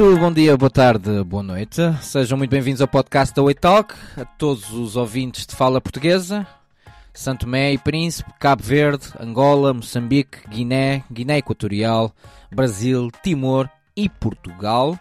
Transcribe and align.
muito 0.00 0.20
bom 0.20 0.32
dia, 0.32 0.56
boa 0.56 0.70
tarde, 0.70 1.24
boa 1.24 1.42
noite. 1.42 1.80
Sejam 2.02 2.38
muito 2.38 2.50
bem-vindos 2.50 2.80
ao 2.80 2.86
podcast 2.86 3.34
da 3.34 3.42
Way 3.42 3.54
Talk, 3.54 3.94
a 4.16 4.24
todos 4.24 4.70
os 4.70 4.94
ouvintes 4.94 5.44
de 5.44 5.56
fala 5.56 5.80
portuguesa, 5.80 6.46
Santo 7.12 7.40
Tomé 7.40 7.72
e 7.72 7.78
Príncipe, 7.78 8.32
Cabo 8.38 8.62
Verde, 8.62 9.08
Angola, 9.18 9.74
Moçambique, 9.74 10.48
Guiné, 10.48 11.02
Guiné 11.10 11.38
Equatorial, 11.38 12.14
Brasil, 12.48 13.10
Timor 13.24 13.68
e 13.96 14.08
Portugal. 14.08 14.96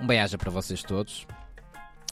Um 0.00 0.06
bem-aja 0.06 0.38
para 0.38 0.50
vocês 0.50 0.84
todos. 0.84 1.26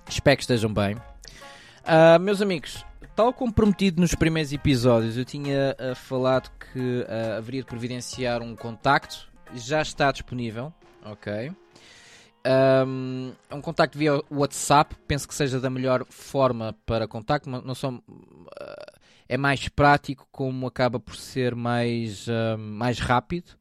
Espero 0.08 0.36
que 0.36 0.42
estejam 0.42 0.74
bem. 0.74 0.96
Uh, 0.96 2.18
meus 2.20 2.42
amigos, 2.42 2.84
tal 3.14 3.32
como 3.32 3.52
prometido 3.52 4.00
nos 4.00 4.12
primeiros 4.16 4.52
episódios, 4.52 5.16
eu 5.16 5.24
tinha 5.24 5.76
uh, 5.78 5.94
falado 5.94 6.50
que 6.58 6.80
uh, 6.80 7.38
haveria 7.38 7.60
de 7.60 7.66
providenciar 7.66 8.42
um 8.42 8.56
contacto. 8.56 9.28
Já 9.54 9.80
está 9.80 10.10
disponível, 10.10 10.72
ok? 11.04 11.52
Um, 12.46 13.32
é 13.48 13.54
um 13.54 13.60
contacto 13.60 13.96
via 13.96 14.20
WhatsApp, 14.30 14.94
penso 15.08 15.26
que 15.26 15.34
seja 15.34 15.58
da 15.58 15.70
melhor 15.70 16.04
forma 16.10 16.76
para 16.84 17.08
contacto. 17.08 17.48
Não 17.48 17.74
só, 17.74 17.92
é 19.28 19.36
mais 19.36 19.68
prático, 19.68 20.28
como 20.30 20.66
acaba 20.66 21.00
por 21.00 21.16
ser 21.16 21.54
mais, 21.54 22.26
mais 22.58 22.98
rápido. 22.98 23.56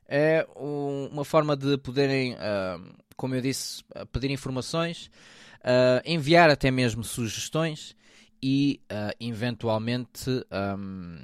É 0.09 0.47
uma 0.55 1.25
forma 1.25 1.57
de 1.57 1.77
poderem, 1.79 2.35
uh, 2.35 2.95
como 3.17 3.35
eu 3.35 3.41
disse, 3.41 3.83
pedir 4.13 4.31
informações, 4.31 5.11
uh, 5.61 6.01
enviar 6.05 6.49
até 6.49 6.71
mesmo 6.71 7.03
sugestões 7.03 7.97
e 8.43 8.81
uh, 8.93 9.13
eventualmente 9.19 10.31
um, 10.79 11.19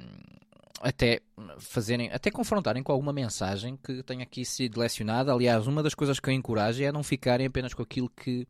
até 0.81 1.21
fazerem, 1.59 2.11
até 2.11 2.29
confrontarem 2.29 2.83
com 2.83 2.91
alguma 2.91 3.13
mensagem 3.13 3.77
que 3.77 4.03
tenha 4.03 4.23
aqui 4.23 4.43
sido 4.43 4.79
lecionada. 4.79 5.31
Aliás, 5.31 5.65
uma 5.65 5.81
das 5.81 5.93
coisas 5.93 6.19
que 6.19 6.29
eu 6.29 6.33
encorajo 6.33 6.83
é 6.83 6.91
não 6.91 7.03
ficarem 7.03 7.47
apenas 7.47 7.73
com 7.73 7.81
aquilo 7.81 8.09
que, 8.09 8.45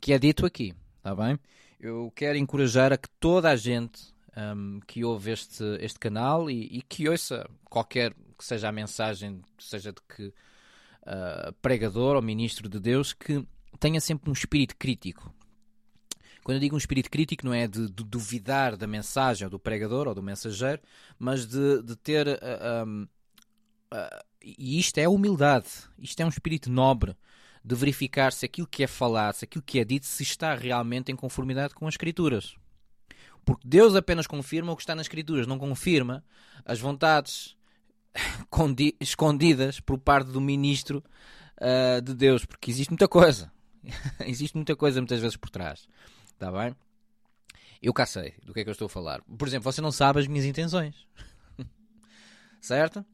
que 0.00 0.12
é 0.12 0.18
dito 0.18 0.44
aqui, 0.44 0.74
está 0.96 1.14
bem? 1.14 1.38
Eu 1.78 2.12
quero 2.14 2.36
encorajar 2.36 2.92
a 2.92 2.96
que 2.98 3.08
toda 3.20 3.48
a 3.48 3.56
gente 3.56 4.12
um, 4.36 4.80
que 4.86 5.04
ouve 5.04 5.30
este, 5.30 5.64
este 5.80 5.98
canal 5.98 6.50
e, 6.50 6.78
e, 6.78 6.82
que 6.82 7.08
ouça 7.08 7.48
qualquer 7.64 8.14
que 8.40 8.46
seja 8.46 8.68
a 8.68 8.72
mensagem, 8.72 9.42
seja 9.58 9.92
de 9.92 10.00
que 10.16 10.28
uh, 10.28 11.52
pregador 11.60 12.16
ou 12.16 12.22
ministro 12.22 12.68
de 12.68 12.80
Deus, 12.80 13.12
que 13.12 13.46
tenha 13.78 14.00
sempre 14.00 14.30
um 14.30 14.32
espírito 14.32 14.74
crítico. 14.76 15.32
Quando 16.42 16.56
eu 16.56 16.60
digo 16.60 16.74
um 16.74 16.78
espírito 16.78 17.10
crítico, 17.10 17.44
não 17.44 17.52
é 17.52 17.68
de, 17.68 17.90
de 17.90 18.02
duvidar 18.02 18.76
da 18.76 18.86
mensagem 18.86 19.44
ou 19.44 19.50
do 19.50 19.58
pregador 19.58 20.08
ou 20.08 20.14
do 20.14 20.22
mensageiro, 20.22 20.80
mas 21.18 21.46
de, 21.46 21.82
de 21.82 21.94
ter. 21.96 22.26
Uh, 22.26 22.86
um, 22.86 23.02
uh, 23.92 24.24
e 24.42 24.78
isto 24.78 24.96
é 24.96 25.06
humildade, 25.06 25.68
isto 25.98 26.18
é 26.20 26.24
um 26.24 26.30
espírito 26.30 26.70
nobre 26.70 27.14
de 27.62 27.74
verificar 27.74 28.32
se 28.32 28.46
aquilo 28.46 28.66
que 28.66 28.82
é 28.82 28.86
falado, 28.86 29.34
se 29.34 29.44
aquilo 29.44 29.62
que 29.62 29.78
é 29.78 29.84
dito, 29.84 30.06
se 30.06 30.22
está 30.22 30.54
realmente 30.54 31.12
em 31.12 31.16
conformidade 31.16 31.74
com 31.74 31.86
as 31.86 31.92
Escrituras. 31.92 32.56
Porque 33.44 33.68
Deus 33.68 33.94
apenas 33.94 34.26
confirma 34.26 34.72
o 34.72 34.76
que 34.76 34.82
está 34.82 34.94
nas 34.94 35.04
Escrituras, 35.04 35.46
não 35.46 35.58
confirma 35.58 36.24
as 36.64 36.80
vontades 36.80 37.54
escondidas 39.00 39.80
por 39.80 39.98
parte 39.98 40.30
do 40.30 40.40
ministro 40.40 41.02
uh, 41.60 42.00
de 42.02 42.14
Deus, 42.14 42.44
porque 42.44 42.70
existe 42.70 42.90
muita 42.90 43.08
coisa. 43.08 43.52
existe 44.26 44.56
muita 44.56 44.76
coisa 44.76 45.00
muitas 45.00 45.20
vezes 45.20 45.36
por 45.36 45.50
trás. 45.50 45.88
Está 46.26 46.50
bem? 46.50 46.74
Eu 47.82 47.94
cá 47.94 48.04
sei 48.04 48.34
do 48.44 48.52
que 48.52 48.60
é 48.60 48.64
que 48.64 48.70
eu 48.70 48.72
estou 48.72 48.86
a 48.86 48.90
falar. 48.90 49.22
Por 49.22 49.48
exemplo, 49.48 49.70
você 49.70 49.80
não 49.80 49.92
sabe 49.92 50.20
as 50.20 50.26
minhas 50.26 50.44
intenções. 50.44 51.06
certo? 52.60 53.04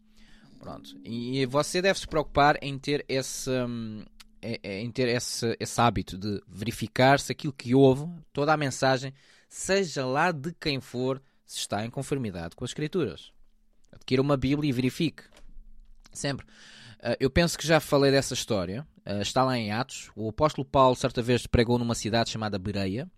Pronto. 0.58 0.98
E 1.04 1.46
você 1.46 1.80
deve 1.80 1.98
se 1.98 2.06
preocupar 2.06 2.58
em 2.60 2.76
ter 2.78 3.04
esse, 3.08 3.50
hum, 3.50 4.04
é, 4.42 4.58
é, 4.62 4.80
em 4.80 4.90
ter 4.90 5.08
esse, 5.08 5.56
esse 5.60 5.80
hábito 5.80 6.18
de 6.18 6.42
verificar 6.48 7.20
se 7.20 7.30
aquilo 7.30 7.52
que 7.52 7.74
ouve, 7.74 8.08
toda 8.32 8.52
a 8.52 8.56
mensagem, 8.56 9.14
seja 9.48 10.04
lá 10.04 10.32
de 10.32 10.52
quem 10.54 10.80
for, 10.80 11.22
se 11.44 11.58
está 11.58 11.84
em 11.84 11.90
conformidade 11.90 12.56
com 12.56 12.64
as 12.64 12.70
Escrituras. 12.70 13.32
Adquira 13.96 14.22
uma 14.22 14.36
Bíblia 14.36 14.68
e 14.68 14.72
verifique. 14.72 15.24
Sempre. 16.12 16.46
Uh, 16.98 17.16
eu 17.18 17.30
penso 17.30 17.58
que 17.58 17.66
já 17.66 17.80
falei 17.80 18.10
dessa 18.10 18.34
história. 18.34 18.86
Uh, 19.06 19.20
está 19.20 19.42
lá 19.44 19.58
em 19.58 19.72
Atos. 19.72 20.10
O 20.14 20.28
apóstolo 20.28 20.64
Paulo, 20.64 20.94
certa 20.94 21.20
vez, 21.20 21.46
pregou 21.46 21.78
numa 21.78 21.94
cidade 21.94 22.30
chamada 22.30 22.58
Bereia. 22.58 23.10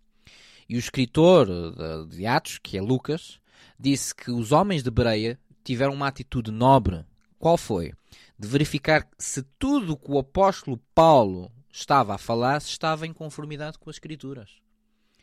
E 0.69 0.77
o 0.77 0.79
escritor 0.79 1.47
de, 1.47 2.17
de 2.17 2.27
Atos, 2.27 2.59
que 2.63 2.77
é 2.77 2.83
Lucas, 2.83 3.41
disse 3.79 4.15
que 4.15 4.31
os 4.31 4.53
homens 4.53 4.83
de 4.83 4.91
Bereia 4.91 5.39
tiveram 5.65 5.95
uma 5.95 6.09
atitude 6.09 6.51
nobre. 6.51 7.05
Qual 7.39 7.57
foi? 7.57 7.93
De 8.39 8.49
verificar 8.49 9.09
se 9.19 9.43
tudo 9.59 9.93
o 9.93 9.97
que 9.97 10.11
o 10.11 10.19
apóstolo 10.19 10.79
Paulo 10.95 11.51
estava 11.73 12.15
a 12.15 12.19
falar 12.19 12.59
estava 12.59 13.07
em 13.07 13.13
conformidade 13.13 13.79
com 13.79 13.89
as 13.89 13.97
escrituras. 13.97 14.51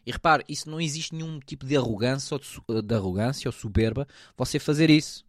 E 0.06 0.12
repare, 0.12 0.44
isso 0.48 0.70
não 0.70 0.80
existe 0.80 1.16
nenhum 1.16 1.40
tipo 1.40 1.66
de 1.66 1.76
arrogância 1.76 2.36
ou, 2.36 2.40
de, 2.40 2.88
de 2.88 2.96
arrogância 2.96 3.50
ou 3.50 3.52
soberba 3.52 4.08
você 4.38 4.60
fazer 4.60 4.90
isso. 4.90 5.26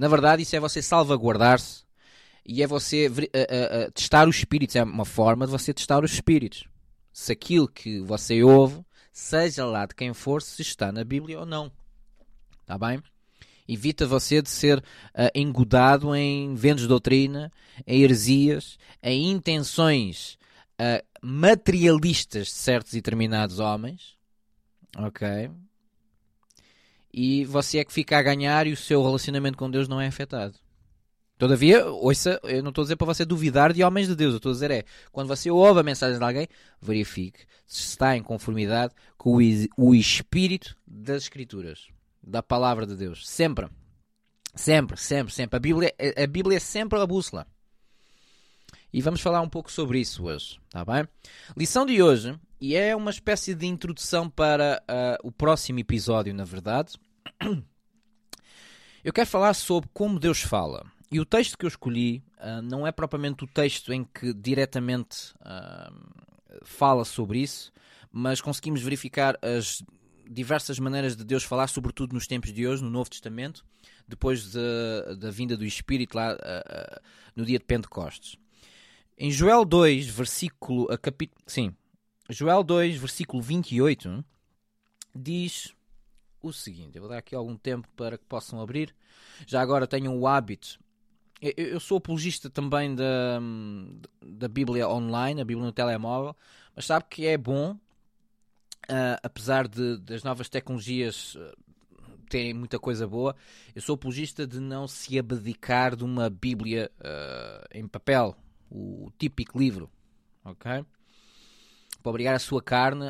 Na 0.00 0.08
verdade, 0.08 0.44
isso 0.44 0.56
é 0.56 0.60
você 0.60 0.80
salvaguardar-se 0.80 1.84
e 2.42 2.62
é 2.62 2.66
você 2.66 3.06
uh, 3.06 3.12
uh, 3.12 3.92
testar 3.92 4.26
os 4.26 4.36
espíritos. 4.36 4.74
É 4.74 4.82
uma 4.82 5.04
forma 5.04 5.44
de 5.44 5.52
você 5.52 5.74
testar 5.74 6.02
os 6.02 6.10
espíritos. 6.10 6.64
Se 7.12 7.32
aquilo 7.32 7.68
que 7.68 8.00
você 8.00 8.42
ouve 8.42 8.82
seja 9.12 9.66
lá 9.66 9.84
de 9.84 9.94
quem 9.94 10.14
for, 10.14 10.40
se 10.40 10.62
está 10.62 10.90
na 10.90 11.04
Bíblia 11.04 11.40
ou 11.40 11.44
não. 11.44 11.70
Está 12.62 12.78
bem? 12.78 13.02
Evita 13.68 14.06
você 14.06 14.40
de 14.40 14.48
ser 14.48 14.78
uh, 14.78 14.82
engodado 15.34 16.16
em 16.16 16.54
ventos 16.54 16.84
de 16.84 16.88
doutrina, 16.88 17.52
em 17.86 18.00
heresias, 18.00 18.78
em 19.02 19.30
intenções 19.30 20.38
materialistas 21.22 22.46
de 22.46 22.54
certos 22.54 22.94
e 22.94 22.96
determinados 22.96 23.58
homens. 23.58 24.16
Ok? 24.96 25.50
E 27.12 27.44
você 27.44 27.78
é 27.78 27.84
que 27.84 27.92
fica 27.92 28.18
a 28.18 28.22
ganhar 28.22 28.66
e 28.66 28.72
o 28.72 28.76
seu 28.76 29.02
relacionamento 29.02 29.58
com 29.58 29.70
Deus 29.70 29.88
não 29.88 30.00
é 30.00 30.06
afetado. 30.06 30.54
Todavia, 31.36 31.86
ouça, 31.86 32.38
eu 32.44 32.62
não 32.62 32.68
estou 32.68 32.82
a 32.82 32.84
dizer 32.84 32.96
para 32.96 33.06
você 33.06 33.24
duvidar 33.24 33.72
de 33.72 33.82
homens 33.82 34.08
de 34.08 34.14
Deus, 34.14 34.32
eu 34.32 34.36
estou 34.36 34.50
a 34.50 34.52
dizer 34.52 34.70
é, 34.70 34.84
quando 35.10 35.28
você 35.28 35.50
ouve 35.50 35.80
a 35.80 35.82
mensagem 35.82 36.18
de 36.18 36.22
alguém, 36.24 36.46
verifique 36.82 37.46
se 37.66 37.82
está 37.82 38.14
em 38.14 38.22
conformidade 38.22 38.92
com 39.16 39.38
o 39.76 39.94
espírito 39.94 40.76
das 40.86 41.22
Escrituras, 41.22 41.88
da 42.22 42.42
palavra 42.42 42.86
de 42.86 42.94
Deus. 42.94 43.26
Sempre. 43.26 43.68
Sempre, 44.54 44.98
sempre, 44.98 45.32
sempre. 45.32 45.56
A 45.56 45.60
Bíblia, 45.60 45.94
a 46.22 46.26
Bíblia 46.26 46.58
é 46.58 46.60
sempre 46.60 47.00
a 47.00 47.06
bússola. 47.06 47.46
E 48.92 49.00
vamos 49.00 49.20
falar 49.20 49.40
um 49.40 49.48
pouco 49.48 49.70
sobre 49.70 50.00
isso 50.00 50.24
hoje, 50.24 50.58
tá 50.68 50.84
bem? 50.84 51.08
Lição 51.56 51.86
de 51.86 52.02
hoje, 52.02 52.38
e 52.60 52.76
é 52.76 52.94
uma 52.94 53.10
espécie 53.10 53.54
de 53.54 53.66
introdução 53.66 54.28
para 54.28 54.82
uh, 54.82 55.26
o 55.26 55.32
próximo 55.32 55.78
episódio, 55.78 56.34
na 56.34 56.44
verdade. 56.44 56.94
Eu 59.02 59.14
quero 59.14 59.26
falar 59.26 59.54
sobre 59.54 59.88
como 59.94 60.20
Deus 60.20 60.42
fala. 60.42 60.84
E 61.10 61.18
o 61.18 61.24
texto 61.24 61.56
que 61.56 61.64
eu 61.64 61.68
escolhi 61.68 62.22
uh, 62.36 62.60
não 62.60 62.86
é 62.86 62.92
propriamente 62.92 63.44
o 63.44 63.46
texto 63.46 63.94
em 63.94 64.04
que 64.04 64.34
diretamente 64.34 65.32
uh, 65.40 66.62
fala 66.62 67.04
sobre 67.06 67.38
isso, 67.38 67.72
mas 68.12 68.42
conseguimos 68.42 68.82
verificar 68.82 69.38
as 69.40 69.82
diversas 70.28 70.78
maneiras 70.78 71.16
de 71.16 71.24
Deus 71.24 71.42
falar, 71.42 71.66
sobretudo 71.66 72.12
nos 72.12 72.26
tempos 72.26 72.52
de 72.52 72.66
hoje, 72.66 72.84
no 72.84 72.90
Novo 72.90 73.08
Testamento, 73.08 73.64
depois 74.06 74.52
de, 74.52 75.16
da 75.18 75.30
vinda 75.30 75.56
do 75.56 75.64
Espírito 75.64 76.16
lá 76.16 76.36
no 77.34 77.44
dia 77.44 77.58
de 77.58 77.64
Pentecostes. 77.64 78.36
Em 79.18 79.30
Joel 79.30 79.64
2, 79.64 80.06
versículo. 80.06 80.90
A 80.90 80.96
capítulo, 80.96 81.42
sim, 81.46 81.74
Joel 82.30 82.62
2, 82.62 82.96
versículo 82.96 83.42
28, 83.42 84.24
diz 85.14 85.74
o 86.40 86.52
seguinte: 86.52 86.96
eu 86.96 87.02
vou 87.02 87.10
dar 87.10 87.18
aqui 87.18 87.34
algum 87.34 87.56
tempo 87.56 87.88
para 87.96 88.16
que 88.16 88.24
possam 88.24 88.60
abrir. 88.60 88.94
Já 89.46 89.60
agora 89.60 89.86
tenham 89.86 90.18
o 90.18 90.26
hábito 90.26 90.78
eu 91.40 91.80
sou 91.80 91.96
apologista 91.96 92.50
também 92.50 92.94
da, 92.94 93.40
da 94.22 94.46
Bíblia 94.46 94.86
online, 94.88 95.40
a 95.40 95.44
Bíblia 95.44 95.66
no 95.66 95.72
telemóvel, 95.72 96.36
mas 96.76 96.84
sabe 96.84 97.06
que 97.08 97.26
é 97.26 97.38
bom 97.38 97.72
uh, 97.72 99.18
apesar 99.22 99.66
de, 99.66 99.96
das 99.98 100.22
novas 100.22 100.50
tecnologias 100.50 101.36
uh, 101.36 101.56
terem 102.28 102.52
muita 102.52 102.78
coisa 102.78 103.08
boa, 103.08 103.34
eu 103.74 103.80
sou 103.80 103.94
apologista 103.94 104.46
de 104.46 104.60
não 104.60 104.86
se 104.86 105.18
abdicar 105.18 105.96
de 105.96 106.04
uma 106.04 106.28
Bíblia 106.28 106.90
uh, 107.00 107.66
em 107.72 107.88
papel, 107.88 108.36
o 108.70 109.10
típico 109.18 109.58
livro, 109.58 109.90
ok? 110.44 110.84
Para 112.02 112.10
obrigar 112.10 112.34
a 112.34 112.38
sua 112.38 112.62
carne 112.62 113.06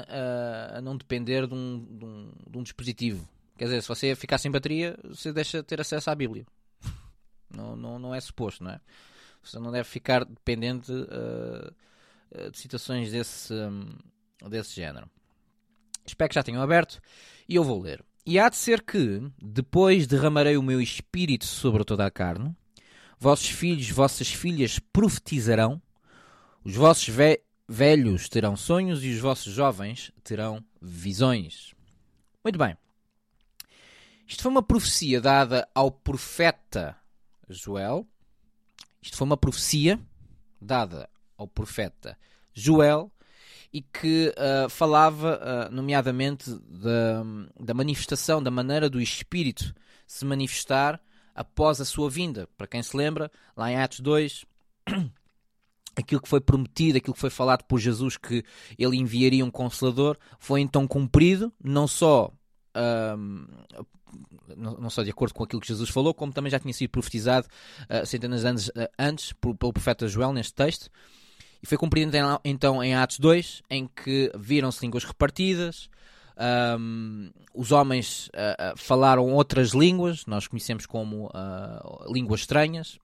a 0.75 0.81
não 0.81 0.97
depender 0.97 1.47
de 1.47 1.55
um, 1.55 1.79
de, 1.79 2.05
um, 2.05 2.33
de 2.51 2.59
um, 2.59 2.63
dispositivo. 2.63 3.29
Quer 3.57 3.65
dizer, 3.65 3.83
se 3.83 3.89
você 3.89 4.15
ficar 4.15 4.39
sem 4.39 4.51
bateria, 4.51 4.99
você 5.05 5.33
deixa 5.33 5.59
de 5.59 5.65
ter 5.65 5.81
acesso 5.81 6.11
à 6.11 6.15
Bíblia. 6.15 6.47
Não, 7.49 7.77
não, 7.77 7.99
não 7.99 8.15
é 8.15 8.21
suposto, 8.21 8.65
não 8.65 8.71
é? 8.71 8.81
Você 9.43 9.59
não 9.59 9.73
deve 9.73 9.85
ficar 9.85 10.25
dependente 10.25 10.93
uh, 10.93 12.51
de 12.51 12.59
situações 12.59 13.11
desse, 13.11 13.53
um, 13.53 13.97
desse 14.49 14.75
género. 14.75 15.11
Espero 16.07 16.29
que 16.29 16.35
já 16.35 16.43
tenham 16.43 16.63
aberto 16.63 17.01
e 17.49 17.55
eu 17.55 17.65
vou 17.65 17.81
ler. 17.81 18.05
E 18.27 18.39
há 18.39 18.49
de 18.49 18.57
ser 18.57 18.83
que, 18.83 19.21
depois 19.43 20.07
derramarei 20.07 20.57
o 20.57 20.63
meu 20.63 20.81
espírito 20.81 21.47
sobre 21.47 21.85
toda 21.85 22.05
a 22.05 22.11
carne, 22.11 22.55
vossos 23.19 23.49
filhos, 23.49 23.91
vossas 23.91 24.29
filhas 24.33 24.79
profetizarão, 24.79 25.81
os 26.65 26.75
vossos 26.75 27.09
ve 27.09 27.41
velhos 27.73 28.29
terão 28.29 28.57
sonhos 28.57 29.05
e 29.05 29.11
os 29.11 29.21
vossos 29.21 29.53
jovens 29.53 30.11
terão 30.25 30.65
visões. 30.83 31.73
Muito 32.43 32.59
bem. 32.59 32.77
Isto 34.27 34.43
foi 34.43 34.51
uma 34.51 34.63
profecia 34.63 35.21
dada 35.21 35.69
ao 35.73 35.89
profeta 35.89 36.97
Joel. 37.49 38.05
Isto 39.01 39.17
foi 39.17 39.25
uma 39.25 39.37
profecia 39.37 40.01
dada 40.61 41.09
ao 41.39 41.47
profeta 41.47 42.19
Joel 42.53 43.09
e 43.73 43.81
que 43.81 44.35
uh, 44.37 44.69
falava, 44.69 45.39
uh, 45.39 45.73
nomeadamente, 45.73 46.51
da, 46.51 47.23
da 47.59 47.73
manifestação, 47.73 48.43
da 48.43 48.51
maneira 48.51 48.91
do 48.91 49.01
Espírito 49.01 49.73
se 50.09 50.25
manifestar 50.25 51.01
após 51.33 51.81
a 51.81 51.85
sua 51.85 52.11
vinda. 52.11 52.49
Para 52.59 52.67
quem 52.67 52.83
se 52.83 52.97
lembra, 52.97 53.31
lá 53.57 53.71
em 53.71 53.77
Atos 53.77 54.01
2, 54.01 54.45
aquilo 56.01 56.21
que 56.21 56.29
foi 56.29 56.41
prometido, 56.41 56.99
aquilo 56.99 57.15
que 57.15 57.21
foi 57.21 57.31
falado 57.31 57.65
por 57.65 57.79
Jesus, 57.79 58.17
que 58.17 58.45
ele 58.79 58.97
enviaria 58.97 59.45
um 59.45 59.51
consolador, 59.51 60.17
foi 60.39 60.61
então 60.61 60.87
cumprido, 60.87 61.53
não 61.63 61.87
só. 61.87 62.33
Uh, 62.77 63.47
não 64.57 64.91
só 64.91 65.05
de 65.05 65.11
acordo 65.11 65.35
com 65.35 65.45
aquilo 65.45 65.61
que 65.61 65.69
Jesus 65.69 65.89
falou, 65.89 66.13
como 66.13 66.33
também 66.33 66.51
já 66.51 66.59
tinha 66.59 66.75
sido 66.75 66.91
profetizado 66.91 67.47
uh, 67.89 68.05
centenas 68.05 68.41
de 68.41 68.47
anos 68.49 68.69
uh, 68.69 68.89
antes 68.99 69.33
por, 69.33 69.57
pelo 69.57 69.73
profeta 69.73 70.09
Joel 70.09 70.33
neste 70.33 70.55
texto. 70.55 70.91
E 71.63 71.67
foi 71.67 71.79
cumprido 71.79 72.11
então 72.43 72.83
em 72.83 72.95
Atos 72.95 73.19
2, 73.19 73.63
em 73.71 73.87
que 73.87 74.33
viram-se 74.37 74.81
línguas 74.83 75.05
repartidas, 75.05 75.91
um, 76.79 77.31
os 77.55 77.71
homens 77.71 78.29
uh, 78.29 78.77
falaram 78.77 79.31
outras 79.31 79.71
línguas, 79.71 80.25
nós 80.25 80.49
conhecemos 80.49 80.87
como 80.87 81.31
línguas 82.09 82.41
estranhas, 82.41 82.99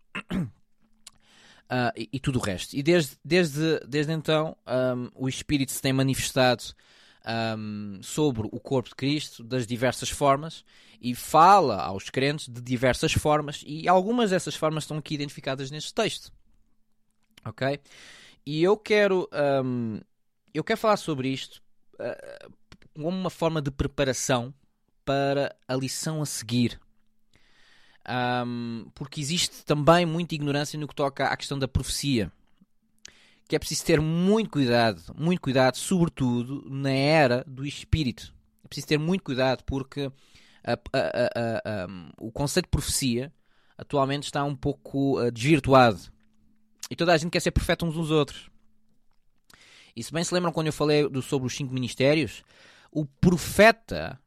e, 1.96 2.08
e, 2.12 2.20
tudo 2.20 2.38
o 2.38 2.42
resto. 2.42 2.76
E 2.76 2.82
desde, 2.82 3.16
desde, 3.24 3.80
desde 3.86 4.12
então 4.12 4.56
um, 4.66 5.10
o 5.14 5.28
Espírito 5.28 5.72
se 5.72 5.82
tem 5.82 5.92
manifestado 5.92 6.62
um, 7.58 8.00
sobre 8.02 8.48
o 8.52 8.60
corpo 8.60 8.88
de 8.88 8.94
Cristo 8.94 9.42
das 9.42 9.66
diversas 9.66 10.08
formas 10.08 10.64
e 11.00 11.14
fala 11.14 11.82
aos 11.82 12.08
crentes 12.08 12.48
de 12.48 12.60
diversas 12.60 13.12
formas, 13.12 13.62
e 13.66 13.88
algumas 13.88 14.30
dessas 14.30 14.54
formas 14.54 14.84
estão 14.84 14.98
aqui 14.98 15.14
identificadas 15.14 15.70
neste 15.70 15.92
texto. 15.92 16.32
Ok? 17.44 17.80
E 18.44 18.62
eu 18.62 18.76
quero, 18.76 19.28
um, 19.64 20.00
eu 20.54 20.64
quero 20.64 20.78
falar 20.78 20.96
sobre 20.96 21.28
isto 21.28 21.62
uh, 21.94 22.52
como 22.94 23.08
uma 23.08 23.30
forma 23.30 23.60
de 23.60 23.70
preparação 23.70 24.54
para 25.04 25.54
a 25.68 25.74
lição 25.74 26.22
a 26.22 26.26
seguir. 26.26 26.80
Um, 28.08 28.86
porque 28.94 29.20
existe 29.20 29.64
também 29.64 30.06
muita 30.06 30.34
ignorância 30.34 30.78
no 30.78 30.86
que 30.86 30.94
toca 30.94 31.26
à 31.26 31.36
questão 31.36 31.58
da 31.58 31.66
profecia. 31.66 32.30
Que 33.48 33.56
é 33.56 33.58
preciso 33.58 33.84
ter 33.84 34.00
muito 34.00 34.50
cuidado, 34.50 35.02
muito 35.16 35.40
cuidado, 35.40 35.76
sobretudo 35.76 36.64
na 36.68 36.90
era 36.90 37.44
do 37.46 37.64
espírito. 37.64 38.34
É 38.64 38.68
preciso 38.68 38.88
ter 38.88 38.98
muito 38.98 39.22
cuidado 39.22 39.62
porque 39.64 40.10
a, 40.64 40.72
a, 40.72 40.74
a, 40.74 41.86
o 42.18 42.30
conceito 42.32 42.66
de 42.66 42.70
profecia 42.70 43.32
atualmente 43.78 44.24
está 44.24 44.42
um 44.42 44.56
pouco 44.56 45.20
uh, 45.20 45.30
desvirtuado 45.30 46.00
e 46.90 46.96
toda 46.96 47.12
a 47.12 47.16
gente 47.16 47.30
quer 47.30 47.40
ser 47.40 47.50
profeta 47.50 47.84
uns 47.84 47.94
dos 47.94 48.10
outros. 48.10 48.48
E 49.94 50.02
se 50.02 50.12
bem 50.12 50.22
se 50.22 50.34
lembram 50.34 50.52
quando 50.52 50.68
eu 50.68 50.72
falei 50.72 51.08
do, 51.08 51.22
sobre 51.22 51.46
os 51.46 51.56
cinco 51.56 51.72
ministérios, 51.72 52.44
o 52.90 53.04
profeta 53.04 54.18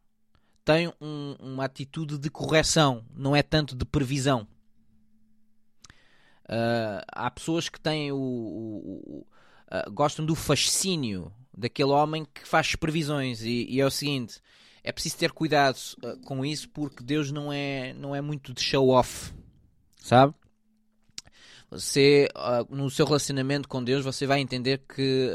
tem 0.70 0.94
um, 1.02 1.36
uma 1.40 1.66
atitude 1.66 2.20
de 2.20 2.30
correção, 2.30 3.04
não 3.12 3.36
é 3.36 3.42
tanto 3.42 3.76
de 3.76 3.84
previsão. 3.84 4.48
Uh, 6.46 7.02
há 7.12 7.32
pessoas 7.32 7.70
que 7.70 7.80
têm 7.80 8.12
o, 8.12 8.16
o, 8.16 9.02
o 9.04 9.26
uh, 9.72 9.92
gostam 9.92 10.24
do 10.24 10.36
fascínio 10.36 11.34
daquele 11.58 11.90
homem 11.90 12.24
que 12.24 12.48
faz 12.48 12.76
previsões 12.76 13.42
e, 13.42 13.66
e 13.68 13.82
é 13.82 13.86
o 13.86 13.92
seguinte 13.92 14.40
é 14.84 14.92
preciso 14.92 15.18
ter 15.18 15.32
cuidado 15.32 15.78
uh, 16.04 16.20
com 16.22 16.44
isso 16.44 16.68
porque 16.70 17.04
Deus 17.04 17.32
não 17.32 17.54
é 17.54 17.94
não 17.94 18.16
é 18.16 18.22
muito 18.22 18.52
de 18.52 18.62
show 18.62 18.90
off 18.90 19.32
sabe 20.02 20.34
você, 21.70 22.28
no 22.68 22.90
seu 22.90 23.06
relacionamento 23.06 23.70
com 23.70 23.84
Deus, 23.84 24.04
você 24.04 24.26
vai 24.26 24.40
entender 24.40 24.82
que 24.90 25.30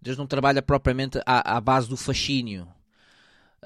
Deus 0.00 0.16
não 0.16 0.24
trabalha 0.24 0.62
propriamente 0.62 1.18
à, 1.26 1.56
à 1.56 1.60
base 1.60 1.88
do 1.88 1.96
fascínio. 1.96 2.68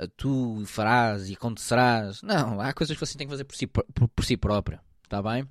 Tu 0.09 0.63
farás 0.67 1.29
e 1.29 1.35
acontecerás. 1.35 2.23
Não, 2.23 2.61
há 2.61 2.73
coisas 2.73 2.97
que 2.97 3.07
você 3.07 3.17
tem 3.17 3.27
que 3.27 3.33
fazer 3.33 3.45
por 3.45 3.57
si, 3.57 3.67
por, 3.67 3.85
por 4.09 4.25
si 4.25 4.37
próprio. 4.37 4.81
Está 5.05 5.23
bem? 5.23 5.49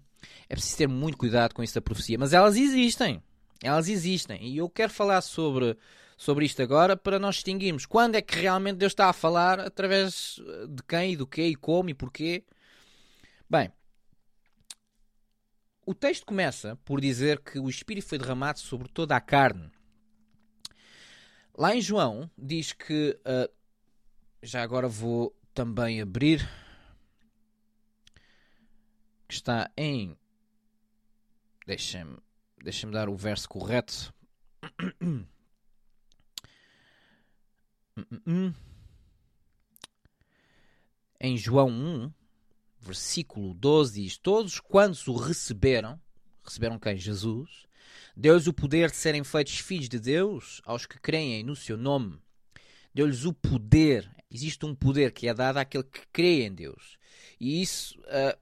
É 0.48 0.56
preciso 0.56 0.78
ter 0.78 0.88
muito 0.88 1.18
cuidado 1.18 1.54
com 1.54 1.64
isso 1.64 1.76
da 1.76 1.82
profecia. 1.82 2.18
Mas 2.18 2.34
elas 2.34 2.56
existem. 2.56 3.22
Elas 3.64 3.88
existem. 3.88 4.48
E 4.48 4.58
eu 4.58 4.70
quero 4.70 4.92
falar 4.92 5.22
sobre, 5.22 5.78
sobre 6.18 6.46
isto 6.46 6.62
agora 6.62 6.96
para 6.96 7.20
nós 7.20 7.36
distinguirmos 7.36 7.86
quando 7.86 8.16
é 8.16 8.22
que 8.22 8.40
realmente 8.40 8.78
Deus 8.78 8.94
está 8.94 9.10
a 9.10 9.14
falar, 9.14 9.60
através 9.60 10.40
de 10.70 10.84
quem, 10.84 11.14
e 11.14 11.18
do 11.18 11.28
quê, 11.28 11.48
e 11.48 11.56
como 11.56 11.90
e 11.90 11.94
porquê. 11.94 12.44
Bem, 13.50 13.72
o 15.86 15.94
texto 15.94 16.26
começa 16.26 16.78
por 16.86 17.02
dizer 17.02 17.40
que 17.40 17.60
o 17.60 17.70
Espírito 17.70 18.08
foi 18.08 18.18
derramado 18.18 18.60
sobre 18.60 18.88
toda 18.88 19.16
a 19.16 19.22
carne. 19.22 19.72
Lá 21.58 21.76
em 21.76 21.82
João 21.82 22.30
diz 22.38 22.72
que. 22.72 23.20
Uh, 23.22 23.59
já 24.42 24.64
agora 24.64 24.88
vou 24.88 25.36
também 25.54 26.02
abrir. 26.02 26.48
Que 29.28 29.34
está 29.36 29.72
em. 29.78 30.18
Deixa-me 31.66 32.18
deixa 32.64 32.90
dar 32.90 33.10
o 33.10 33.16
verso 33.16 33.48
correto. 33.48 34.14
Em 41.22 41.38
João 41.38 41.68
1, 41.70 42.14
versículo 42.80 43.54
12 43.54 44.02
diz: 44.02 44.18
Todos 44.18 44.60
quantos 44.60 45.06
o 45.08 45.16
receberam, 45.16 46.00
receberam 46.44 46.80
quem? 46.80 46.96
Jesus, 46.98 47.68
deu-lhes 48.16 48.48
o 48.48 48.54
poder 48.54 48.90
de 48.90 48.96
serem 48.96 49.24
feitos 49.24 49.60
filhos 49.60 49.90
de 49.90 50.00
Deus 50.00 50.62
aos 50.64 50.86
que 50.86 50.98
creem 50.98 51.44
no 51.44 51.58
seu 51.58 51.78
nome. 51.78 52.22
Deu-lhes 52.94 53.26
o 53.26 53.34
poder, 53.34 54.10
existe 54.32 54.66
um 54.66 54.76
poder 54.76 55.12
que 55.12 55.28
é 55.28 55.34
dado 55.34 55.58
àquele 55.58 55.84
que 55.84 56.02
crê 56.12 56.46
em 56.46 56.54
Deus. 56.54 56.98
E 57.40 57.62
isso 57.62 58.00
uh, 58.02 58.38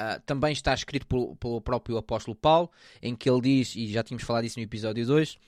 uh, 0.00 0.20
também 0.26 0.52
está 0.52 0.74
escrito 0.74 1.06
pelo, 1.06 1.36
pelo 1.36 1.60
próprio 1.60 1.96
apóstolo 1.96 2.34
Paulo, 2.34 2.70
em 3.00 3.14
que 3.14 3.28
ele 3.28 3.40
diz, 3.40 3.74
e 3.76 3.90
já 3.92 4.02
tínhamos 4.02 4.24
falado 4.24 4.44
isso 4.44 4.58
no 4.58 4.64
episódio 4.64 5.06
2, 5.06 5.38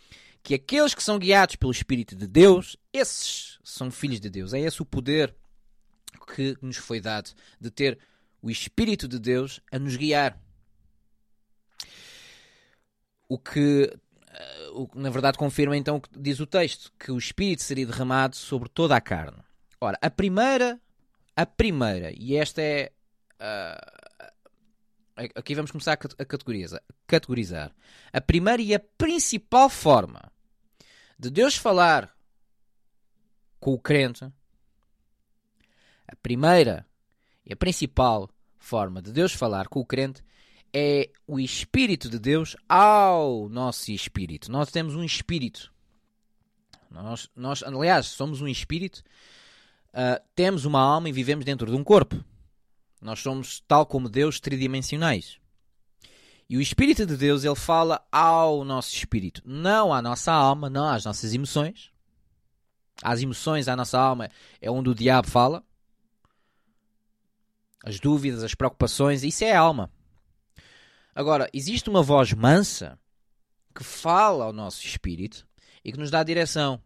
que 0.42 0.54
aqueles 0.54 0.94
que 0.94 1.02
são 1.02 1.18
guiados 1.18 1.56
pelo 1.56 1.72
Espírito 1.72 2.14
de 2.14 2.26
Deus, 2.26 2.76
esses 2.92 3.58
são 3.64 3.90
filhos 3.90 4.20
de 4.20 4.30
Deus. 4.30 4.52
É 4.52 4.60
esse 4.60 4.80
o 4.80 4.86
poder 4.86 5.34
que 6.34 6.56
nos 6.62 6.76
foi 6.76 7.00
dado 7.00 7.30
de 7.60 7.70
ter 7.70 7.98
o 8.40 8.50
Espírito 8.50 9.08
de 9.08 9.18
Deus 9.18 9.60
a 9.72 9.78
nos 9.78 9.96
guiar. 9.96 10.40
O 13.28 13.38
que, 13.38 13.92
o 14.72 14.88
que 14.88 14.98
na 14.98 15.10
verdade 15.10 15.38
confirma 15.38 15.76
então 15.76 15.96
o 15.96 16.00
que 16.00 16.10
diz 16.18 16.40
o 16.40 16.46
texto, 16.46 16.92
que 16.98 17.10
o 17.10 17.18
Espírito 17.18 17.62
seria 17.62 17.86
derramado 17.86 18.36
sobre 18.36 18.68
toda 18.68 18.96
a 18.96 19.00
carne. 19.00 19.38
Ora, 19.80 19.98
a 20.00 20.10
primeira, 20.10 20.80
a 21.34 21.46
primeira, 21.46 22.12
e 22.12 22.36
esta 22.36 22.62
é. 22.62 22.92
Uh, 23.40 24.26
aqui 25.34 25.54
vamos 25.54 25.70
começar 25.70 25.92
a 25.92 25.96
categorizar, 25.96 26.82
categorizar. 27.06 27.72
A 28.12 28.20
primeira 28.20 28.62
e 28.62 28.74
a 28.74 28.80
principal 28.80 29.68
forma 29.68 30.30
de 31.18 31.30
Deus 31.30 31.56
falar 31.56 32.14
com 33.58 33.72
o 33.72 33.78
crente 33.78 34.30
a 36.08 36.14
primeira 36.16 36.86
e 37.44 37.52
a 37.52 37.56
principal 37.56 38.30
forma 38.58 39.02
de 39.02 39.12
Deus 39.12 39.32
falar 39.32 39.68
com 39.68 39.80
o 39.80 39.86
crente 39.86 40.22
é 40.78 41.08
o 41.26 41.40
Espírito 41.40 42.10
de 42.10 42.18
Deus 42.18 42.54
ao 42.68 43.48
nosso 43.48 43.90
espírito. 43.90 44.52
Nós 44.52 44.70
temos 44.70 44.94
um 44.94 45.02
espírito. 45.02 45.72
Nós, 46.90 47.30
nós 47.34 47.62
aliás, 47.62 48.08
somos 48.08 48.42
um 48.42 48.46
espírito, 48.46 49.02
uh, 49.94 50.22
temos 50.34 50.66
uma 50.66 50.78
alma 50.78 51.08
e 51.08 51.12
vivemos 51.12 51.46
dentro 51.46 51.70
de 51.70 51.74
um 51.74 51.82
corpo. 51.82 52.22
Nós 53.00 53.20
somos, 53.20 53.60
tal 53.66 53.86
como 53.86 54.06
Deus, 54.06 54.38
tridimensionais. 54.38 55.38
E 56.46 56.58
o 56.58 56.60
Espírito 56.60 57.06
de 57.06 57.16
Deus, 57.16 57.42
ele 57.42 57.56
fala 57.56 58.06
ao 58.12 58.62
nosso 58.62 58.94
espírito, 58.94 59.40
não 59.46 59.94
à 59.94 60.02
nossa 60.02 60.30
alma, 60.30 60.68
não 60.68 60.86
às 60.86 61.06
nossas 61.06 61.32
emoções. 61.32 61.90
As 63.02 63.22
emoções, 63.22 63.66
à 63.66 63.74
nossa 63.74 63.98
alma, 63.98 64.28
é 64.60 64.70
onde 64.70 64.90
o 64.90 64.94
diabo 64.94 65.28
fala. 65.28 65.64
As 67.82 67.98
dúvidas, 67.98 68.42
as 68.44 68.54
preocupações, 68.54 69.24
isso 69.24 69.42
é 69.42 69.56
alma. 69.56 69.90
Agora, 71.16 71.48
existe 71.50 71.88
uma 71.88 72.02
voz 72.02 72.34
mansa 72.34 72.98
que 73.74 73.82
fala 73.82 74.44
ao 74.44 74.52
nosso 74.52 74.84
espírito 74.84 75.48
e 75.82 75.90
que 75.90 75.98
nos 75.98 76.10
dá 76.10 76.22
direção. 76.22 76.78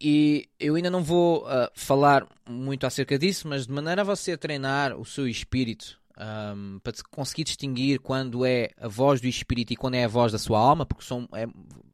E 0.00 0.48
eu 0.60 0.76
ainda 0.76 0.88
não 0.88 1.02
vou 1.02 1.44
uh, 1.46 1.68
falar 1.74 2.24
muito 2.48 2.86
acerca 2.86 3.18
disso, 3.18 3.48
mas 3.48 3.66
de 3.66 3.72
maneira 3.72 4.02
a 4.02 4.04
você 4.04 4.36
treinar 4.36 4.96
o 4.96 5.04
seu 5.04 5.26
espírito 5.26 6.00
um, 6.16 6.78
para 6.78 6.92
conseguir 7.10 7.42
distinguir 7.42 7.98
quando 7.98 8.46
é 8.46 8.70
a 8.78 8.86
voz 8.86 9.20
do 9.20 9.26
espírito 9.26 9.72
e 9.72 9.76
quando 9.76 9.94
é 9.94 10.04
a 10.04 10.08
voz 10.08 10.30
da 10.30 10.38
sua 10.38 10.60
alma, 10.60 10.86
porque 10.86 11.04
são, 11.04 11.28
é, 11.32 11.42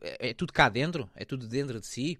é, 0.02 0.28
é 0.28 0.34
tudo 0.34 0.52
cá 0.52 0.68
dentro, 0.68 1.08
é 1.16 1.24
tudo 1.24 1.48
dentro 1.48 1.80
de 1.80 1.86
si. 1.86 2.18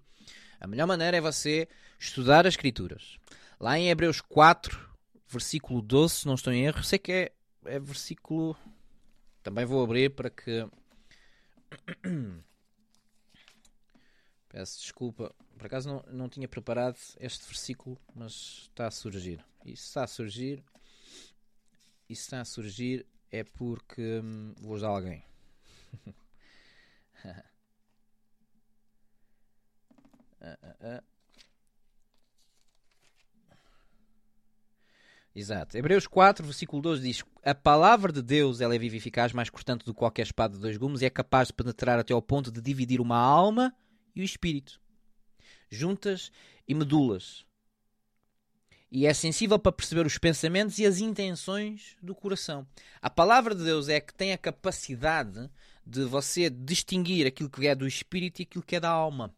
A 0.59 0.65
melhor 0.65 0.87
maneira 0.87 1.17
é 1.17 1.21
você 1.21 1.67
estudar 1.99 2.47
as 2.47 2.55
Escrituras. 2.55 3.17
Lá 3.59 3.77
em 3.77 3.89
Hebreus 3.89 4.19
4, 4.19 4.89
versículo 5.29 5.79
12, 5.79 6.15
se 6.15 6.25
não 6.25 6.33
estou 6.33 6.51
em 6.51 6.65
erro, 6.65 6.83
sei 6.83 6.97
que 6.97 7.11
é, 7.11 7.31
é 7.65 7.79
versículo. 7.79 8.55
Também 9.41 9.65
vou 9.65 9.83
abrir 9.83 10.09
para 10.09 10.29
que. 10.29 10.67
Peço 14.49 14.81
desculpa, 14.81 15.33
por 15.57 15.65
acaso 15.65 15.89
não, 15.89 16.03
não 16.11 16.29
tinha 16.29 16.47
preparado 16.47 16.97
este 17.19 17.45
versículo, 17.47 17.99
mas 18.13 18.67
está 18.69 18.85
a 18.87 18.91
surgir. 18.91 19.43
Isso 19.65 19.85
está 19.85 20.03
a 20.03 20.07
surgir. 20.07 20.63
Isso 22.07 22.21
está 22.21 22.41
a 22.41 22.45
surgir 22.45 23.05
é 23.31 23.43
porque 23.43 24.19
hum, 24.23 24.53
vou 24.61 24.75
usar 24.75 24.89
alguém. 24.89 25.25
uh, 27.25 27.43
uh, 30.41 30.97
uh. 30.97 31.12
Exato. 35.35 35.75
Hebreus 35.75 36.05
4, 36.05 36.45
versículo 36.45 36.81
12 36.81 37.01
diz: 37.01 37.23
A 37.43 37.55
palavra 37.55 38.11
de 38.11 38.21
Deus 38.21 38.61
ela 38.61 38.75
é 38.75 38.77
viva 38.77 38.95
e 38.95 38.97
eficaz, 38.99 39.33
mais 39.33 39.49
cortante 39.49 39.83
do 39.83 39.93
que 39.93 39.97
qualquer 39.97 40.21
espada 40.23 40.55
de 40.55 40.61
dois 40.61 40.77
gumes, 40.77 41.01
e 41.01 41.05
é 41.05 41.09
capaz 41.09 41.47
de 41.47 41.55
penetrar 41.55 41.97
até 41.97 42.13
ao 42.13 42.21
ponto 42.21 42.51
de 42.51 42.61
dividir 42.61 43.01
uma 43.01 43.17
alma 43.17 43.73
e 44.15 44.21
o 44.21 44.23
espírito, 44.23 44.79
juntas 45.71 46.31
e 46.67 46.75
medulas. 46.75 47.45
E 48.91 49.07
é 49.07 49.13
sensível 49.13 49.57
para 49.57 49.71
perceber 49.71 50.05
os 50.05 50.19
pensamentos 50.19 50.77
e 50.77 50.85
as 50.85 50.99
intenções 50.99 51.97
do 51.99 52.13
coração. 52.13 52.67
A 53.01 53.09
palavra 53.09 53.55
de 53.55 53.63
Deus 53.63 53.89
é 53.89 53.99
que 53.99 54.13
tem 54.13 54.33
a 54.33 54.37
capacidade 54.37 55.49
de 55.83 56.03
você 56.03 56.47
distinguir 56.47 57.25
aquilo 57.25 57.49
que 57.49 57.65
é 57.65 57.73
do 57.73 57.87
espírito 57.87 58.39
e 58.39 58.43
aquilo 58.43 58.63
que 58.63 58.75
é 58.75 58.79
da 58.79 58.91
alma. 58.91 59.33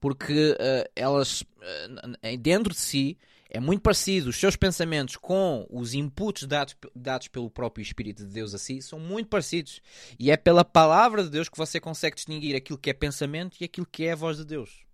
Porque 0.00 0.50
uh, 0.52 0.90
elas, 0.96 1.42
uh, 1.42 2.36
dentro 2.40 2.72
de 2.72 2.80
si, 2.80 3.16
é 3.48 3.58
muito 3.58 3.80
parecido. 3.80 4.28
Os 4.28 4.36
seus 4.36 4.56
pensamentos 4.56 5.16
com 5.16 5.66
os 5.70 5.94
inputs 5.94 6.46
dados, 6.46 6.76
dados 6.94 7.28
pelo 7.28 7.50
próprio 7.50 7.82
Espírito 7.82 8.24
de 8.26 8.32
Deus 8.32 8.54
a 8.54 8.58
si 8.58 8.82
são 8.82 9.00
muito 9.00 9.28
parecidos. 9.28 9.80
E 10.18 10.30
é 10.30 10.36
pela 10.36 10.64
palavra 10.64 11.24
de 11.24 11.30
Deus 11.30 11.48
que 11.48 11.56
você 11.56 11.80
consegue 11.80 12.16
distinguir 12.16 12.54
aquilo 12.54 12.78
que 12.78 12.90
é 12.90 12.94
pensamento 12.94 13.56
e 13.60 13.64
aquilo 13.64 13.86
que 13.86 14.04
é 14.04 14.12
a 14.12 14.16
voz 14.16 14.36
de 14.36 14.44
Deus. 14.44 14.84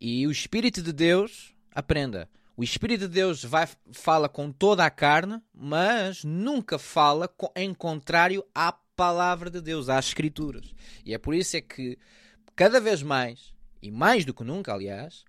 E 0.00 0.26
o 0.26 0.30
Espírito 0.30 0.82
de 0.82 0.92
Deus, 0.92 1.54
aprenda, 1.74 2.28
o 2.56 2.64
Espírito 2.64 3.00
de 3.00 3.08
Deus 3.08 3.44
vai, 3.44 3.68
fala 3.92 4.28
com 4.28 4.50
toda 4.50 4.84
a 4.84 4.90
carne, 4.90 5.42
mas 5.54 6.24
nunca 6.24 6.78
fala 6.78 7.28
com, 7.28 7.50
em 7.54 7.74
contrário 7.74 8.44
à 8.54 8.72
palavra 8.72 9.50
de 9.50 9.60
Deus, 9.60 9.88
às 9.88 10.08
Escrituras. 10.08 10.74
E 11.04 11.12
é 11.12 11.18
por 11.18 11.34
isso 11.34 11.56
é 11.56 11.60
que, 11.60 11.98
cada 12.54 12.80
vez 12.80 13.02
mais, 13.02 13.54
e 13.82 13.90
mais 13.90 14.24
do 14.24 14.32
que 14.32 14.42
nunca, 14.42 14.72
aliás, 14.72 15.24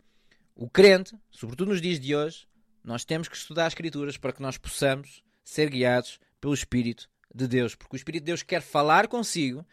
o 0.57 0.67
crente, 0.67 1.15
sobretudo 1.29 1.69
nos 1.69 1.81
dias 1.81 1.99
de 1.99 2.15
hoje, 2.15 2.47
nós 2.83 3.05
temos 3.05 3.27
que 3.27 3.37
estudar 3.37 3.67
as 3.67 3.73
Escrituras 3.73 4.17
para 4.17 4.33
que 4.33 4.41
nós 4.41 4.57
possamos 4.57 5.21
ser 5.43 5.69
guiados 5.69 6.19
pelo 6.41 6.53
Espírito 6.53 7.07
de 7.33 7.47
Deus. 7.47 7.75
Porque 7.75 7.95
o 7.95 7.97
Espírito 7.97 8.23
de 8.23 8.25
Deus 8.25 8.41
quer 8.41 8.61
falar 8.61 9.07
consigo, 9.07 9.63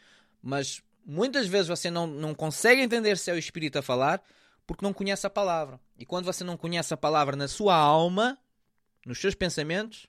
mas 0.42 0.82
muitas 1.06 1.46
vezes 1.46 1.68
você 1.68 1.90
não, 1.90 2.06
não 2.06 2.34
consegue 2.34 2.82
entender 2.82 3.16
se 3.16 3.30
é 3.30 3.34
o 3.34 3.38
Espírito 3.38 3.78
a 3.78 3.82
falar 3.82 4.22
porque 4.66 4.84
não 4.84 4.92
conhece 4.92 5.26
a 5.26 5.30
palavra. 5.30 5.80
E 5.98 6.04
quando 6.04 6.26
você 6.26 6.44
não 6.44 6.56
conhece 6.56 6.92
a 6.92 6.98
palavra 6.98 7.34
na 7.34 7.48
sua 7.48 7.74
alma, 7.74 8.38
nos 9.06 9.18
seus 9.18 9.34
pensamentos, 9.34 10.06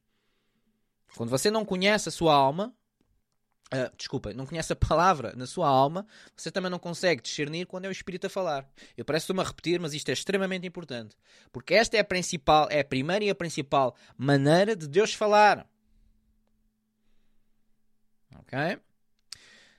quando 1.16 1.30
você 1.30 1.50
não 1.50 1.64
conhece 1.64 2.10
a 2.10 2.12
sua 2.12 2.34
alma, 2.34 2.76
Uh, 3.74 3.90
desculpa, 3.98 4.32
não 4.32 4.46
conhece 4.46 4.72
a 4.72 4.76
palavra 4.76 5.34
na 5.36 5.48
sua 5.48 5.68
alma, 5.68 6.06
você 6.38 6.52
também 6.52 6.70
não 6.70 6.78
consegue 6.78 7.22
discernir 7.22 7.66
quando 7.66 7.86
é 7.86 7.88
o 7.88 7.92
Espírito 7.92 8.28
a 8.28 8.30
falar. 8.30 8.70
Eu 8.96 9.04
parece 9.04 9.34
me 9.34 9.42
a 9.42 9.44
repetir, 9.44 9.80
mas 9.80 9.94
isto 9.94 10.10
é 10.10 10.14
extremamente 10.14 10.68
importante. 10.68 11.16
Porque 11.52 11.74
esta 11.74 11.98
é 11.98 12.00
a 12.00 12.04
principal, 12.04 12.68
é 12.70 12.82
a 12.82 12.86
primeira 12.86 13.26
e 13.26 13.30
a 13.30 13.36
principal 13.36 13.96
maneira 14.16 14.76
de 14.76 14.88
Deus 14.88 15.14
falar. 15.16 15.68
Ok? 18.36 18.78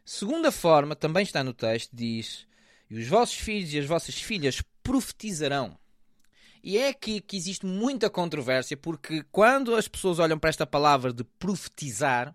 Segunda 0.05 0.51
forma, 0.51 0.97
também 0.97 1.23
está 1.23 1.45
no 1.45 1.53
texto, 1.53 1.91
diz: 1.95 2.47
E 2.91 2.99
os 2.99 3.07
vossos 3.07 3.37
filhos 3.37 3.73
e 3.73 3.79
as 3.79 3.87
vossas 3.87 4.17
filhas 4.17 4.63
profetizarão. 4.83 5.79
E 6.63 6.77
é 6.79 6.89
aqui 6.89 7.21
que 7.21 7.37
existe 7.37 7.65
muita 7.65 8.11
controvérsia, 8.11 8.77
porque 8.77 9.25
quando 9.31 9.77
as 9.77 9.87
pessoas 9.87 10.19
olham 10.19 10.39
para 10.39 10.51
esta 10.51 10.67
palavra 10.67 11.13
de 11.13 11.23
profetizar, 11.23 12.35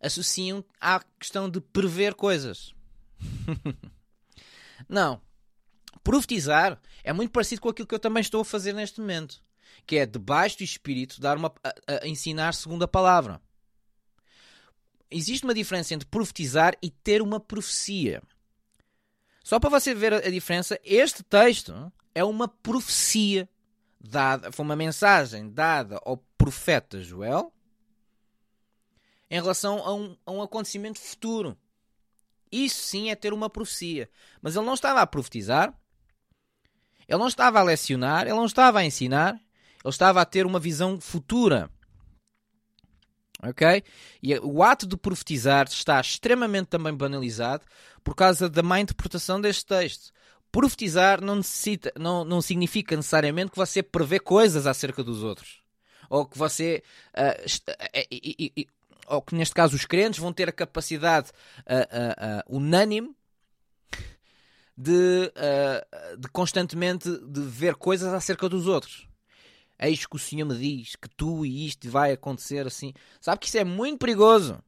associam 0.00 0.64
à 0.80 1.00
questão 1.18 1.48
de 1.48 1.60
prever 1.60 2.14
coisas. 2.14 2.74
Não. 4.88 5.20
Profetizar 6.02 6.80
é 7.02 7.12
muito 7.12 7.32
parecido 7.32 7.60
com 7.60 7.68
aquilo 7.68 7.86
que 7.86 7.94
eu 7.94 7.98
também 7.98 8.20
estou 8.20 8.40
a 8.40 8.44
fazer 8.44 8.72
neste 8.72 9.00
momento, 9.00 9.42
que 9.86 9.96
é 9.96 10.06
debaixo 10.06 10.58
do 10.58 10.64
Espírito 10.64 11.20
dar 11.20 11.36
uma, 11.36 11.52
a, 11.62 12.04
a 12.04 12.08
ensinar 12.08 12.54
segundo 12.54 12.82
a 12.82 12.88
palavra. 12.88 13.40
Existe 15.10 15.44
uma 15.44 15.54
diferença 15.54 15.94
entre 15.94 16.08
profetizar 16.08 16.76
e 16.82 16.90
ter 16.90 17.22
uma 17.22 17.40
profecia. 17.40 18.22
Só 19.42 19.58
para 19.58 19.70
você 19.70 19.94
ver 19.94 20.12
a, 20.12 20.30
diferença, 20.30 20.78
este 20.84 21.22
texto 21.22 21.90
é 22.14 22.22
uma 22.22 22.46
profecia 22.46 23.48
dada, 23.98 24.52
foi 24.52 24.64
uma 24.64 24.76
mensagem 24.76 25.50
dada 25.50 25.98
ao 26.04 26.18
profeta 26.36 27.02
Joel 27.02 27.52
em 29.30 29.40
relação 29.40 29.78
a 29.84 29.94
um, 29.94 30.16
a 30.24 30.30
um 30.32 30.42
acontecimento 30.42 30.98
futuro. 30.98 31.56
Isso 32.50 32.82
sim 32.82 33.10
é 33.10 33.14
ter 33.14 33.32
uma 33.32 33.50
profecia. 33.50 34.08
Mas 34.40 34.56
ele 34.56 34.64
não 34.64 34.74
estava 34.74 35.00
a 35.00 35.06
profetizar, 35.06 35.74
ele 37.06 37.18
não 37.18 37.28
estava 37.28 37.60
a 37.60 37.62
lecionar, 37.62 38.22
ele 38.22 38.34
não 38.34 38.46
estava 38.46 38.80
a 38.80 38.84
ensinar, 38.84 39.34
ele 39.34 39.90
estava 39.90 40.20
a 40.20 40.24
ter 40.24 40.46
uma 40.46 40.58
visão 40.58 41.00
futura. 41.00 41.70
Ok? 43.42 43.84
E 44.22 44.36
o 44.40 44.62
ato 44.62 44.86
de 44.86 44.96
profetizar 44.96 45.68
está 45.68 46.00
extremamente 46.00 46.66
também 46.66 46.92
banalizado 46.92 47.64
por 48.02 48.14
causa 48.14 48.48
da 48.48 48.62
má 48.62 48.80
interpretação 48.80 49.40
deste 49.40 49.64
texto. 49.64 50.12
Profetizar 50.50 51.20
não, 51.20 51.36
necessita, 51.36 51.92
não, 51.96 52.24
não 52.24 52.40
significa 52.40 52.96
necessariamente 52.96 53.50
que 53.50 53.56
você 53.56 53.82
prevê 53.82 54.18
coisas 54.18 54.66
acerca 54.66 55.04
dos 55.04 55.22
outros. 55.22 55.62
Ou 56.10 56.26
que 56.26 56.38
você 56.38 56.82
uh, 57.10 58.66
ou 59.08 59.22
que 59.22 59.34
neste 59.34 59.54
caso 59.54 59.76
os 59.76 59.84
crentes 59.84 60.20
vão 60.20 60.32
ter 60.32 60.48
a 60.48 60.52
capacidade 60.52 61.30
uh, 61.60 62.52
uh, 62.52 62.56
unânime 62.56 63.14
de, 64.76 65.32
de 66.16 66.28
constantemente 66.28 67.10
de 67.10 67.40
ver 67.40 67.74
coisas 67.74 68.14
acerca 68.14 68.48
dos 68.48 68.68
outros. 68.68 69.08
Eis 69.76 70.06
que 70.06 70.16
o 70.16 70.18
Senhor 70.18 70.46
me 70.46 70.56
diz 70.56 70.94
que 70.94 71.08
tu 71.08 71.44
e 71.44 71.66
isto 71.66 71.90
vai 71.90 72.12
acontecer 72.12 72.66
assim. 72.66 72.92
Sabe 73.20 73.40
que 73.40 73.46
isso 73.46 73.58
é 73.58 73.64
muito 73.64 73.98
perigoso. 73.98 74.62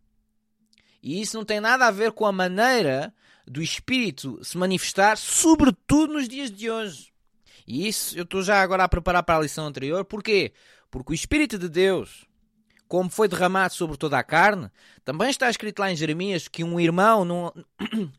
E 1.03 1.21
isso 1.21 1.37
não 1.37 1.45
tem 1.45 1.61
nada 1.61 1.87
a 1.87 1.91
ver 1.91 2.13
com 2.13 2.27
a 2.27 2.33
maneira 2.33 3.15
do 3.47 3.63
Espírito 3.63 4.39
se 4.45 4.57
manifestar, 4.57 5.17
sobretudo 5.17 6.13
nos 6.13 6.29
dias 6.29 6.51
de 6.51 6.71
hoje. 6.71 7.13
E 7.67 7.89
isso 7.89 8.17
eu 8.17 8.25
estou 8.25 8.43
já 8.43 8.61
agora 8.61 8.85
a 8.85 8.89
preparar 8.89 9.23
para 9.23 9.39
a 9.39 9.43
lição 9.43 9.67
anterior. 9.67 10.05
Porquê? 10.05 10.53
Porque 10.91 11.13
o 11.13 11.15
Espírito 11.15 11.59
de 11.59 11.69
Deus 11.69 12.27
como 12.91 13.09
foi 13.09 13.29
derramado 13.29 13.73
sobre 13.73 13.97
toda 13.97 14.19
a 14.19 14.25
carne, 14.25 14.69
também 15.05 15.31
está 15.31 15.49
escrito 15.49 15.79
lá 15.79 15.93
em 15.93 15.97
Jeremias 15.97 16.49
que 16.49 16.65
um 16.65 16.81
irmão 16.81 17.25
não. 17.25 17.55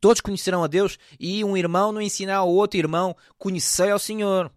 Todos 0.00 0.20
conhecerão 0.20 0.62
a 0.62 0.68
Deus 0.68 0.96
e 1.18 1.42
um 1.42 1.56
irmão 1.56 1.90
não 1.90 2.00
ensinar 2.00 2.36
ao 2.36 2.48
outro 2.48 2.78
irmão 2.78 3.16
conhecer 3.36 3.90
ao 3.90 3.98
Senhor. 3.98 4.52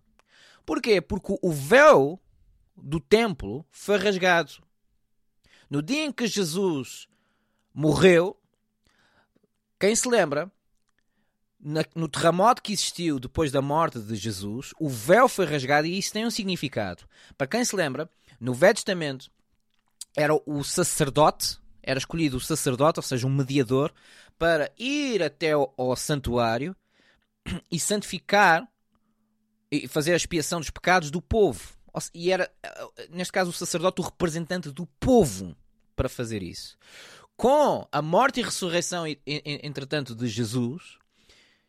Porquê? 0.63 1.01
Porque 1.01 1.35
o 1.41 1.51
véu 1.51 2.21
do 2.77 2.99
templo 2.99 3.65
foi 3.71 3.97
rasgado. 3.97 4.51
No 5.67 5.81
dia 5.81 6.05
em 6.05 6.11
que 6.11 6.27
Jesus 6.27 7.07
morreu, 7.73 8.37
Quem 9.79 9.95
se 9.95 10.07
lembra, 10.07 10.51
no 11.95 12.07
terremoto 12.07 12.61
que 12.61 12.73
existiu 12.73 13.19
depois 13.19 13.51
da 13.51 13.61
morte 13.61 13.99
de 13.99 14.15
Jesus, 14.15 14.71
o 14.79 14.87
véu 14.87 15.27
foi 15.27 15.45
rasgado 15.45 15.87
e 15.87 15.97
isso 15.97 16.13
tem 16.13 16.27
um 16.27 16.31
significado. 16.31 17.03
Para 17.35 17.47
quem 17.47 17.65
se 17.65 17.75
lembra, 17.75 18.07
no 18.41 18.55
Velho 18.55 18.73
Testamento 18.73 19.31
era 20.17 20.33
o 20.33 20.63
sacerdote, 20.63 21.59
era 21.83 21.99
escolhido 21.99 22.37
o 22.37 22.41
sacerdote, 22.41 22.97
ou 22.97 23.03
seja, 23.03 23.27
um 23.27 23.33
mediador, 23.33 23.93
para 24.37 24.71
ir 24.79 25.21
até 25.21 25.51
ao, 25.51 25.71
ao 25.77 25.95
santuário 25.95 26.75
e 27.71 27.79
santificar 27.79 28.67
e 29.71 29.87
fazer 29.87 30.13
a 30.13 30.17
expiação 30.17 30.59
dos 30.59 30.71
pecados 30.71 31.11
do 31.11 31.21
povo. 31.21 31.77
E 32.15 32.31
era, 32.31 32.51
neste 33.11 33.31
caso, 33.31 33.51
o 33.51 33.53
sacerdote 33.53 34.01
o 34.01 34.05
representante 34.05 34.71
do 34.71 34.87
povo 34.99 35.55
para 35.95 36.09
fazer 36.09 36.41
isso. 36.41 36.77
Com 37.37 37.87
a 37.91 38.01
morte 38.01 38.39
e 38.39 38.43
ressurreição, 38.43 39.05
entretanto, 39.25 40.15
de 40.15 40.27
Jesus, 40.27 40.97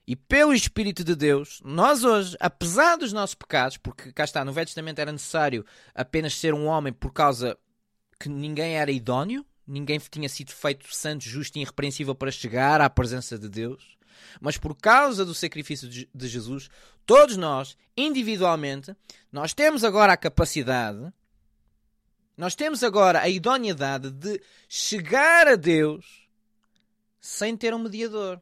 e 0.07 0.17
pelo 0.17 0.53
Espírito 0.53 1.05
de 1.05 1.15
Deus, 1.15 1.61
nós 1.65 2.03
hoje, 2.03 2.37
apesar 2.41 2.97
dos 2.97 3.13
nossos 3.13 3.35
pecados, 3.35 3.77
porque 3.77 4.13
cá 4.13 4.25
está, 4.25 4.45
no 4.45 4.53
Velho 4.53 4.67
Testamento 4.67 4.99
era 4.99 5.13
necessário 5.13 5.65
apenas 5.95 6.35
ser 6.35 6.55
um 6.55 6.67
homem 6.67 6.93
por 6.93 7.13
causa 7.13 7.57
que 8.19 8.29
ninguém 8.29 8.77
era 8.77 8.91
idóneo, 8.91 9.47
ninguém 9.67 10.01
tinha 10.11 10.29
sido 10.29 10.53
feito 10.53 10.93
santo, 10.93 11.25
justo 11.25 11.57
e 11.57 11.63
irrepreensível 11.63 12.15
para 12.15 12.31
chegar 12.31 12.81
à 12.81 12.91
presença 12.91 13.39
de 13.39 13.49
Deus. 13.49 13.97
Mas 14.41 14.57
por 14.57 14.75
causa 14.75 15.25
do 15.25 15.35
sacrifício 15.35 15.89
de 15.89 16.29
Jesus, 16.29 16.69
todos 17.07 17.37
nós, 17.37 17.77
individualmente, 17.97 18.95
nós 19.31 19.55
temos 19.55 19.85
agora 19.85 20.13
a 20.13 20.17
capacidade, 20.17 21.13
nós 22.37 22.55
temos 22.55 22.83
agora 22.83 23.21
a 23.21 23.29
idoneidade 23.29 24.11
de 24.11 24.41
chegar 24.69 25.47
a 25.47 25.55
Deus 25.55 26.29
sem 27.21 27.57
ter 27.57 27.73
um 27.73 27.79
mediador. 27.79 28.41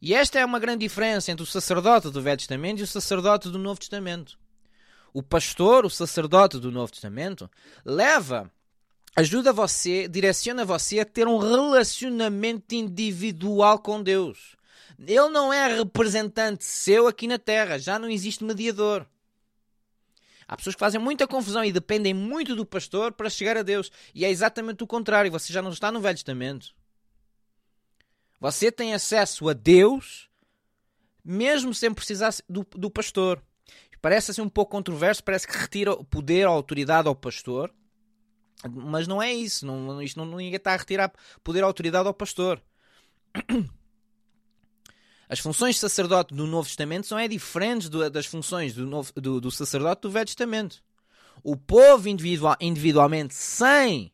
E 0.00 0.14
esta 0.14 0.38
é 0.38 0.44
uma 0.44 0.60
grande 0.60 0.80
diferença 0.80 1.32
entre 1.32 1.42
o 1.42 1.46
sacerdote 1.46 2.10
do 2.10 2.22
Velho 2.22 2.38
Testamento 2.38 2.80
e 2.80 2.84
o 2.84 2.86
sacerdote 2.86 3.48
do 3.48 3.58
Novo 3.58 3.80
Testamento. 3.80 4.38
O 5.12 5.22
pastor, 5.22 5.84
o 5.84 5.90
sacerdote 5.90 6.58
do 6.58 6.70
Novo 6.70 6.92
Testamento, 6.92 7.50
leva, 7.84 8.50
ajuda 9.16 9.52
você, 9.52 10.06
direciona 10.06 10.64
você 10.64 11.00
a 11.00 11.04
ter 11.04 11.26
um 11.26 11.38
relacionamento 11.38 12.74
individual 12.74 13.80
com 13.80 14.02
Deus. 14.02 14.56
Ele 14.98 15.28
não 15.28 15.52
é 15.52 15.78
representante 15.78 16.64
seu 16.64 17.06
aqui 17.06 17.26
na 17.26 17.38
terra, 17.38 17.78
já 17.78 17.98
não 17.98 18.08
existe 18.08 18.44
mediador. 18.44 19.06
Há 20.46 20.56
pessoas 20.56 20.74
que 20.74 20.80
fazem 20.80 21.00
muita 21.00 21.26
confusão 21.26 21.62
e 21.62 21.70
dependem 21.70 22.14
muito 22.14 22.56
do 22.56 22.64
pastor 22.64 23.12
para 23.12 23.28
chegar 23.28 23.56
a 23.58 23.62
Deus. 23.62 23.92
E 24.14 24.24
é 24.24 24.30
exatamente 24.30 24.82
o 24.82 24.86
contrário. 24.86 25.30
Você 25.30 25.52
já 25.52 25.60
não 25.60 25.70
está 25.70 25.92
no 25.92 26.00
Velho 26.00 26.14
Testamento. 26.16 26.74
Você 28.40 28.70
tem 28.70 28.94
acesso 28.94 29.48
a 29.48 29.52
Deus 29.52 30.28
mesmo 31.24 31.74
sem 31.74 31.92
precisar 31.92 32.34
do, 32.48 32.66
do 32.72 32.90
pastor. 32.90 33.42
Parece 34.00 34.30
assim 34.30 34.40
um 34.40 34.48
pouco 34.48 34.72
controverso, 34.72 35.22
parece 35.22 35.46
que 35.46 35.56
retira 35.56 35.92
o 35.92 36.02
poder, 36.02 36.46
a 36.46 36.50
autoridade 36.50 37.06
ao 37.06 37.14
pastor, 37.14 37.70
mas 38.66 39.06
não 39.06 39.20
é 39.20 39.32
isso. 39.32 39.66
Não, 39.66 40.00
isto 40.00 40.16
não, 40.16 40.24
ninguém 40.24 40.54
está 40.54 40.72
a 40.72 40.76
retirar 40.76 41.12
poder, 41.44 41.62
a 41.62 41.66
autoridade 41.66 42.06
ao 42.06 42.14
pastor. 42.14 42.62
As 45.28 45.40
funções 45.40 45.74
de 45.74 45.82
sacerdote 45.82 46.32
do 46.32 46.46
Novo 46.46 46.66
Testamento 46.66 47.06
são 47.06 47.18
é 47.18 47.28
diferentes 47.28 47.90
do, 47.90 48.08
das 48.08 48.24
funções 48.24 48.72
do, 48.72 48.86
novo, 48.86 49.12
do, 49.14 49.38
do, 49.38 49.50
sacerdote 49.50 50.00
do 50.02 50.10
Velho 50.10 50.24
Testamento. 50.24 50.82
O 51.42 51.54
povo 51.54 52.08
individual, 52.08 52.56
individualmente, 52.58 53.34
sem 53.34 54.10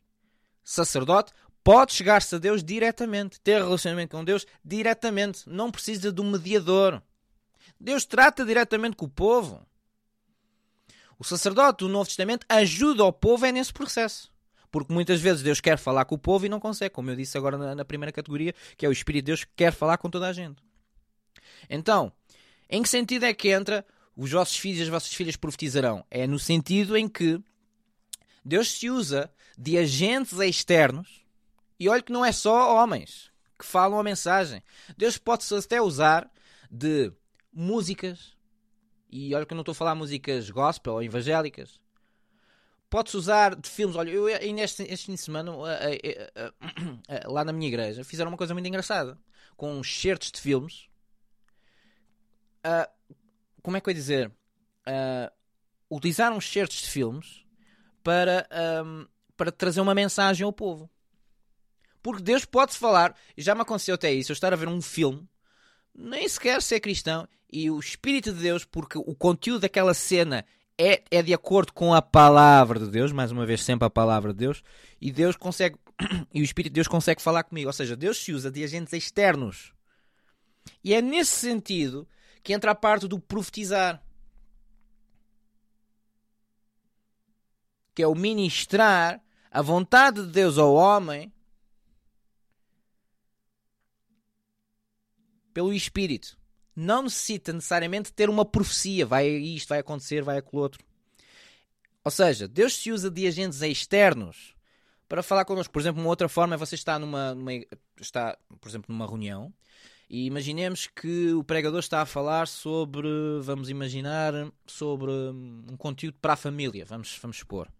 sacerdote, 0.61 1.31
pode 1.65 1.93
chegar-se 1.93 2.35
a 2.35 2.37
Deus 2.37 2.63
diretamente, 2.63 3.41
ter 3.41 3.57
relacionamento 3.57 4.15
com 4.15 4.23
Deus 4.23 4.45
diretamente, 4.63 5.49
não 5.49 5.71
precisa 5.71 6.11
de 6.13 6.21
um 6.21 6.29
mediador. 6.29 7.01
Deus 7.79 8.05
trata 8.05 8.45
diretamente 8.45 8.95
com 8.95 9.05
o 9.05 9.09
povo. 9.09 9.65
O 11.17 11.23
sacerdote 11.23 11.79
do 11.79 11.89
Novo 11.89 12.05
Testamento 12.05 12.45
ajuda 12.47 13.03
o 13.03 13.11
povo 13.11 13.47
é 13.47 13.51
nesse 13.51 13.73
processo. 13.73 14.31
Porque 14.69 14.93
muitas 14.93 15.19
vezes 15.19 15.41
Deus 15.41 15.59
quer 15.59 15.79
falar 15.79 16.05
com 16.05 16.13
o 16.13 16.19
povo 16.19 16.45
e 16.45 16.49
não 16.49 16.59
consegue, 16.59 16.93
como 16.93 17.09
eu 17.09 17.15
disse 17.15 17.35
agora 17.35 17.57
na, 17.57 17.73
na 17.73 17.83
primeira 17.85 18.11
categoria, 18.11 18.53
que 18.77 18.85
é 18.85 18.89
o 18.89 18.91
Espírito 18.91 19.23
de 19.23 19.31
Deus 19.31 19.43
que 19.43 19.51
quer 19.55 19.73
falar 19.73 19.97
com 19.97 20.07
toda 20.07 20.27
a 20.27 20.33
gente. 20.33 20.61
Então, 21.67 22.13
em 22.69 22.83
que 22.83 22.89
sentido 22.89 23.25
é 23.25 23.33
que 23.33 23.49
entra 23.49 23.83
os 24.15 24.29
vossos 24.29 24.55
filhos 24.55 24.81
e 24.81 24.83
as 24.83 24.89
vossas 24.89 25.13
filhas 25.13 25.35
profetizarão? 25.35 26.05
É 26.11 26.27
no 26.27 26.37
sentido 26.37 26.95
em 26.95 27.07
que 27.07 27.41
Deus 28.43 28.71
se 28.71 28.87
usa 28.87 29.31
de 29.57 29.79
agentes 29.79 30.37
externos 30.37 31.24
e 31.79 31.89
olha 31.89 32.01
que 32.01 32.11
não 32.11 32.25
é 32.25 32.31
só 32.31 32.75
homens 32.75 33.31
que 33.57 33.65
falam 33.65 33.99
a 33.99 34.03
mensagem. 34.03 34.61
Deus 34.97 35.17
pode-se 35.17 35.55
até 35.55 35.81
usar 35.81 36.29
de 36.69 37.11
músicas, 37.53 38.35
e 39.09 39.33
olha 39.33 39.45
que 39.45 39.53
eu 39.53 39.55
não 39.55 39.61
estou 39.61 39.71
a 39.71 39.75
falar 39.75 39.95
músicas 39.95 40.49
gospel 40.49 40.93
ou 40.93 41.03
evangélicas. 41.03 41.79
Pode-se 42.89 43.17
usar 43.17 43.55
de 43.55 43.69
filmes. 43.69 43.95
Olha, 43.95 44.09
eu 44.09 44.27
ainda 44.27 44.61
este, 44.61 44.83
este 44.83 45.07
fim 45.07 45.13
de 45.15 45.21
semana, 45.21 45.51
lá 47.25 47.43
na 47.43 47.53
minha 47.53 47.67
igreja, 47.67 48.03
fizeram 48.03 48.29
uma 48.29 48.37
coisa 48.37 48.53
muito 48.53 48.67
engraçada. 48.67 49.17
Com 49.55 49.81
certos 49.83 50.31
de 50.31 50.39
filmes. 50.39 50.89
Uh, 52.65 52.89
como 53.61 53.77
é 53.77 53.81
que 53.81 53.89
eu 53.89 53.91
ia 53.91 53.95
dizer? 53.95 54.27
Uh, 54.87 55.31
utilizaram 55.89 56.39
certos 56.41 56.77
de 56.77 56.89
filmes 56.89 57.45
para, 58.03 58.47
um, 58.85 59.07
para 59.35 59.51
trazer 59.51 59.81
uma 59.81 59.95
mensagem 59.95 60.45
ao 60.45 60.53
povo. 60.53 60.89
Porque 62.05 62.21
Deus 62.21 62.45
pode 62.45 62.77
falar, 62.77 63.15
e 63.35 63.41
já 63.41 63.55
me 63.55 63.61
aconteceu 63.61 63.95
até 63.95 64.13
isso, 64.13 64.31
eu 64.31 64.35
estar 64.35 64.53
a 64.53 64.55
ver 64.55 64.67
um 64.67 64.79
filme, 64.79 65.27
nem 65.91 66.29
sequer 66.29 66.61
ser 66.61 66.79
cristão, 66.79 67.27
e 67.51 67.71
o 67.71 67.79
Espírito 67.79 68.31
de 68.31 68.41
Deus, 68.41 68.63
porque 68.63 68.95
o 68.95 69.15
conteúdo 69.15 69.61
daquela 69.61 69.91
cena 69.91 70.45
é, 70.77 71.01
é 71.09 71.23
de 71.23 71.33
acordo 71.33 71.73
com 71.73 71.95
a 71.95 72.03
palavra 72.03 72.79
de 72.79 72.91
Deus, 72.91 73.11
mais 73.11 73.31
uma 73.31 73.43
vez, 73.43 73.63
sempre 73.63 73.87
a 73.87 73.89
palavra 73.89 74.33
de 74.33 74.37
Deus, 74.37 74.61
e 75.01 75.11
Deus 75.11 75.35
consegue, 75.35 75.79
e 76.31 76.41
o 76.41 76.43
Espírito 76.43 76.73
de 76.73 76.75
Deus 76.75 76.87
consegue 76.87 77.23
falar 77.23 77.43
comigo. 77.43 77.69
Ou 77.69 77.73
seja, 77.73 77.95
Deus 77.95 78.23
se 78.23 78.31
usa 78.31 78.51
de 78.51 78.63
agentes 78.63 78.93
externos. 78.93 79.73
E 80.83 80.93
é 80.93 81.01
nesse 81.01 81.31
sentido 81.31 82.07
que 82.43 82.53
entra 82.53 82.69
a 82.69 82.75
parte 82.75 83.07
do 83.07 83.19
profetizar. 83.19 83.99
Que 87.95 88.03
é 88.03 88.07
o 88.07 88.13
ministrar 88.13 89.19
a 89.49 89.63
vontade 89.63 90.21
de 90.21 90.31
Deus 90.31 90.59
ao 90.59 90.71
homem 90.71 91.33
pelo 95.55 95.73
Espírito. 95.73 96.37
Não 96.75 97.03
necessita 97.03 97.53
necessariamente 97.53 98.11
ter 98.11 98.29
uma 98.29 98.43
profecia, 98.43 99.05
vai 99.05 99.25
isto, 99.29 99.69
vai 99.69 99.79
acontecer, 99.79 100.21
vai 100.21 100.37
aquilo 100.37 100.61
outro. 100.61 100.83
Ou 102.03 102.11
seja, 102.11 102.45
Deus 102.45 102.75
se 102.75 102.91
usa 102.91 103.09
de 103.09 103.25
agentes 103.25 103.61
externos 103.61 104.53
para 105.07 105.23
falar 105.23 105.45
connosco. 105.45 105.71
Por 105.71 105.79
exemplo, 105.79 106.01
uma 106.01 106.09
outra 106.09 106.27
forma 106.27 106.55
é 106.55 106.57
você 106.57 106.75
estar 106.75 106.99
numa, 106.99 107.33
numa 107.33 107.53
está, 108.01 108.37
por 108.59 108.67
exemplo, 108.67 108.93
numa 108.93 109.07
reunião 109.07 109.53
e 110.09 110.25
imaginemos 110.25 110.87
que 110.87 111.31
o 111.33 111.43
pregador 111.43 111.79
está 111.79 112.01
a 112.01 112.05
falar 112.05 112.49
sobre, 112.49 113.07
vamos 113.41 113.69
imaginar, 113.69 114.33
sobre 114.67 115.09
um 115.09 115.77
conteúdo 115.77 116.17
para 116.21 116.33
a 116.33 116.37
família, 116.37 116.83
vamos, 116.83 117.17
vamos 117.21 117.37
supor. 117.37 117.71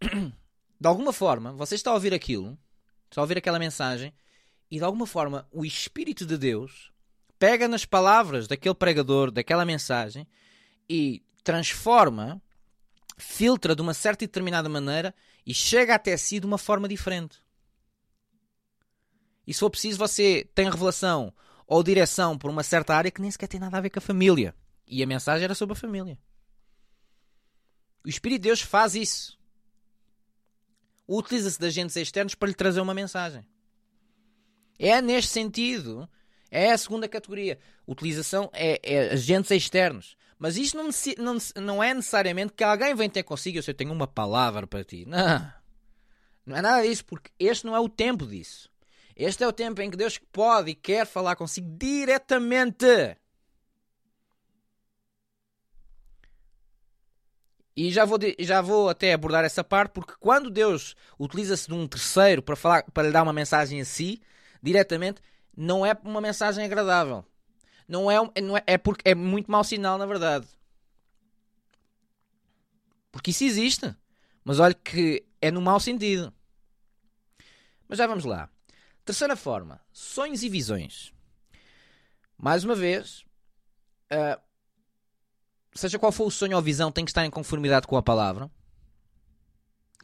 De 0.80 0.88
alguma 0.88 1.12
forma, 1.12 1.52
você 1.52 1.74
está 1.74 1.90
a 1.90 1.94
ouvir 1.94 2.14
aquilo, 2.14 2.56
está 3.10 3.20
a 3.20 3.24
ouvir 3.24 3.38
aquela 3.38 3.58
mensagem 3.58 4.14
e 4.72 4.78
de 4.78 4.84
alguma 4.84 5.06
forma 5.06 5.46
o 5.52 5.66
Espírito 5.66 6.24
de 6.24 6.38
Deus 6.38 6.90
pega 7.38 7.68
nas 7.68 7.84
palavras 7.84 8.48
daquele 8.48 8.74
pregador, 8.74 9.30
daquela 9.30 9.66
mensagem 9.66 10.26
e 10.88 11.22
transforma, 11.44 12.40
filtra 13.18 13.76
de 13.76 13.82
uma 13.82 13.92
certa 13.92 14.24
e 14.24 14.26
determinada 14.26 14.70
maneira 14.70 15.14
e 15.44 15.52
chega 15.52 15.94
até 15.94 16.16
si 16.16 16.40
de 16.40 16.46
uma 16.46 16.56
forma 16.56 16.88
diferente. 16.88 17.38
E 19.46 19.52
se 19.52 19.60
for 19.60 19.68
preciso, 19.68 19.98
você 19.98 20.48
tem 20.54 20.70
revelação 20.70 21.34
ou 21.66 21.82
direção 21.82 22.38
por 22.38 22.50
uma 22.50 22.62
certa 22.62 22.96
área 22.96 23.10
que 23.10 23.20
nem 23.20 23.30
sequer 23.30 23.48
tem 23.48 23.60
nada 23.60 23.76
a 23.76 23.80
ver 23.80 23.90
com 23.90 23.98
a 23.98 24.02
família. 24.02 24.54
E 24.86 25.02
a 25.02 25.06
mensagem 25.06 25.44
era 25.44 25.54
sobre 25.54 25.74
a 25.74 25.76
família. 25.76 26.18
O 28.02 28.08
Espírito 28.08 28.40
de 28.40 28.48
Deus 28.48 28.62
faz 28.62 28.94
isso. 28.94 29.38
Utiliza-se 31.06 31.58
de 31.58 31.66
agentes 31.66 31.96
externos 31.96 32.34
para 32.34 32.48
lhe 32.48 32.54
trazer 32.54 32.80
uma 32.80 32.94
mensagem. 32.94 33.46
É 34.78 35.00
neste 35.00 35.30
sentido, 35.30 36.08
é 36.50 36.72
a 36.72 36.78
segunda 36.78 37.08
categoria. 37.08 37.58
Utilização 37.86 38.50
é, 38.52 38.80
é 38.82 39.12
agentes 39.12 39.50
externos. 39.50 40.16
Mas 40.38 40.56
isto 40.56 40.76
não, 40.76 40.90
não, 41.18 41.38
não 41.62 41.82
é 41.82 41.94
necessariamente 41.94 42.52
que 42.52 42.64
alguém 42.64 42.94
venha 42.94 43.08
ter 43.08 43.22
consigo 43.22 43.58
eu 43.58 43.62
sei, 43.62 43.74
tenho 43.74 43.92
uma 43.92 44.08
palavra 44.08 44.66
para 44.66 44.82
ti. 44.82 45.04
Não. 45.06 45.52
Não 46.44 46.56
é 46.56 46.60
nada 46.60 46.82
disso, 46.82 47.04
porque 47.04 47.30
este 47.38 47.64
não 47.64 47.76
é 47.76 47.80
o 47.80 47.88
tempo 47.88 48.26
disso. 48.26 48.68
Este 49.14 49.44
é 49.44 49.46
o 49.48 49.52
tempo 49.52 49.80
em 49.80 49.90
que 49.90 49.96
Deus 49.96 50.18
pode 50.32 50.70
e 50.70 50.74
quer 50.74 51.06
falar 51.06 51.36
consigo 51.36 51.68
diretamente. 51.78 53.16
E 57.74 57.90
já 57.90 58.04
vou, 58.04 58.18
já 58.38 58.60
vou 58.60 58.88
até 58.88 59.12
abordar 59.12 59.44
essa 59.44 59.64
parte, 59.64 59.92
porque 59.92 60.14
quando 60.20 60.50
Deus 60.50 60.94
utiliza-se 61.18 61.68
de 61.68 61.74
um 61.74 61.86
terceiro 61.86 62.42
para, 62.42 62.56
falar, 62.56 62.82
para 62.90 63.04
lhe 63.04 63.12
dar 63.12 63.22
uma 63.22 63.32
mensagem 63.32 63.80
a 63.80 63.84
si, 63.84 64.20
diretamente, 64.62 65.20
não 65.56 65.84
é 65.84 65.96
uma 66.04 66.20
mensagem 66.20 66.64
agradável. 66.64 67.24
Não 67.88 68.10
é, 68.10 68.16
não 68.40 68.56
é, 68.56 68.62
é 68.66 68.78
porque 68.78 69.08
é 69.08 69.14
muito 69.14 69.50
mau 69.50 69.64
sinal, 69.64 69.98
na 69.98 70.06
verdade. 70.06 70.46
Porque 73.10 73.30
isso 73.32 73.44
existe. 73.44 73.94
Mas 74.44 74.58
olha 74.58 74.74
que 74.74 75.24
é 75.40 75.50
no 75.50 75.60
mau 75.60 75.78
sentido. 75.78 76.32
Mas 77.88 77.98
já 77.98 78.06
vamos 78.06 78.24
lá. 78.24 78.48
Terceira 79.04 79.36
forma: 79.36 79.80
sonhos 79.92 80.42
e 80.42 80.48
visões. 80.48 81.12
Mais 82.38 82.64
uma 82.64 82.74
vez, 82.74 83.24
uh, 84.10 84.40
seja 85.74 85.98
qual 85.98 86.10
for 86.10 86.26
o 86.26 86.30
sonho 86.30 86.56
ou 86.56 86.62
visão, 86.62 86.90
tem 86.90 87.04
que 87.04 87.10
estar 87.10 87.24
em 87.24 87.30
conformidade 87.30 87.86
com 87.86 87.96
a 87.96 88.02
palavra. 88.02 88.50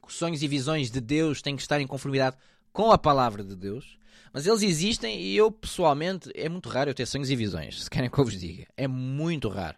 Os 0.06 0.14
sonhos 0.14 0.42
e 0.42 0.48
visões 0.48 0.90
de 0.90 1.00
Deus 1.00 1.42
têm 1.42 1.56
que 1.56 1.62
estar 1.62 1.80
em 1.80 1.86
conformidade 1.86 2.36
com 2.78 2.92
a 2.92 2.96
palavra 2.96 3.42
de 3.42 3.56
Deus. 3.56 3.98
Mas 4.32 4.46
eles 4.46 4.62
existem 4.62 5.20
e 5.20 5.36
eu, 5.36 5.50
pessoalmente, 5.50 6.30
é 6.32 6.48
muito 6.48 6.68
raro 6.68 6.90
eu 6.90 6.94
ter 6.94 7.06
sonhos 7.06 7.28
e 7.28 7.34
visões. 7.34 7.82
Se 7.82 7.90
querem 7.90 8.08
que 8.08 8.16
eu 8.16 8.24
vos 8.24 8.38
diga. 8.38 8.68
É 8.76 8.86
muito 8.86 9.48
raro. 9.48 9.76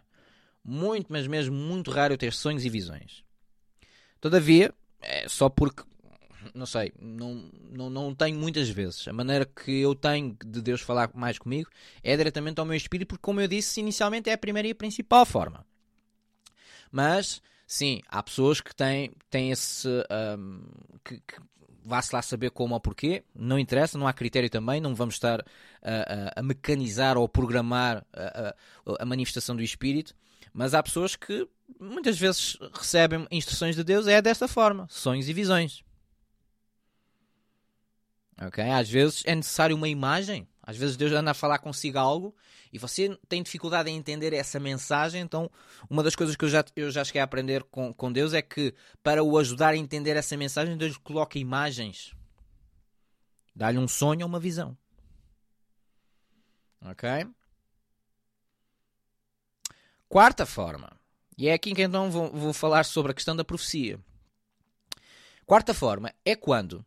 Muito, 0.63 1.07
mas 1.09 1.25
mesmo 1.25 1.55
muito 1.55 1.89
raro 1.89 2.13
eu 2.13 2.17
ter 2.17 2.31
sonhos 2.31 2.63
e 2.63 2.69
visões. 2.69 3.23
Todavia, 4.19 4.71
é 5.01 5.27
só 5.27 5.49
porque, 5.49 5.81
não 6.53 6.67
sei, 6.67 6.93
não, 7.01 7.49
não, 7.71 7.89
não 7.89 8.13
tenho 8.13 8.37
muitas 8.37 8.69
vezes. 8.69 9.07
A 9.07 9.13
maneira 9.13 9.47
que 9.47 9.81
eu 9.81 9.95
tenho 9.95 10.37
de 10.45 10.61
Deus 10.61 10.81
falar 10.81 11.09
mais 11.15 11.39
comigo 11.39 11.71
é 12.03 12.15
diretamente 12.15 12.59
ao 12.59 12.67
meu 12.67 12.77
espírito, 12.77 13.07
porque, 13.07 13.23
como 13.23 13.41
eu 13.41 13.47
disse, 13.47 13.79
inicialmente 13.79 14.29
é 14.29 14.33
a 14.33 14.37
primeira 14.37 14.67
e 14.67 14.71
a 14.73 14.75
principal 14.75 15.25
forma. 15.25 15.65
Mas, 16.91 17.41
sim, 17.65 17.99
há 18.07 18.21
pessoas 18.21 18.61
que 18.61 18.75
têm, 18.75 19.11
têm 19.27 19.49
esse. 19.49 19.87
Um, 20.37 20.61
que, 21.03 21.19
que 21.21 21.51
vá-se 21.83 22.13
lá 22.13 22.21
saber 22.21 22.51
como 22.51 22.73
ou 22.73 22.79
porquê, 22.79 23.23
não 23.35 23.57
interessa, 23.59 23.97
não 23.97 24.07
há 24.07 24.13
critério 24.13 24.49
também, 24.49 24.79
não 24.79 24.95
vamos 24.95 25.15
estar 25.15 25.41
a, 25.81 26.35
a, 26.35 26.39
a 26.39 26.43
mecanizar 26.43 27.17
ou 27.17 27.27
programar 27.27 28.05
a, 28.13 28.55
a, 28.99 29.05
manifestação 29.05 29.55
do 29.55 29.63
Espírito, 29.63 30.15
mas 30.53 30.73
há 30.73 30.83
pessoas 30.83 31.15
que 31.15 31.47
muitas 31.79 32.19
vezes 32.19 32.57
recebem 32.73 33.27
instruções 33.31 33.75
de 33.75 33.83
Deus 33.83 34.07
é 34.07 34.21
desta 34.21 34.47
forma: 34.47 34.87
sonhos 34.89 35.27
e 35.29 35.33
visões. 35.33 35.83
Ok? 38.41 38.63
Às 38.63 38.89
vezes 38.89 39.23
é 39.25 39.35
necessário 39.35 39.75
uma 39.75 39.87
imagem. 39.87 40.47
Às 40.63 40.77
vezes 40.77 40.95
Deus 40.95 41.11
anda 41.11 41.31
a 41.31 41.33
falar 41.33 41.57
consigo 41.59 41.97
algo 41.97 42.35
e 42.71 42.77
você 42.77 43.17
tem 43.27 43.41
dificuldade 43.41 43.89
em 43.89 43.97
entender 43.97 44.31
essa 44.33 44.59
mensagem. 44.59 45.21
Então, 45.21 45.49
uma 45.89 46.03
das 46.03 46.15
coisas 46.15 46.35
que 46.35 46.45
eu 46.45 46.49
já, 46.49 46.63
eu 46.75 46.91
já 46.91 47.03
cheguei 47.03 47.21
a 47.21 47.23
aprender 47.23 47.63
com, 47.63 47.91
com 47.93 48.11
Deus 48.11 48.33
é 48.33 48.41
que, 48.41 48.73
para 49.01 49.23
o 49.23 49.37
ajudar 49.37 49.69
a 49.69 49.77
entender 49.77 50.15
essa 50.15 50.37
mensagem, 50.37 50.77
Deus 50.77 50.97
coloca 50.97 51.39
imagens. 51.39 52.13
Dá-lhe 53.55 53.79
um 53.79 53.87
sonho 53.87 54.21
ou 54.21 54.27
uma 54.27 54.39
visão. 54.39 54.77
Ok? 56.81 57.09
Quarta 60.07 60.45
forma. 60.45 60.91
E 61.37 61.47
é 61.47 61.53
aqui 61.53 61.73
que 61.73 61.81
então 61.81 62.11
vou, 62.11 62.31
vou 62.31 62.53
falar 62.53 62.85
sobre 62.85 63.11
a 63.11 63.15
questão 63.15 63.35
da 63.35 63.43
profecia. 63.43 63.99
Quarta 65.45 65.73
forma 65.73 66.13
é 66.23 66.35
quando 66.35 66.85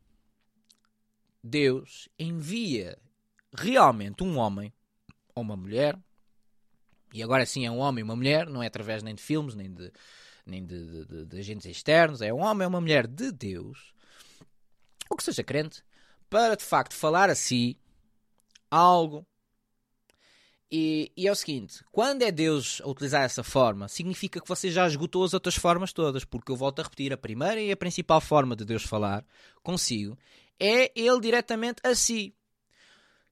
Deus 1.42 2.08
envia 2.18 2.98
realmente 3.56 4.22
um 4.22 4.36
homem 4.36 4.72
ou 5.34 5.42
uma 5.42 5.56
mulher, 5.56 5.98
e 7.12 7.22
agora 7.22 7.46
sim 7.46 7.64
é 7.64 7.70
um 7.70 7.78
homem 7.78 8.00
e 8.00 8.04
uma 8.04 8.16
mulher, 8.16 8.48
não 8.48 8.62
é 8.62 8.66
através 8.66 9.02
nem 9.02 9.14
de 9.14 9.22
filmes, 9.22 9.54
nem 9.54 9.72
de, 9.72 9.92
nem 10.44 10.64
de, 10.64 10.84
de, 10.84 11.04
de, 11.04 11.26
de 11.26 11.38
agentes 11.38 11.66
externos, 11.66 12.20
é 12.20 12.32
um 12.32 12.40
homem 12.40 12.66
ou 12.66 12.70
uma 12.70 12.80
mulher 12.80 13.06
de 13.06 13.30
Deus, 13.30 13.94
ou 15.08 15.16
que 15.16 15.24
seja 15.24 15.44
crente, 15.44 15.82
para 16.28 16.56
de 16.56 16.64
facto 16.64 16.94
falar 16.94 17.30
a 17.30 17.34
si 17.34 17.78
algo 18.70 19.26
e, 20.76 21.12
e, 21.16 21.28
é 21.28 21.30
o 21.30 21.36
seguinte: 21.36 21.84
quando 21.92 22.22
é 22.22 22.32
Deus 22.32 22.80
a 22.82 22.88
utilizar 22.88 23.22
essa 23.22 23.44
forma, 23.44 23.86
significa 23.86 24.40
que 24.40 24.48
você 24.48 24.72
já 24.72 24.86
esgotou 24.88 25.22
as 25.22 25.32
outras 25.32 25.54
formas 25.54 25.92
todas, 25.92 26.24
porque 26.24 26.50
eu 26.50 26.56
volto 26.56 26.80
a 26.80 26.82
repetir: 26.82 27.12
a 27.12 27.16
primeira 27.16 27.60
e 27.60 27.70
a 27.70 27.76
principal 27.76 28.20
forma 28.20 28.56
de 28.56 28.64
Deus 28.64 28.82
falar 28.82 29.24
consigo 29.62 30.18
é 30.58 30.90
Ele 30.98 31.20
diretamente 31.20 31.80
a 31.84 31.94
si. 31.94 32.34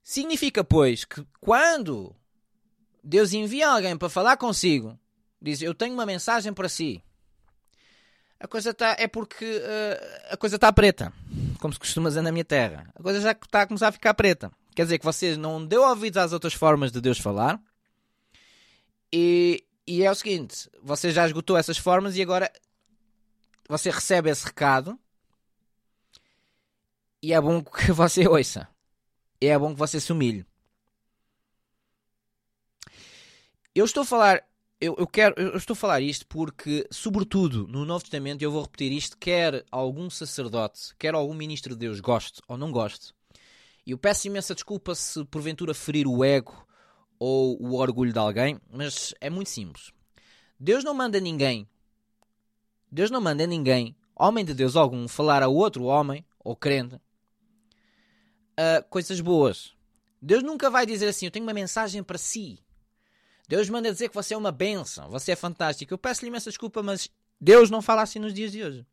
Significa, 0.02 0.64
pois, 0.64 1.04
que 1.04 1.24
quando 1.40 2.14
Deus 3.02 3.32
envia 3.32 3.68
alguém 3.68 3.96
para 3.96 4.08
falar 4.08 4.36
consigo, 4.36 4.98
diz: 5.40 5.62
Eu 5.62 5.74
tenho 5.74 5.94
uma 5.94 6.06
mensagem 6.06 6.52
para 6.52 6.68
si. 6.68 7.02
A 8.38 8.48
coisa 8.48 8.70
está. 8.70 8.96
É 8.98 9.06
porque 9.06 9.44
uh, 9.44 10.32
a 10.32 10.36
coisa 10.36 10.56
está 10.56 10.72
preta, 10.72 11.12
como 11.60 11.72
se 11.72 11.78
costuma 11.78 12.08
dizer 12.08 12.22
na 12.22 12.32
minha 12.32 12.44
terra. 12.44 12.90
A 12.94 13.02
coisa 13.02 13.20
já 13.20 13.32
está 13.32 13.62
a 13.62 13.66
começar 13.66 13.88
a 13.88 13.92
ficar 13.92 14.14
preta. 14.14 14.50
Quer 14.74 14.84
dizer 14.84 14.98
que 14.98 15.04
você 15.04 15.36
não 15.36 15.64
deu 15.64 15.82
ouvidos 15.82 16.16
às 16.16 16.32
outras 16.32 16.54
formas 16.54 16.90
de 16.90 17.00
Deus 17.00 17.18
falar. 17.18 17.60
E, 19.12 19.64
e 19.86 20.02
é 20.02 20.10
o 20.10 20.14
seguinte: 20.14 20.68
você 20.82 21.12
já 21.12 21.26
esgotou 21.26 21.56
essas 21.56 21.78
formas 21.78 22.16
e 22.16 22.22
agora 22.22 22.50
você 23.68 23.90
recebe 23.90 24.30
esse 24.30 24.44
recado. 24.44 24.98
E 27.22 27.32
é 27.32 27.40
bom 27.40 27.62
que 27.62 27.92
você 27.92 28.26
ouça. 28.26 28.68
E 29.42 29.46
é 29.48 29.58
bom 29.58 29.72
que 29.72 29.78
você 29.80 29.98
se 29.98 30.12
humilhe. 30.12 30.46
Eu 33.74 33.84
estou 33.84 34.04
a 34.04 34.06
falar. 34.06 34.44
Eu, 34.80 34.94
eu, 34.96 35.06
quero, 35.06 35.34
eu 35.36 35.56
estou 35.56 35.74
a 35.74 35.76
falar 35.76 36.00
isto 36.00 36.24
porque, 36.28 36.86
sobretudo 36.92 37.66
no 37.66 37.84
Novo 37.84 38.04
Testamento, 38.04 38.40
eu 38.42 38.52
vou 38.52 38.62
repetir 38.62 38.92
isto: 38.92 39.18
quer 39.18 39.64
algum 39.68 40.08
sacerdote, 40.08 40.94
quer 40.96 41.14
algum 41.14 41.34
ministro 41.34 41.74
de 41.74 41.80
Deus 41.80 41.98
goste 41.98 42.40
ou 42.46 42.56
não 42.56 42.70
goste, 42.70 43.12
e 43.84 43.90
eu 43.90 43.98
peço 43.98 44.28
imensa 44.28 44.54
desculpa 44.54 44.94
se 44.94 45.24
porventura 45.24 45.74
ferir 45.74 46.06
o 46.06 46.22
ego 46.22 46.64
ou 47.18 47.60
o 47.60 47.74
orgulho 47.74 48.12
de 48.12 48.20
alguém, 48.20 48.60
mas 48.70 49.12
é 49.20 49.28
muito 49.28 49.50
simples. 49.50 49.90
Deus 50.58 50.84
não 50.84 50.94
manda 50.94 51.18
ninguém, 51.18 51.68
Deus 52.88 53.10
não 53.10 53.20
manda 53.20 53.44
ninguém, 53.44 53.96
homem 54.14 54.44
de 54.44 54.54
Deus 54.54 54.76
algum, 54.76 55.08
falar 55.08 55.42
a 55.42 55.48
outro 55.48 55.82
homem 55.82 56.24
ou 56.38 56.54
crente 56.54 57.00
coisas 58.88 59.20
boas. 59.20 59.72
Deus 60.20 60.42
nunca 60.42 60.70
vai 60.70 60.86
dizer 60.86 61.08
assim: 61.08 61.26
Eu 61.26 61.30
tenho 61.30 61.44
uma 61.44 61.54
mensagem 61.54 62.02
para 62.02 62.18
si. 62.18 62.58
Deus 63.48 63.68
manda 63.68 63.90
dizer 63.90 64.08
que 64.08 64.14
você 64.14 64.34
é 64.34 64.36
uma 64.36 64.52
bênção, 64.52 65.10
você 65.10 65.32
é 65.32 65.36
fantástico. 65.36 65.92
Eu 65.92 65.98
peço-lhe 65.98 66.28
imensa 66.28 66.50
desculpa, 66.50 66.82
mas 66.82 67.10
Deus 67.40 67.70
não 67.70 67.82
fala 67.82 68.02
assim 68.02 68.18
nos 68.18 68.32
dias 68.32 68.52
de 68.52 68.62
hoje. 68.62 68.86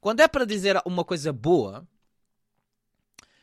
Quando 0.00 0.20
é 0.20 0.28
para 0.28 0.44
dizer 0.44 0.80
uma 0.84 1.04
coisa 1.04 1.32
boa, 1.32 1.86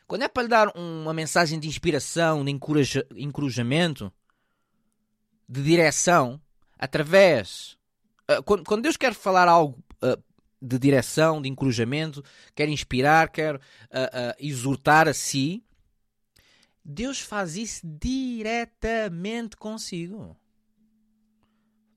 quando 0.06 0.22
é 0.22 0.28
para 0.28 0.42
lhe 0.42 0.48
dar 0.48 0.76
uma 0.76 1.12
mensagem 1.12 1.60
de 1.60 1.68
inspiração, 1.68 2.44
de 2.44 2.50
encoraja, 2.50 3.06
encorajamento, 3.14 4.12
de 5.48 5.62
direção, 5.62 6.40
através. 6.78 7.76
Uh, 8.30 8.42
quando, 8.42 8.82
Deus 8.82 8.96
quer 8.96 9.14
falar 9.14 9.48
algo 9.48 9.78
uh, 10.02 10.22
de 10.60 10.78
direção, 10.78 11.40
de 11.40 11.48
encorajamento, 11.48 12.24
quer 12.54 12.68
inspirar, 12.68 13.30
quer 13.30 13.56
uh, 13.56 13.60
exortar 14.38 15.08
a 15.08 15.14
si, 15.14 15.64
Deus 16.84 17.20
faz 17.20 17.56
isso 17.56 17.86
diretamente 17.86 19.56
consigo. 19.56 20.36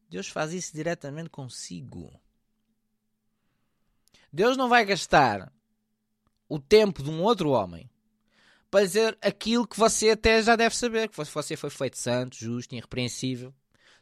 Deus 0.09 0.27
faz 0.27 0.51
isso 0.51 0.73
diretamente 0.73 1.29
consigo. 1.29 2.11
Deus 4.31 4.57
não 4.57 4.67
vai 4.67 4.85
gastar 4.85 5.51
o 6.47 6.59
tempo 6.59 7.01
de 7.01 7.09
um 7.09 7.21
outro 7.21 7.51
homem 7.51 7.89
para 8.69 8.85
dizer 8.85 9.17
aquilo 9.21 9.67
que 9.67 9.79
você 9.79 10.11
até 10.11 10.43
já 10.43 10.55
deve 10.55 10.75
saber, 10.75 11.09
que 11.09 11.15
você 11.15 11.55
foi 11.55 11.69
feito 11.69 11.97
santo, 11.97 12.35
justo, 12.35 12.75
irrepreensível, 12.75 13.53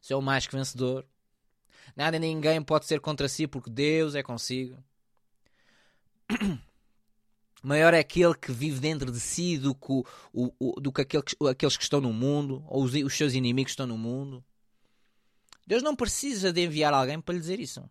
você 0.02 0.14
é 0.14 0.16
o 0.16 0.22
mais 0.22 0.48
que 0.48 0.56
vencedor. 0.56 1.06
Nada 1.96 2.20
nem 2.20 2.36
ninguém 2.36 2.62
pode 2.62 2.86
ser 2.86 3.00
contra 3.00 3.28
si 3.28 3.48
porque 3.48 3.70
Deus 3.70 4.16
é 4.16 4.24
consigo. 4.24 4.78
Maior 7.62 7.94
é 7.94 8.00
aquele 8.00 8.36
que 8.36 8.52
vive 8.52 8.80
dentro 8.80 9.12
de 9.12 9.20
si 9.20 9.58
do 9.58 9.76
que, 9.76 9.92
o, 9.92 10.54
o, 10.58 10.80
do 10.80 10.94
que 10.94 11.02
aqueles 11.02 11.76
que 11.76 11.84
estão 11.84 12.00
no 12.00 12.14
mundo, 12.14 12.64
ou 12.68 12.84
os, 12.84 12.94
os 12.94 13.14
seus 13.14 13.34
inimigos 13.34 13.74
estão 13.74 13.86
no 13.86 13.98
mundo. 13.98 14.44
Deus 15.68 15.84
não 15.84 15.96
precisa 15.96 16.54
de 16.54 16.64
enviar 16.64 16.94
alguém 16.94 17.20
para 17.20 17.34
lhe 17.34 17.40
dizer 17.40 17.60
isso. 17.60 17.88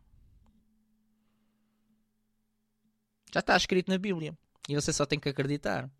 Já 3.32 3.40
está 3.40 3.56
escrito 3.56 3.90
na 3.90 3.98
Bíblia. 3.98 4.36
E 4.68 4.74
você 4.74 4.92
só 4.92 5.06
tem 5.06 5.20
que 5.20 5.28
acreditar. 5.28 5.90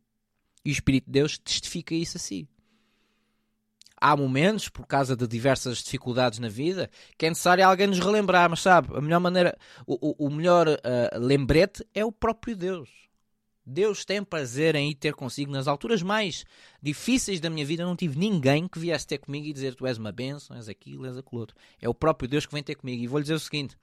E 0.65 0.71
o 0.71 0.73
Espírito 0.73 1.07
de 1.07 1.13
Deus 1.13 1.39
testifica 1.39 1.95
isso 1.95 2.17
a 2.17 2.21
si. 2.21 2.49
Há 4.01 4.17
momentos, 4.17 4.69
por 4.69 4.87
causa 4.87 5.17
de 5.17 5.27
diversas 5.27 5.79
dificuldades 5.79 6.39
na 6.39 6.49
vida, 6.49 6.89
que 7.17 7.27
é 7.27 7.29
necessário 7.29 7.67
alguém 7.67 7.87
nos 7.87 7.99
relembrar, 7.99 8.49
mas 8.49 8.61
sabe, 8.61 8.97
a 8.97 9.01
melhor 9.01 9.21
maneira, 9.21 9.59
o, 9.87 10.27
o 10.27 10.31
melhor 10.31 10.69
uh, 10.69 11.19
lembrete 11.19 11.85
é 11.95 12.05
o 12.05 12.13
próprio 12.13 12.55
Deus. 12.55 12.89
Deus 13.69 14.05
tem 14.05 14.25
prazer 14.25 14.75
em 14.75 14.91
ir 14.91 14.95
ter 14.95 15.15
consigo 15.15 15.53
nas 15.53 15.69
alturas 15.69 16.03
mais 16.03 16.45
difíceis 16.83 17.39
da 17.39 17.51
minha 17.51 17.67
vida. 17.67 17.85
Não 17.85 17.95
tive 17.95 18.19
ninguém 18.19 18.67
que 18.67 18.79
viesse 18.79 19.07
ter 19.07 19.19
comigo 19.19 19.47
e 19.47 19.53
dizer 19.53 19.75
tu 19.75 19.87
és 19.87 19.99
uma 19.99 20.11
bênção, 20.11 20.57
és 20.57 20.71
aquilo, 20.71 21.05
és 21.05 21.19
aquilo 21.19 21.41
outro. 21.41 21.55
É 21.81 21.87
o 21.87 21.93
próprio 21.93 22.29
Deus 22.29 22.47
que 22.47 22.55
vem 22.55 22.63
ter 22.63 22.77
comigo. 22.77 23.03
E 23.03 23.07
vou 23.07 23.19
lhe 23.19 23.25
dizer 23.25 23.35
o 23.35 23.39
seguinte: 23.39 23.77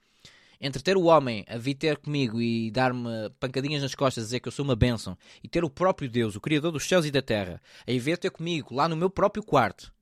entre 0.60 0.82
ter 0.82 0.96
o 0.96 1.04
homem 1.04 1.44
a 1.48 1.56
vir 1.56 1.74
ter 1.74 1.98
comigo 1.98 2.40
e 2.40 2.68
dar-me 2.72 3.30
pancadinhas 3.38 3.80
nas 3.80 3.94
costas, 3.94 4.24
dizer 4.24 4.40
que 4.40 4.48
eu 4.48 4.52
sou 4.52 4.64
uma 4.64 4.74
bênção, 4.74 5.16
e 5.42 5.48
ter 5.48 5.64
o 5.64 5.70
próprio 5.70 6.10
Deus, 6.10 6.34
o 6.34 6.40
Criador 6.40 6.72
dos 6.72 6.86
céus 6.86 7.06
e 7.06 7.10
da 7.12 7.22
terra, 7.22 7.62
a 7.86 7.92
vir 7.92 8.18
ter 8.18 8.30
comigo 8.30 8.74
lá 8.74 8.88
no 8.88 8.96
meu 8.96 9.08
próprio 9.08 9.44
quarto 9.44 9.94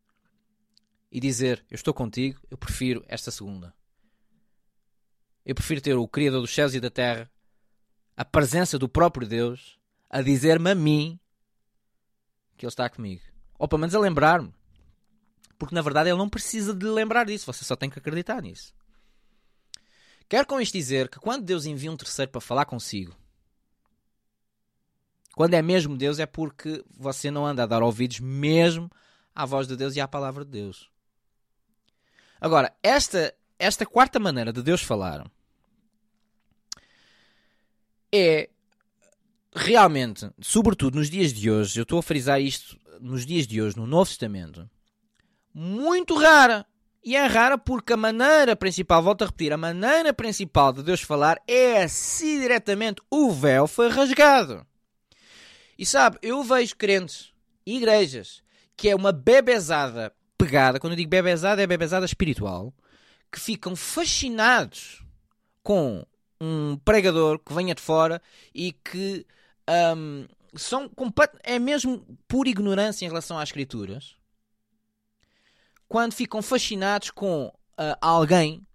e 1.15 1.21
dizer 1.21 1.65
eu 1.71 1.77
estou 1.77 1.95
contigo, 1.95 2.41
eu 2.51 2.59
prefiro 2.59 3.05
esta 3.07 3.31
segunda. 3.31 3.73
Eu 5.47 5.55
prefiro 5.55 5.81
ter 5.81 5.95
o 5.95 6.09
Criador 6.09 6.41
dos 6.41 6.53
céus 6.53 6.75
e 6.75 6.81
da 6.81 6.91
terra, 6.91 7.31
a 8.17 8.25
presença 8.25 8.77
do 8.81 8.89
próprio 8.89 9.25
Deus, 9.25 9.79
a 10.11 10.21
dizer-me 10.21 10.73
a 10.73 10.75
mim 10.75 11.21
que 12.57 12.67
Ele 12.67 12.71
está 12.71 12.91
comigo. 12.91 13.23
Ou 13.57 13.69
pelo 13.69 13.79
menos 13.79 13.95
a 13.95 14.01
lembrar-me. 14.01 14.53
Porque 15.57 15.75
na 15.75 15.83
verdade 15.83 16.11
Ele 16.11 16.19
não 16.19 16.29
precisa 16.29 16.75
de 16.75 16.85
lembrar 16.85 17.27
disso, 17.27 17.47
você 17.47 17.65
só 17.65 17.77
tem 17.77 17.89
que 17.89 17.99
acreditar 18.01 18.43
nisso. 18.43 18.75
Quero 20.29 20.49
com 20.49 20.61
isto 20.61 20.73
dizer 20.73 21.09
que 21.09 21.21
quando 21.21 21.45
Deus 21.45 21.65
envia 21.65 21.93
um 21.93 21.97
terceiro 21.97 22.33
para 22.33 22.41
falar 22.41 22.65
consigo, 22.65 23.15
quando 25.37 25.55
é 25.55 25.63
mesmo 25.63 25.97
Deus, 25.97 26.19
é 26.19 26.27
porque 26.27 26.85
você 26.91 27.31
não 27.31 27.47
anda 27.47 27.63
a 27.63 27.67
dar 27.67 27.85
ouvidos 27.85 28.19
mesmo 28.19 28.91
à 29.33 29.47
voz 29.47 29.69
de 29.69 29.77
Deus 29.77 29.95
e 29.95 30.01
à 30.01 30.09
palavra 30.09 30.45
de 30.45 30.51
Deus. 30.51 30.94
Agora, 32.41 32.75
esta, 32.83 33.35
esta 33.59 33.87
quarta 33.87 34.19
maneira 34.19 34.53
de 34.53 34.63
Deus 34.63 34.83
falar 34.83 35.25
é 38.13 38.49
realmente, 39.55 40.31
sobretudo 40.41 40.99
nos 40.99 41.09
dias 41.09 41.33
de 41.33 41.51
hoje, 41.51 41.79
eu 41.79 41.85
estou 41.85 41.99
a 41.99 42.03
frisar 42.03 42.41
isto 42.41 42.79
nos 43.01 43.25
dias 43.25 43.47
de 43.47 43.61
hoje, 43.61 43.77
no 43.77 43.87
Novo 43.87 44.09
Testamento, 44.09 44.69
muito 45.53 46.15
rara. 46.15 46.67
E 47.07 47.17
é 47.17 47.27
rara 47.27 47.59
porque 47.59 47.93
a 47.93 47.99
maneira 47.99 48.57
principal, 48.57 49.03
volto 49.03 49.23
a 49.23 49.27
repetir, 49.27 49.53
a 49.53 49.59
maneira 49.59 50.15
principal 50.15 50.73
de 50.73 50.83
Deus 50.83 51.03
falar 51.03 51.39
é 51.47 51.87
se 51.87 52.41
diretamente 52.41 53.03
o 53.11 53.31
véu 53.31 53.67
foi 53.67 53.91
rasgado. 53.91 54.67
E 55.79 55.85
sabe, 55.85 56.19
eu 56.23 56.43
vejo 56.43 56.75
crentes, 56.77 57.31
igrejas, 57.67 58.43
que 58.75 58.89
é 58.89 58.97
uma 58.97 59.13
bebezada 59.13 60.15
pegada, 60.37 60.79
quando 60.81 60.93
eu 60.93 60.97
digo 60.97 61.11
bebezada, 61.11 61.63
é 61.63 61.67
bebezada 61.67 62.07
espiritual, 62.07 62.73
que 63.31 63.41
ficam 63.41 63.75
fascinados 63.75 65.03
com 65.63 66.05
um 66.41 66.77
pregador 66.85 67.39
que 67.39 67.53
venha 67.53 67.75
de 67.75 67.83
fora 67.83 68.21
e 68.55 68.73
que 68.73 69.27
um, 69.97 70.27
são 70.55 70.91
é 71.43 71.59
mesmo 71.59 72.05
pura 72.29 72.49
ignorância 72.49 73.05
em 73.05 73.09
relação 73.09 73.39
às 73.39 73.49
escrituras 73.49 74.17
quando 75.89 76.13
ficam 76.13 76.43
fascinados 76.43 77.11
com 77.11 77.47
uh, 77.47 77.97
alguém 78.01 78.67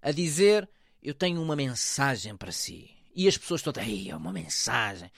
a 0.00 0.12
dizer 0.12 0.68
eu 1.02 1.14
tenho 1.14 1.42
uma 1.42 1.56
mensagem 1.56 2.36
para 2.36 2.52
si 2.52 2.90
e 3.14 3.26
as 3.26 3.36
pessoas 3.36 3.62
todas, 3.62 3.84
é 3.84 4.14
uma 4.14 4.32
mensagem. 4.32 5.10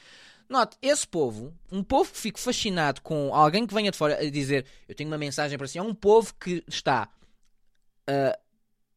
Note, 0.52 0.76
esse 0.82 1.08
povo, 1.08 1.50
um 1.70 1.82
povo 1.82 2.12
que 2.12 2.18
fica 2.18 2.38
fascinado 2.38 3.00
com 3.00 3.34
alguém 3.34 3.66
que 3.66 3.72
venha 3.72 3.90
de 3.90 3.96
fora 3.96 4.18
a 4.20 4.30
dizer 4.30 4.66
eu 4.86 4.94
tenho 4.94 5.08
uma 5.08 5.16
mensagem 5.16 5.56
para 5.56 5.66
si, 5.66 5.78
é 5.78 5.82
um 5.82 5.94
povo 5.94 6.34
que 6.34 6.62
está. 6.68 7.08
Uh, 8.02 8.38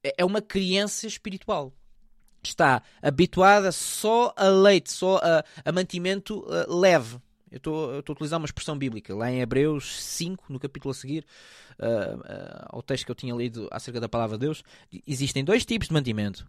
é 0.04 0.26
uma 0.26 0.42
criança 0.42 1.08
espiritual 1.08 1.74
está 2.44 2.84
habituada 3.02 3.72
só 3.72 4.34
a 4.36 4.50
leite, 4.50 4.92
só 4.92 5.18
a, 5.18 5.44
a 5.64 5.72
mantimento 5.72 6.42
uh, 6.42 6.78
leve. 6.78 7.20
Eu 7.50 7.58
estou 7.58 7.96
a 7.96 8.12
utilizar 8.12 8.38
uma 8.38 8.46
expressão 8.46 8.78
bíblica, 8.78 9.16
lá 9.16 9.32
em 9.32 9.40
Hebreus 9.40 10.04
5, 10.04 10.52
no 10.52 10.60
capítulo 10.60 10.92
a 10.92 10.94
seguir, 10.94 11.26
uh, 11.80 12.66
ao 12.68 12.84
texto 12.84 13.06
que 13.06 13.12
eu 13.12 13.16
tinha 13.16 13.34
lido 13.34 13.70
acerca 13.72 14.00
da 14.02 14.10
palavra 14.10 14.38
de 14.38 14.46
Deus, 14.46 14.62
existem 15.08 15.44
dois 15.44 15.66
tipos 15.66 15.88
de 15.88 15.94
mantimento: 15.94 16.46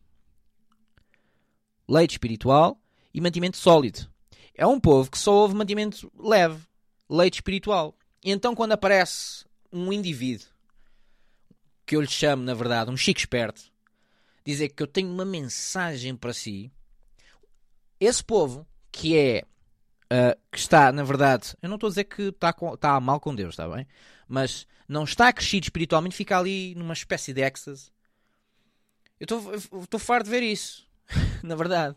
leite 1.88 2.12
espiritual 2.12 2.78
e 3.14 3.20
mantimento 3.20 3.56
sólido. 3.56 4.15
É 4.56 4.66
um 4.66 4.80
povo 4.80 5.10
que 5.10 5.18
só 5.18 5.32
ouve 5.34 5.54
mantimento 5.54 6.10
leve, 6.18 6.62
leite 7.08 7.34
espiritual. 7.34 7.94
E 8.24 8.30
então, 8.30 8.54
quando 8.54 8.72
aparece 8.72 9.44
um 9.70 9.92
indivíduo, 9.92 10.48
que 11.84 11.94
eu 11.94 12.00
lhe 12.00 12.08
chamo, 12.08 12.42
na 12.42 12.54
verdade, 12.54 12.90
um 12.90 12.96
chico 12.96 13.20
esperto, 13.20 13.62
dizer 14.44 14.70
que 14.70 14.82
eu 14.82 14.86
tenho 14.86 15.12
uma 15.12 15.26
mensagem 15.26 16.16
para 16.16 16.32
si, 16.32 16.72
esse 18.00 18.24
povo 18.24 18.66
que 18.90 19.16
é 19.16 19.44
uh, 20.06 20.40
que 20.50 20.58
está, 20.58 20.90
na 20.90 21.04
verdade, 21.04 21.54
eu 21.60 21.68
não 21.68 21.76
estou 21.76 21.88
a 21.88 21.90
dizer 21.90 22.04
que 22.04 22.22
está, 22.22 22.52
com, 22.52 22.72
está 22.72 22.98
mal 22.98 23.20
com 23.20 23.34
Deus, 23.34 23.50
está 23.50 23.68
bem? 23.68 23.86
Mas 24.26 24.66
não 24.88 25.04
está 25.04 25.32
crescido 25.32 25.64
espiritualmente, 25.64 26.16
fica 26.16 26.38
ali 26.38 26.74
numa 26.74 26.94
espécie 26.94 27.32
de 27.32 27.42
êxtase. 27.42 27.90
Eu 29.20 29.26
estou 29.82 30.00
farto 30.00 30.24
de 30.24 30.30
ver 30.30 30.42
isso, 30.42 30.88
na 31.42 31.54
verdade. 31.54 31.96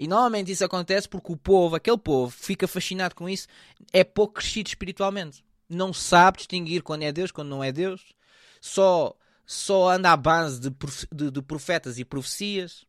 E 0.00 0.08
normalmente 0.08 0.50
isso 0.50 0.64
acontece 0.64 1.06
porque 1.06 1.30
o 1.30 1.36
povo, 1.36 1.76
aquele 1.76 1.98
povo, 1.98 2.30
fica 2.30 2.66
fascinado 2.66 3.14
com 3.14 3.28
isso, 3.28 3.46
é 3.92 4.02
pouco 4.02 4.32
crescido 4.32 4.70
espiritualmente. 4.70 5.44
Não 5.68 5.92
sabe 5.92 6.38
distinguir 6.38 6.82
quando 6.82 7.02
é 7.02 7.12
Deus, 7.12 7.30
quando 7.30 7.50
não 7.50 7.62
é 7.62 7.70
Deus. 7.70 8.14
Só 8.62 9.14
só 9.44 9.90
anda 9.90 10.10
à 10.10 10.16
base 10.16 10.58
de, 10.58 10.70
de, 11.12 11.30
de 11.30 11.42
profetas 11.42 11.98
e 11.98 12.04
profecias. 12.06 12.86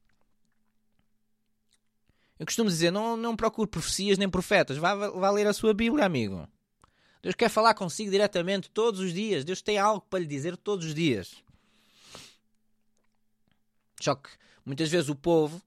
Eu 2.40 2.46
costumo 2.46 2.70
dizer, 2.70 2.92
não, 2.92 3.18
não 3.18 3.36
procure 3.36 3.70
profecias 3.70 4.18
nem 4.18 4.30
profetas. 4.30 4.78
Vá, 4.78 4.96
vá 4.96 5.32
ler 5.32 5.48
a 5.48 5.54
sua 5.54 5.74
Bíblia, 5.74 6.06
amigo. 6.06 6.48
Deus 7.22 7.36
quer 7.36 7.50
falar 7.50 7.74
consigo 7.74 8.10
diretamente 8.10 8.70
todos 8.70 9.02
os 9.02 9.14
dias. 9.14 9.44
Deus 9.44 9.62
tem 9.62 9.78
algo 9.78 10.06
para 10.10 10.20
lhe 10.20 10.26
dizer 10.26 10.56
todos 10.56 10.86
os 10.86 10.96
dias. 10.96 11.44
Só 14.00 14.16
que 14.16 14.30
muitas 14.66 14.90
vezes 14.90 15.10
o 15.10 15.16
povo, 15.16 15.62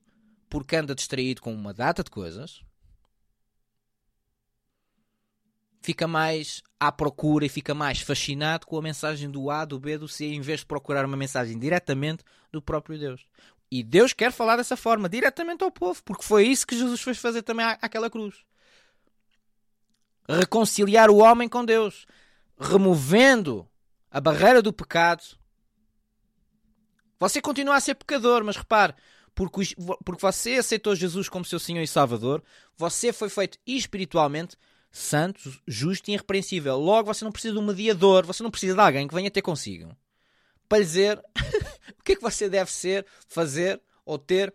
porque 0.55 0.77
anda 0.77 0.95
distraído 0.95 1.43
com 1.43 1.53
uma 1.53 1.75
data 1.75 2.05
de 2.05 2.13
coisas, 2.13 2.63
fica 5.81 6.07
mais 6.07 6.63
à 6.79 6.93
procura 6.93 7.45
e 7.45 7.49
fica 7.49 7.75
mais 7.75 7.99
fascinado 7.99 8.65
com 8.65 8.79
a 8.79 8.83
mensagem 8.83 9.29
do 9.29 9.51
A, 9.51 9.65
do 9.65 9.81
B, 9.81 9.99
do 9.99 10.07
C, 10.07 10.27
em 10.27 10.41
vez 10.41 10.61
de 10.61 10.67
procurar 10.67 11.05
uma 11.07 11.17
mensagem 11.17 11.59
diretamente 11.59 12.23
do 12.53 12.63
próprio 12.63 12.97
Deus. 12.97 13.27
E 13.69 13.83
Deus 13.83 14.13
quer 14.13 14.31
falar 14.31 14.55
dessa 14.55 14.77
forma, 14.77 15.09
diretamente 15.09 15.65
ao 15.65 15.73
povo, 15.73 16.01
porque 16.05 16.23
foi 16.23 16.47
isso 16.47 16.69
que 16.69 16.79
Jesus 16.79 17.01
fez 17.01 17.19
fazer 17.19 17.43
também 17.43 17.67
àquela 17.83 18.09
cruz. 18.09 18.37
Reconciliar 20.29 21.11
o 21.11 21.17
homem 21.17 21.49
com 21.49 21.65
Deus, 21.65 22.07
removendo 22.57 23.69
a 24.09 24.21
barreira 24.21 24.63
do 24.63 24.73
pecado. 24.73 25.25
Você 27.19 27.43
continua 27.43 27.75
a 27.75 27.81
ser 27.81 27.97
pecador, 27.97 28.45
mas 28.45 28.57
repare, 28.57 28.95
porque, 29.35 29.75
porque 30.05 30.23
você 30.23 30.55
aceitou 30.55 30.95
Jesus 30.95 31.29
como 31.29 31.45
seu 31.45 31.59
Senhor 31.59 31.83
e 31.83 31.87
Salvador, 31.87 32.43
você 32.77 33.13
foi 33.13 33.29
feito 33.29 33.59
espiritualmente 33.67 34.57
santo, 34.91 35.61
justo 35.67 36.09
e 36.09 36.15
irrepreensível. 36.15 36.77
Logo, 36.77 37.13
você 37.13 37.25
não 37.25 37.33
precisa 37.33 37.55
de 37.55 37.59
um 37.59 37.67
mediador, 37.67 38.25
você 38.25 38.43
não 38.43 38.51
precisa 38.51 38.75
de 38.75 38.81
alguém 38.81 39.09
que 39.09 39.15
venha 39.15 39.31
ter 39.31 39.43
consigo 39.43 39.97
para 40.69 40.79
lhe 40.79 40.85
dizer 40.85 41.19
o 41.99 42.03
que 42.03 42.13
é 42.13 42.17
que 42.17 42.23
você 42.23 42.49
deve 42.49 42.71
ser, 42.71 43.07
fazer 43.29 43.81
ou 44.05 44.19
ter. 44.19 44.53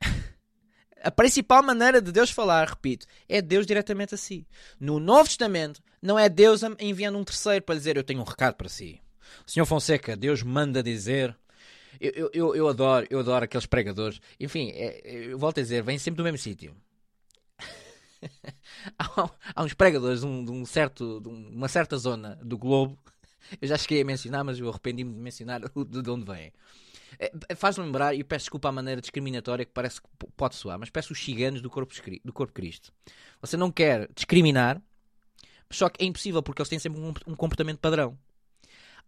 A 1.02 1.10
principal 1.10 1.62
maneira 1.62 2.02
de 2.02 2.10
Deus 2.10 2.30
falar, 2.30 2.68
repito, 2.68 3.06
é 3.28 3.40
Deus 3.40 3.66
diretamente 3.66 4.14
a 4.14 4.18
si. 4.18 4.46
No 4.80 4.98
Novo 4.98 5.28
Testamento, 5.28 5.80
não 6.02 6.18
é 6.18 6.28
Deus 6.28 6.62
enviando 6.78 7.18
um 7.18 7.24
terceiro 7.24 7.64
para 7.64 7.74
lhe 7.74 7.80
dizer: 7.80 7.96
Eu 7.96 8.04
tenho 8.04 8.20
um 8.20 8.24
recado 8.24 8.54
para 8.54 8.68
si. 8.68 9.00
Senhor 9.46 9.66
Fonseca, 9.66 10.16
Deus 10.16 10.42
manda 10.42 10.82
dizer. 10.82 11.36
Eu, 12.00 12.30
eu, 12.32 12.56
eu, 12.56 12.68
adoro, 12.68 13.06
eu 13.10 13.18
adoro 13.20 13.44
aqueles 13.44 13.66
pregadores. 13.66 14.20
Enfim, 14.38 14.70
é, 14.70 15.00
eu 15.04 15.38
volto 15.38 15.58
a 15.58 15.62
dizer, 15.62 15.82
vem 15.82 15.98
sempre 15.98 16.18
do 16.18 16.24
mesmo 16.24 16.38
sítio. 16.38 16.74
há, 18.98 19.64
uns 19.64 19.74
pregadores 19.74 20.20
de, 20.20 20.26
um, 20.26 20.44
de 20.44 20.50
um 20.50 20.64
certo, 20.64 21.20
de 21.20 21.28
uma 21.28 21.68
certa 21.68 21.96
zona 21.96 22.36
do 22.42 22.56
globo. 22.56 22.98
Eu 23.60 23.68
já 23.68 23.78
cheguei 23.78 24.02
a 24.02 24.04
mencionar, 24.04 24.44
mas 24.44 24.58
eu 24.58 24.68
arrependi-me 24.68 25.12
de 25.12 25.20
mencionar 25.20 25.60
de 25.60 26.10
onde 26.10 26.24
vem. 26.24 26.52
É, 27.18 27.54
Faz-me 27.56 27.84
lembrar, 27.84 28.14
e 28.14 28.22
peço 28.22 28.44
desculpa 28.44 28.68
à 28.68 28.72
maneira 28.72 29.00
discriminatória 29.00 29.64
que 29.64 29.72
parece 29.72 30.00
que 30.00 30.08
pode 30.36 30.54
soar, 30.54 30.78
mas 30.78 30.90
peço 30.90 31.12
os 31.12 31.18
ciganos 31.22 31.60
do 31.62 31.70
corpo, 31.70 31.92
do 32.24 32.32
corpo 32.32 32.52
Cristo. 32.52 32.92
Você 33.40 33.56
não 33.56 33.70
quer 33.70 34.08
discriminar, 34.14 34.80
só 35.70 35.88
que 35.88 36.04
é 36.04 36.06
impossível 36.06 36.42
porque 36.42 36.60
eles 36.62 36.68
têm 36.68 36.78
sempre 36.78 37.00
um 37.00 37.34
comportamento 37.34 37.78
padrão. 37.78 38.16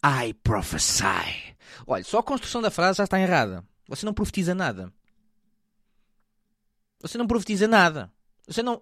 I 0.05 0.35
prophesy. 0.35 1.55
Olha, 1.87 2.05
só 2.05 2.19
a 2.19 2.23
construção 2.23 2.63
da 2.63 2.71
frase 2.71 2.99
já 2.99 3.05
está 3.05 3.21
errada. 3.21 3.65
Você 3.89 4.07
não 4.07 4.15
profetiza 4.15 4.55
nada. 4.55 4.93
Você 7.01 7.19
não 7.19 7.27
profetiza 7.27 7.67
nada. 7.67 8.13
Você 8.47 8.63
não. 8.63 8.81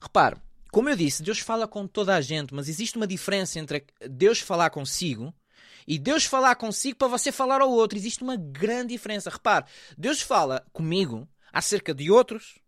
Repare, 0.00 0.36
como 0.70 0.88
eu 0.88 0.96
disse, 0.96 1.22
Deus 1.22 1.38
fala 1.38 1.66
com 1.66 1.86
toda 1.86 2.14
a 2.14 2.20
gente, 2.20 2.54
mas 2.54 2.68
existe 2.68 2.96
uma 2.96 3.06
diferença 3.06 3.58
entre 3.58 3.86
Deus 4.10 4.40
falar 4.40 4.70
consigo 4.70 5.34
e 5.86 5.98
Deus 5.98 6.24
falar 6.24 6.56
consigo 6.56 6.98
para 6.98 7.08
você 7.08 7.30
falar 7.30 7.60
ao 7.60 7.70
outro. 7.70 7.96
Existe 7.96 8.22
uma 8.22 8.36
grande 8.36 8.94
diferença. 8.94 9.30
Repare, 9.30 9.66
Deus 9.96 10.20
fala 10.20 10.66
comigo 10.72 11.28
acerca 11.52 11.94
de 11.94 12.10
outros 12.10 12.58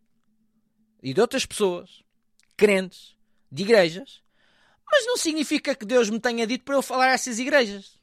e 1.02 1.12
de 1.12 1.20
outras 1.20 1.44
pessoas, 1.44 2.02
crentes, 2.56 3.16
de 3.50 3.62
igrejas, 3.62 4.22
mas 4.90 5.06
não 5.06 5.16
significa 5.16 5.74
que 5.74 5.84
Deus 5.84 6.10
me 6.10 6.20
tenha 6.20 6.46
dito 6.46 6.64
para 6.64 6.74
eu 6.74 6.82
falar 6.82 7.08
a 7.08 7.12
essas 7.12 7.38
igrejas. 7.38 7.98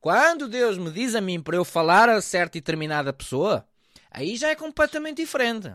Quando 0.00 0.48
Deus 0.48 0.76
me 0.78 0.90
diz 0.90 1.14
a 1.14 1.20
mim 1.20 1.40
para 1.40 1.56
eu 1.56 1.64
falar 1.64 2.08
a 2.08 2.20
certa 2.20 2.58
e 2.58 2.60
determinada 2.60 3.12
pessoa, 3.12 3.66
aí 4.10 4.36
já 4.36 4.48
é 4.48 4.56
completamente 4.56 5.18
diferente. 5.18 5.72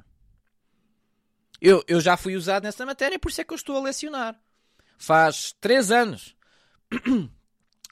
Eu, 1.62 1.84
eu 1.88 2.02
já 2.02 2.18
fui 2.18 2.36
usado 2.36 2.64
nessa 2.64 2.86
matéria, 2.86 3.18
por 3.18 3.32
isso 3.32 3.42
é 3.42 3.44
que 3.44 3.54
eu 3.54 3.56
estou 3.56 3.78
a 3.78 3.82
lecionar. 3.82 4.40
Faz 4.98 5.56
três 5.60 5.92
anos. 5.92 6.36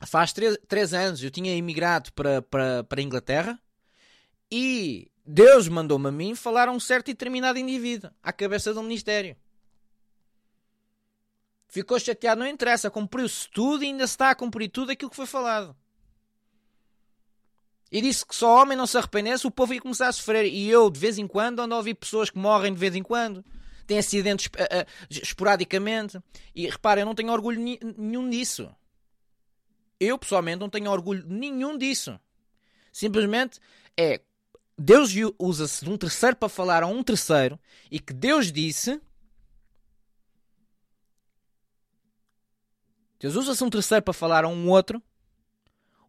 Faz 0.06 0.34
três, 0.34 0.58
três 0.68 0.94
anos 0.94 1.24
eu 1.24 1.32
tinha 1.32 1.56
emigrado 1.56 2.12
para, 2.12 2.42
para, 2.42 2.84
para 2.84 3.00
a 3.00 3.04
Inglaterra 3.04 3.60
e 4.52 5.10
Deus 5.26 5.68
mandou-me 5.70 6.10
a 6.10 6.12
mim 6.12 6.36
falar 6.36 6.68
a 6.68 6.72
um 6.72 6.80
certo 6.80 7.10
e 7.10 7.14
determinado 7.14 7.58
indivíduo 7.58 8.12
à 8.22 8.34
cabeça 8.34 8.74
do 8.74 8.84
ministério. 8.84 9.38
Ficou 11.76 12.00
chateado, 12.00 12.40
não 12.40 12.48
interessa, 12.48 12.90
cumpriu-se 12.90 13.50
tudo 13.50 13.84
e 13.84 13.88
ainda 13.88 14.06
está 14.06 14.30
a 14.30 14.36
cumprir 14.36 14.70
tudo 14.70 14.94
aquilo 14.94 15.10
que 15.10 15.16
foi 15.18 15.26
falado. 15.26 15.76
E 17.92 18.02
disse 18.02 18.26
que 18.26 18.34
só 18.34 18.62
homem 18.62 18.78
não 18.78 18.88
se 18.88 18.98
arrependesse, 18.98 19.46
o 19.46 19.52
povo 19.52 19.74
ia 19.74 19.82
começar 19.82 20.08
a 20.08 20.12
sofrer. 20.14 20.46
E 20.46 20.70
eu, 20.70 20.90
de 20.90 20.98
vez 20.98 21.18
em 21.18 21.28
quando, 21.28 21.60
ando 21.60 21.74
a 21.74 21.78
ouvir 21.78 21.96
pessoas 21.96 22.30
que 22.30 22.38
morrem 22.38 22.74
de 22.74 22.80
vez 22.80 22.96
em 22.96 23.04
quando. 23.04 23.44
Têm 23.86 23.98
acidentes 23.98 24.46
uh, 24.46 24.50
uh, 24.50 24.88
esporadicamente. 25.10 26.18
E 26.56 26.66
reparem, 26.66 27.02
eu 27.02 27.06
não 27.06 27.14
tenho 27.14 27.30
orgulho 27.30 27.60
nenhum 27.60 28.30
disso. 28.30 28.74
Eu, 30.00 30.18
pessoalmente, 30.18 30.62
não 30.62 30.70
tenho 30.70 30.90
orgulho 30.90 31.26
nenhum 31.28 31.78
disso. 31.78 32.18
Simplesmente 32.90 33.60
é 33.98 34.22
Deus 34.78 35.12
usa-se 35.38 35.84
de 35.84 35.92
um 35.92 35.98
terceiro 35.98 36.38
para 36.38 36.48
falar 36.48 36.84
a 36.84 36.88
um 36.88 37.04
terceiro 37.04 37.60
e 37.92 38.00
que 38.00 38.14
Deus 38.14 38.50
disse. 38.50 39.02
Deus 43.20 43.36
usa-se 43.36 43.64
um 43.64 43.70
terceiro 43.70 44.04
para 44.04 44.14
falar 44.14 44.44
a 44.44 44.48
um 44.48 44.70
outro 44.70 45.02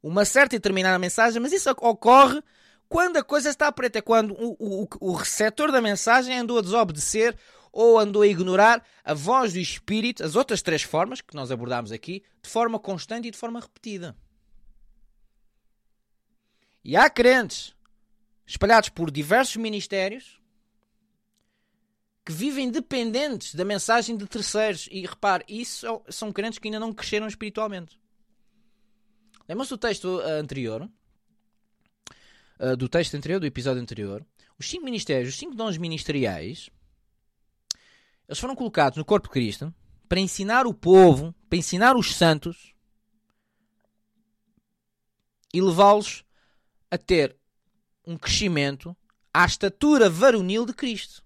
uma 0.03 0.25
certa 0.25 0.55
e 0.55 0.59
determinada 0.59 0.99
mensagem, 0.99 1.41
mas 1.41 1.53
isso 1.53 1.69
ocorre 1.71 2.41
quando 2.89 3.17
a 3.17 3.25
coisa 3.25 3.49
está 3.49 3.71
preta, 3.73 3.99
é 3.99 4.03
quando 4.03 4.35
o, 4.35 4.85
o, 4.85 4.89
o 5.01 5.13
receptor 5.15 5.73
da 5.73 5.81
mensagem 5.81 6.39
andou 6.39 6.59
a 6.59 6.63
desobedecer 6.63 7.37
ou 7.73 7.99
andou 7.99 8.23
a 8.23 8.27
ignorar 8.27 8.83
a 9.05 9.13
voz 9.13 9.53
do 9.53 9.59
Espírito, 9.59 10.25
as 10.25 10.37
outras 10.37 10.63
três 10.63 10.83
formas 10.83 11.21
que 11.21 11.35
nós 11.35 11.51
abordámos 11.51 11.91
aqui, 11.91 12.23
de 12.41 12.49
forma 12.49 12.79
constante 12.79 13.29
e 13.29 13.31
de 13.31 13.37
forma 13.37 13.61
repetida. 13.61 14.17
E 16.85 16.97
há 16.97 17.11
crentes 17.11 17.75
espalhados 18.47 18.89
por 18.89 19.11
diversos 19.11 19.57
ministérios 19.57 20.36
que 22.27 22.33
vivem 22.33 22.73
dependentes 22.73 23.55
da 23.55 23.65
mensagem 23.65 24.17
de 24.17 24.27
terceiros. 24.27 24.89
E 24.91 25.07
repare, 25.07 25.45
isso 25.49 25.87
é 25.87 26.13
são 26.13 26.33
crentes 26.33 26.59
que 26.59 26.67
ainda 26.67 26.81
não 26.81 26.93
cresceram 26.93 27.29
espiritualmente. 27.29 28.01
Lembra-se 29.49 29.71
do 29.71 29.79
texto 29.79 30.19
uh, 30.19 30.41
anterior? 30.41 30.91
Uh, 32.59 32.77
do 32.77 32.89
texto 32.89 33.15
anterior, 33.15 33.39
do 33.39 33.47
episódio 33.47 33.81
anterior. 33.81 34.27
Os 34.59 34.69
cinco 34.69 34.85
ministérios, 34.85 35.29
os 35.29 35.39
cinco 35.39 35.55
dons 35.55 35.79
ministeriais, 35.79 36.69
eles 38.29 38.41
foram 38.41 38.57
colocados 38.57 38.99
no 38.99 39.05
corpo 39.05 39.29
de 39.29 39.33
Cristo 39.33 39.73
para 40.09 40.19
ensinar 40.19 40.67
o 40.67 40.75
povo, 40.75 41.33
para 41.49 41.59
ensinar 41.59 41.97
os 41.97 42.17
santos 42.17 42.75
e 45.55 45.61
levá-los 45.61 46.25
a 46.91 46.99
ter 46.99 47.37
um 48.05 48.17
crescimento 48.17 48.97
à 49.33 49.45
estatura 49.45 50.11
varonil 50.11 50.67
de 50.67 50.73
Cristo. 50.73 51.26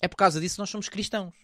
É 0.00 0.08
por 0.08 0.16
causa 0.16 0.40
disso 0.40 0.56
que 0.56 0.60
nós 0.60 0.70
somos 0.70 0.88
cristãos. 0.88 1.34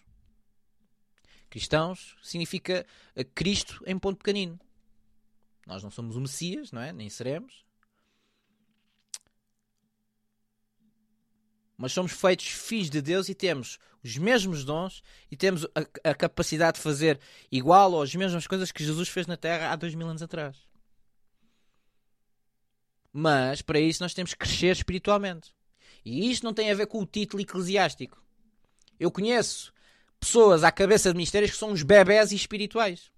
Cristãos 1.49 2.15
significa 2.23 2.85
eh, 3.15 3.23
Cristo 3.23 3.83
em 3.85 3.97
ponto 3.97 4.17
pequenino. 4.17 4.59
Nós 5.65 5.83
não 5.83 5.91
somos 5.91 6.15
o 6.15 6.21
Messias, 6.21 6.71
não 6.71 6.81
é? 6.81 6.91
Nem 6.91 7.09
seremos. 7.09 7.63
Mas 11.77 11.91
somos 11.91 12.11
feitos 12.11 12.47
filhos 12.47 12.89
de 12.89 13.01
Deus 13.01 13.29
e 13.29 13.35
temos 13.35 13.77
os 14.03 14.17
mesmos 14.17 14.63
dons 14.63 15.03
e 15.31 15.37
temos 15.37 15.65
a, 15.65 16.09
a 16.09 16.15
capacidade 16.15 16.77
de 16.77 16.83
fazer 16.83 17.19
igual 17.51 17.91
ou 17.93 18.01
as 18.01 18.13
mesmas 18.15 18.47
coisas 18.47 18.71
que 18.71 18.83
Jesus 18.83 19.09
fez 19.09 19.27
na 19.27 19.37
Terra 19.37 19.71
há 19.71 19.75
dois 19.75 19.95
mil 19.95 20.07
anos 20.07 20.21
atrás. 20.21 20.57
Mas 23.11 23.61
para 23.61 23.79
isso 23.79 24.01
nós 24.01 24.13
temos 24.13 24.33
que 24.33 24.39
crescer 24.39 24.71
espiritualmente. 24.71 25.53
E 26.03 26.31
isto 26.31 26.43
não 26.43 26.53
tem 26.53 26.71
a 26.71 26.75
ver 26.75 26.87
com 26.87 26.99
o 26.99 27.05
título 27.05 27.41
eclesiástico. 27.41 28.22
Eu 28.99 29.11
conheço 29.11 29.73
pessoas 30.19 30.63
à 30.63 30.71
cabeça 30.71 31.09
de 31.09 31.15
ministérios 31.15 31.51
que 31.51 31.57
são 31.57 31.71
os 31.71 31.83
bebés 31.83 32.31
espirituais. 32.31 33.11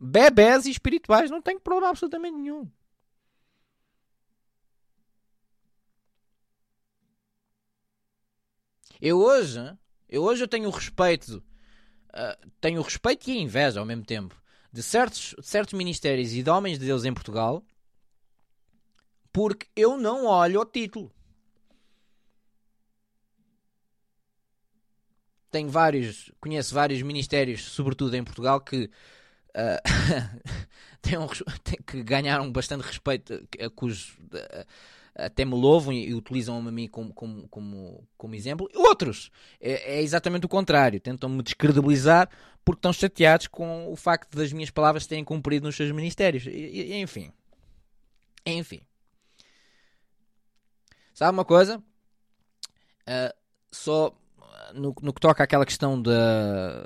Bebés 0.00 0.66
espirituais, 0.66 1.30
não 1.30 1.42
tenho 1.42 1.60
problema 1.60 1.90
absolutamente 1.90 2.36
nenhum. 2.36 2.70
Eu 9.00 9.18
hoje, 9.18 9.60
eu 10.08 10.22
hoje 10.22 10.44
eu 10.44 10.48
tenho 10.48 10.70
respeito, 10.70 11.42
uh, 12.10 12.50
tenho 12.60 12.80
respeito 12.80 13.28
e 13.28 13.38
inveja 13.38 13.80
ao 13.80 13.86
mesmo 13.86 14.04
tempo 14.04 14.40
de 14.72 14.82
certos, 14.82 15.34
certos 15.42 15.74
ministérios 15.74 16.32
e 16.32 16.42
de 16.42 16.50
homens 16.50 16.78
de 16.78 16.86
Deus 16.86 17.04
em 17.04 17.12
Portugal 17.12 17.64
porque 19.36 19.66
eu 19.76 19.98
não 19.98 20.24
olho 20.24 20.62
o 20.62 20.64
título. 20.64 21.12
Tenho 25.56 25.70
vários, 25.70 26.30
conheço 26.38 26.74
vários 26.74 27.00
ministérios, 27.00 27.62
sobretudo 27.62 28.14
em 28.14 28.22
Portugal, 28.22 28.60
que, 28.60 28.90
uh, 29.56 31.18
um, 31.18 31.26
que 31.86 32.02
ganharam 32.02 32.52
bastante 32.52 32.82
respeito, 32.82 33.42
cujos 33.74 34.18
uh, 34.34 34.66
até 35.14 35.46
me 35.46 35.54
louvam 35.54 35.94
e, 35.94 36.10
e 36.10 36.14
utilizam-me 36.14 36.68
a 36.68 36.70
mim 36.70 36.86
como, 36.88 37.10
como, 37.14 37.48
como, 37.48 38.06
como 38.18 38.34
exemplo. 38.34 38.68
E 38.70 38.76
outros 38.76 39.30
é, 39.58 39.96
é 39.96 40.02
exatamente 40.02 40.44
o 40.44 40.48
contrário, 40.48 41.00
tentam-me 41.00 41.42
descredibilizar 41.42 42.28
porque 42.62 42.80
estão 42.80 42.92
chateados 42.92 43.46
com 43.46 43.90
o 43.90 43.96
facto 43.96 44.36
das 44.36 44.52
minhas 44.52 44.68
palavras 44.68 45.06
terem 45.06 45.24
cumprido 45.24 45.64
nos 45.64 45.74
seus 45.74 45.90
ministérios. 45.90 46.44
E, 46.46 46.92
enfim. 47.00 47.32
Enfim. 48.44 48.82
Sabe 51.14 51.32
uma 51.32 51.46
coisa? 51.46 51.78
Uh, 53.08 53.34
só 53.72 54.14
no, 54.74 54.94
no, 55.00 55.12
que 55.12 55.20
toca 55.20 55.42
àquela 55.42 55.66
questão 55.66 56.00
da, 56.00 56.84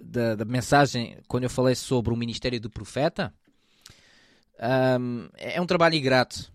da, 0.00 0.34
da, 0.36 0.44
mensagem, 0.44 1.18
quando 1.28 1.44
eu 1.44 1.50
falei 1.50 1.74
sobre 1.74 2.12
o 2.12 2.16
ministério 2.16 2.60
do 2.60 2.70
profeta, 2.70 3.32
um, 5.00 5.28
é 5.36 5.60
um 5.60 5.66
trabalho 5.66 5.94
ingrato. 5.94 6.52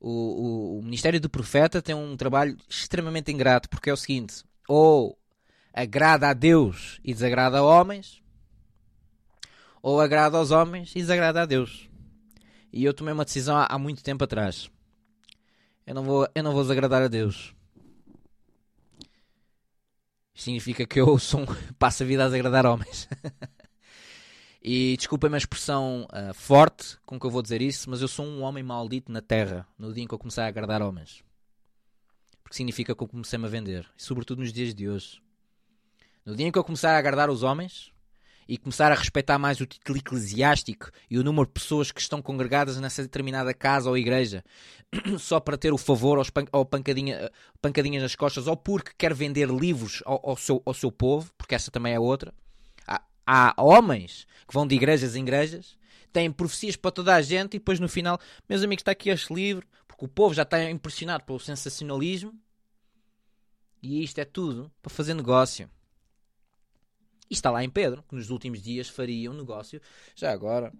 O, 0.00 0.10
o, 0.10 0.78
o, 0.78 0.82
ministério 0.82 1.20
do 1.20 1.28
profeta 1.28 1.82
tem 1.82 1.94
um 1.94 2.16
trabalho 2.16 2.56
extremamente 2.68 3.32
ingrato, 3.32 3.68
porque 3.68 3.90
é 3.90 3.92
o 3.92 3.96
seguinte: 3.96 4.44
ou 4.68 5.18
agrada 5.72 6.28
a 6.28 6.34
Deus 6.34 7.00
e 7.02 7.12
desagrada 7.12 7.58
a 7.58 7.62
homens, 7.62 8.22
ou 9.82 10.00
agrada 10.00 10.38
aos 10.38 10.50
homens 10.50 10.92
e 10.94 11.00
desagrada 11.00 11.42
a 11.42 11.46
Deus. 11.46 11.88
E 12.72 12.84
eu 12.84 12.94
tomei 12.94 13.12
uma 13.12 13.24
decisão 13.24 13.56
há, 13.56 13.66
há 13.66 13.78
muito 13.78 14.04
tempo 14.04 14.22
atrás. 14.22 14.70
Eu 15.86 15.94
não 15.94 16.04
vou, 16.04 16.28
eu 16.34 16.42
não 16.42 16.52
vou 16.52 16.62
desagradar 16.62 17.02
a 17.02 17.08
Deus. 17.08 17.54
Significa 20.38 20.86
que 20.86 21.00
eu 21.00 21.18
sou 21.18 21.40
um, 21.40 21.46
passo 21.80 22.04
a 22.04 22.06
vida 22.06 22.22
a 22.22 22.26
desagradar 22.26 22.64
homens. 22.64 23.08
e 24.62 24.96
desculpem 24.96 25.34
a 25.34 25.36
expressão 25.36 26.06
uh, 26.12 26.32
forte 26.32 26.96
com 27.04 27.18
que 27.18 27.26
eu 27.26 27.30
vou 27.30 27.42
dizer 27.42 27.60
isso, 27.60 27.90
mas 27.90 28.00
eu 28.00 28.06
sou 28.06 28.24
um 28.24 28.42
homem 28.42 28.62
maldito 28.62 29.10
na 29.10 29.20
terra 29.20 29.66
no 29.76 29.92
dia 29.92 30.04
em 30.04 30.06
que 30.06 30.14
eu 30.14 30.18
comecei 30.18 30.44
a 30.44 30.46
agradar 30.46 30.80
homens. 30.80 31.24
Porque 32.40 32.56
significa 32.56 32.94
que 32.94 33.02
eu 33.02 33.08
comecei-me 33.08 33.46
a 33.46 33.48
vender. 33.48 33.90
E 33.98 34.02
sobretudo 34.02 34.38
nos 34.38 34.52
dias 34.52 34.72
de 34.72 34.88
hoje. 34.88 35.20
No 36.24 36.36
dia 36.36 36.46
em 36.46 36.52
que 36.52 36.58
eu 36.58 36.62
começar 36.62 36.94
a 36.94 36.98
agradar 36.98 37.28
os 37.28 37.42
homens, 37.42 37.92
e 38.48 38.56
começar 38.56 38.90
a 38.90 38.94
respeitar 38.94 39.38
mais 39.38 39.60
o 39.60 39.66
título 39.66 39.98
eclesiástico 39.98 40.90
e 41.10 41.18
o 41.18 41.22
número 41.22 41.46
de 41.46 41.52
pessoas 41.52 41.92
que 41.92 42.00
estão 42.00 42.22
congregadas 42.22 42.80
nessa 42.80 43.02
determinada 43.02 43.52
casa 43.52 43.90
ou 43.90 43.98
igreja 43.98 44.42
só 45.20 45.38
para 45.38 45.58
ter 45.58 45.70
o 45.72 45.76
favor 45.76 46.18
pan 46.32 46.46
ou 46.50 46.64
pancadinha, 46.64 47.30
pancadinhas 47.60 48.02
nas 48.02 48.16
costas 48.16 48.46
ou 48.46 48.56
porque 48.56 48.92
quer 48.96 49.12
vender 49.12 49.50
livros 49.50 50.02
ao, 50.06 50.30
ao, 50.30 50.36
seu, 50.36 50.62
ao 50.64 50.72
seu 50.72 50.90
povo, 50.90 51.30
porque 51.36 51.54
essa 51.54 51.70
também 51.70 51.92
é 51.92 52.00
outra. 52.00 52.32
Há, 52.86 53.02
há 53.26 53.54
homens 53.62 54.26
que 54.46 54.54
vão 54.54 54.66
de 54.66 54.74
igrejas 54.74 55.14
em 55.14 55.20
igrejas, 55.20 55.76
têm 56.10 56.32
profecias 56.32 56.74
para 56.74 56.90
toda 56.90 57.14
a 57.14 57.20
gente 57.20 57.54
e 57.54 57.58
depois 57.58 57.78
no 57.78 57.88
final, 57.88 58.18
meus 58.48 58.62
amigos, 58.62 58.80
está 58.80 58.92
aqui 58.92 59.10
este 59.10 59.32
livro, 59.34 59.66
porque 59.86 60.06
o 60.06 60.08
povo 60.08 60.32
já 60.32 60.42
está 60.42 60.70
impressionado 60.70 61.22
pelo 61.24 61.38
sensacionalismo 61.38 62.32
e 63.82 64.02
isto 64.02 64.18
é 64.18 64.24
tudo 64.24 64.72
para 64.80 64.90
fazer 64.90 65.12
negócio. 65.12 65.68
E 67.30 67.34
está 67.34 67.50
lá 67.50 67.62
em 67.62 67.68
Pedro, 67.70 68.02
que 68.08 68.14
nos 68.14 68.30
últimos 68.30 68.62
dias 68.62 68.88
faria 68.88 69.30
um 69.30 69.34
negócio. 69.34 69.82
Já 70.14 70.32
agora. 70.32 70.72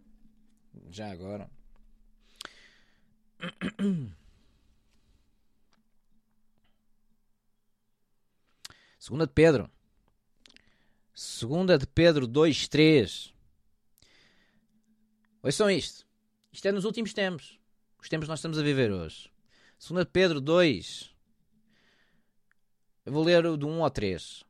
Já 0.91 1.11
agora. 1.11 1.51
Segunda 8.99 9.27
de 9.27 9.33
Pedro. 9.33 9.71
Segunda 11.15 11.79
de 11.79 11.87
Pedro 11.87 12.27
2, 12.27 12.69
3. 12.69 13.35
Ouçam 15.43 15.71
isto. 15.71 16.07
Isto 16.53 16.69
é 16.69 16.73
nos 16.73 16.85
últimos 16.85 17.13
tempos. 17.13 17.59
Os 18.01 18.09
tempos 18.09 18.27
que 18.27 18.31
nós 18.31 18.39
estamos 18.39 18.59
a 18.59 18.63
viver 18.63 18.91
hoje. 18.93 19.31
Segunda 19.79 20.05
de 20.05 20.11
Pedro 20.11 20.41
2. 20.41 21.15
Eu 23.07 23.13
vou 23.13 23.25
ler 23.25 23.43
do 23.57 23.69
1 23.69 23.83
ao 23.83 23.91
3. 23.91 24.45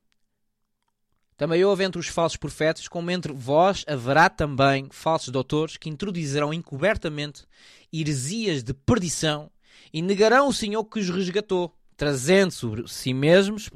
Também 1.38 1.64
houve 1.64 1.84
entre 1.84 2.00
os 2.00 2.08
falsos 2.08 2.36
profetas, 2.36 2.88
como 2.88 3.12
entre 3.12 3.32
vós 3.32 3.84
haverá 3.86 4.28
também 4.28 4.88
falsos 4.90 5.28
doutores 5.28 5.76
que 5.76 5.88
introduzirão 5.88 6.52
encobertamente 6.52 7.44
heresias 7.92 8.64
de 8.64 8.74
perdição 8.74 9.48
e 9.92 10.02
negarão 10.02 10.48
o 10.48 10.52
Senhor 10.52 10.84
que 10.84 10.98
os 10.98 11.08
resgatou, 11.08 11.72
trazendo 11.96 12.50
sobre 12.50 12.88
si 12.88 13.14
mesmos 13.14 13.70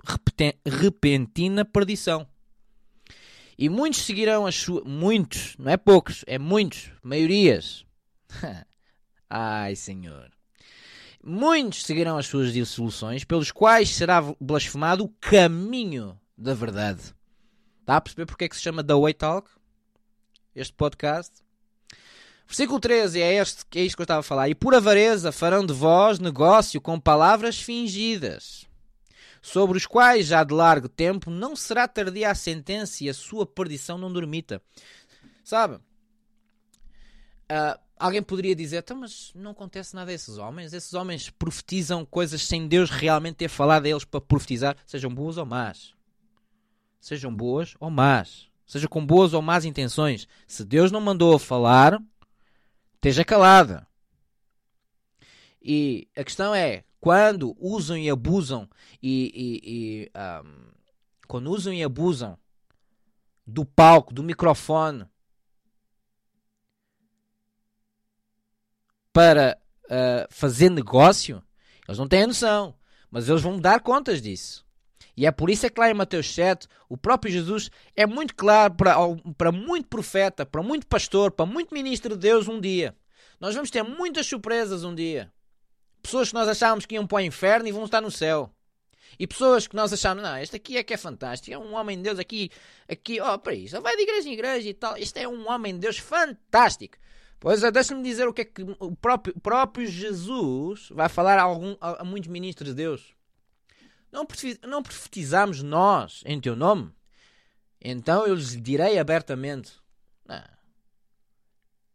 repentina 0.67 1.65
perdição. 1.65 2.27
E 3.57 3.69
muitos 3.69 4.03
seguirão 4.03 4.45
as 4.45 4.57
suas. 4.57 4.83
Muitos, 4.85 5.55
não 5.57 5.71
é 5.71 5.77
poucos, 5.77 6.25
é 6.27 6.41
muitos, 6.41 6.91
maiorias. 7.01 7.87
Ai, 9.31 9.77
Senhor. 9.77 10.33
Muitos 11.25 11.85
seguirão 11.85 12.19
as 12.19 12.27
suas 12.27 12.53
dissoluções, 12.53 13.23
pelos 13.23 13.53
quais 13.53 13.91
será 13.91 14.21
blasfemado 14.41 15.05
o 15.05 15.09
caminho 15.21 16.19
da 16.37 16.55
verdade. 16.55 17.15
Está 17.83 17.97
a 17.97 18.01
perceber 18.01 18.27
porque 18.27 18.45
é 18.45 18.49
que 18.49 18.55
se 18.55 18.63
chama 18.63 18.85
The 18.85 18.95
Way 18.95 19.15
Talk? 19.15 19.51
Este 20.55 20.73
podcast. 20.73 21.43
Versículo 22.47 22.79
13, 22.79 23.21
é, 23.21 23.35
este, 23.35 23.65
é 23.75 23.83
isto 23.83 23.97
que 23.97 24.03
eu 24.03 24.05
estava 24.05 24.21
a 24.21 24.23
falar. 24.23 24.49
E 24.49 24.55
por 24.55 24.73
avareza 24.73 25.33
farão 25.33 25.67
de 25.67 25.73
vós 25.73 26.21
negócio 26.21 26.81
com 26.81 27.01
palavras 27.01 27.61
fingidas, 27.61 28.69
sobre 29.41 29.79
os 29.79 29.85
quais 29.85 30.29
já 30.29 30.45
de 30.45 30.55
largo 30.55 30.89
tempo 30.89 31.29
não 31.29 31.57
será 31.57 31.89
tardia 31.89 32.31
a 32.31 32.37
sentença 32.37 33.03
e 33.03 33.09
a 33.09 33.15
sua 33.15 33.45
perdição 33.45 33.99
não 33.99 34.13
dormita. 34.13 34.63
Sabe? 35.43 35.75
Uh, 35.75 37.81
alguém 37.99 38.23
poderia 38.23 38.55
dizer, 38.55 38.79
então, 38.79 38.99
mas 38.99 39.33
não 39.35 39.51
acontece 39.51 39.97
nada 39.97 40.13
a 40.13 40.15
esses 40.15 40.39
homens. 40.39 40.73
Esses 40.73 40.95
homens 40.95 41.31
profetizam 41.31 42.05
coisas 42.05 42.47
sem 42.47 42.69
Deus 42.69 42.91
realmente 42.91 43.37
ter 43.37 43.49
falado 43.49 43.87
a 43.87 43.89
eles 43.89 44.05
para 44.05 44.21
profetizar, 44.21 44.77
sejam 44.87 45.13
boas 45.13 45.37
ou 45.37 45.45
más 45.45 46.01
sejam 47.03 47.35
boas 47.35 47.75
ou 47.81 47.91
más, 47.91 48.49
seja 48.65 48.89
com 48.89 49.05
boas 49.05 49.35
ou 49.35 49.43
más 49.43 49.65
intenções. 49.65 50.29
Se 50.47 50.65
Deus 50.65 50.93
não 50.93 51.01
mandou 51.01 51.37
falar, 51.37 52.01
esteja 52.95 53.25
calada. 53.25 53.87
E 55.61 56.09
a 56.17 56.23
questão 56.23 56.55
é, 56.55 56.85
quando 57.01 57.57
usam 57.59 57.99
e 57.99 58.09
abusam 58.09 58.71
e, 59.03 59.33
e, 59.35 59.61
e 59.65 60.11
um, 60.17 60.73
quando 61.27 61.51
usam 61.51 61.75
e 61.75 61.83
abusam 61.83 62.39
do 63.45 63.65
palco, 63.65 64.15
do 64.15 64.23
microfone 64.23 65.05
para 69.13 69.59
uh, 69.87 70.27
fazer 70.31 70.71
negócio, 70.71 71.43
eles 71.87 71.99
não 71.99 72.07
têm 72.09 72.27
noção, 72.29 72.77
mas 73.11 73.29
eles 73.29 73.43
vão 73.43 73.61
dar 73.61 73.81
contas 73.81 74.23
disso. 74.23 74.65
E 75.17 75.27
é 75.27 75.31
por 75.31 75.51
isso 75.51 75.67
é 75.67 75.71
que 75.71 75.79
lá 75.79 75.91
em 75.91 75.95
Mateus 75.95 76.35
7, 76.35 76.67
o 76.89 76.97
próprio 76.97 77.33
Jesus 77.33 77.71
é 77.95 78.07
muito 78.07 78.35
claro 78.35 78.75
para, 78.75 78.97
para 79.37 79.53
muito 79.53 79.89
profeta, 79.89 80.47
para 80.47 80.63
muito 80.63 80.87
pastor, 80.87 81.31
para 81.31 81.45
muito 81.45 81.75
ministro 81.75 82.17
de 82.17 82.23
Deus 82.29 82.49
um 82.49 82.61
dia. 82.61 82.97
Nós 83.39 83.55
vamos 83.55 83.71
ter 83.71 83.83
muitas 83.83 84.27
surpresas 84.27 84.85
um 84.85 84.95
dia. 84.95 85.31
Pessoas 86.03 86.29
que 86.29 86.35
nós 86.35 86.49
achávamos 86.49 86.87
que 86.87 86.95
iam 86.95 87.07
para 87.07 87.17
o 87.17 87.21
inferno 87.21 87.69
e 87.69 87.73
vão 87.73 87.85
estar 87.85 88.01
no 88.01 88.11
céu. 88.11 88.51
E 89.19 89.27
pessoas 89.27 89.67
que 89.67 89.77
nós 89.77 89.93
achávamos, 89.93 90.25
não, 90.25 90.39
este 90.39 90.57
aqui 90.57 90.77
é 90.77 90.83
que 90.83 90.95
é 90.95 90.97
fantástico, 90.97 91.55
é 91.55 91.59
um 91.59 91.75
homem 91.75 91.99
de 91.99 92.05
Deus 92.05 92.19
aqui, 92.19 92.51
aqui, 92.89 93.21
ó, 93.21 93.35
oh, 93.35 93.39
para 93.39 93.55
isso, 93.55 93.81
vai 93.81 93.95
de 93.95 94.03
igreja 94.03 94.29
em 94.29 94.33
igreja 94.33 94.69
e 94.69 94.75
tal, 94.75 94.97
este 94.97 95.21
é 95.21 95.29
um 95.29 95.49
homem 95.51 95.75
de 95.75 95.81
Deus 95.81 95.99
fantástico. 95.99 96.97
Pois 97.39 97.63
é, 97.63 97.71
deixa-me 97.71 98.03
dizer 98.03 98.27
o 98.27 98.33
que 98.33 98.43
é 98.43 98.45
que 98.45 98.63
o 98.63 98.97
próprio, 98.97 99.35
próprio 99.41 99.87
Jesus 99.87 100.89
vai 100.91 101.09
falar 101.09 101.39
a, 101.39 101.43
algum, 101.43 101.77
a, 101.81 102.03
a 102.03 102.05
muitos 102.05 102.31
ministros 102.31 102.71
de 102.71 102.75
Deus. 102.75 103.15
Não 104.13 104.83
profetizamos 104.83 105.63
nós 105.63 106.23
em 106.27 106.39
teu 106.39 106.55
nome? 106.55 106.95
Então 107.81 108.27
eu 108.27 108.35
lhes 108.35 108.61
direi 108.61 108.99
abertamente: 108.99 109.73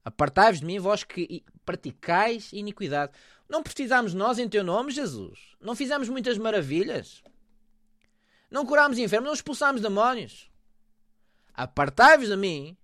Apartai-vos 0.04 0.60
de 0.60 0.66
mim, 0.66 0.80
vós 0.80 1.04
que 1.04 1.46
praticais 1.64 2.52
iniquidade. 2.52 3.14
Não 3.48 3.62
profetizamos 3.62 4.14
nós 4.14 4.40
em 4.40 4.50
teu 4.50 4.64
nome, 4.64 4.92
Jesus? 4.92 5.56
Não 5.62 5.76
fizemos 5.76 6.10
muitas 6.10 6.38
maravilhas? 6.38 7.24
Não 8.50 8.66
curámos 8.66 8.98
enfermos? 8.98 9.28
Não 9.28 9.34
expulsámos 9.34 9.82
demónios? 9.82 10.50
Apartai-vos 11.54 12.30
de 12.30 12.36
mim, 12.36 12.78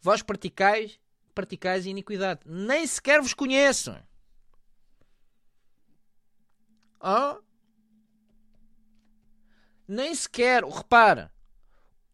vós 0.00 0.22
praticais, 0.22 0.98
praticais 1.34 1.86
iniquidade. 1.86 2.40
Nem 2.44 2.86
sequer 2.86 3.20
vos 3.20 3.34
conheço. 3.34 3.94
Oh, 7.00 7.40
nem 9.88 10.14
sequer, 10.14 10.62
repara, 10.62 11.32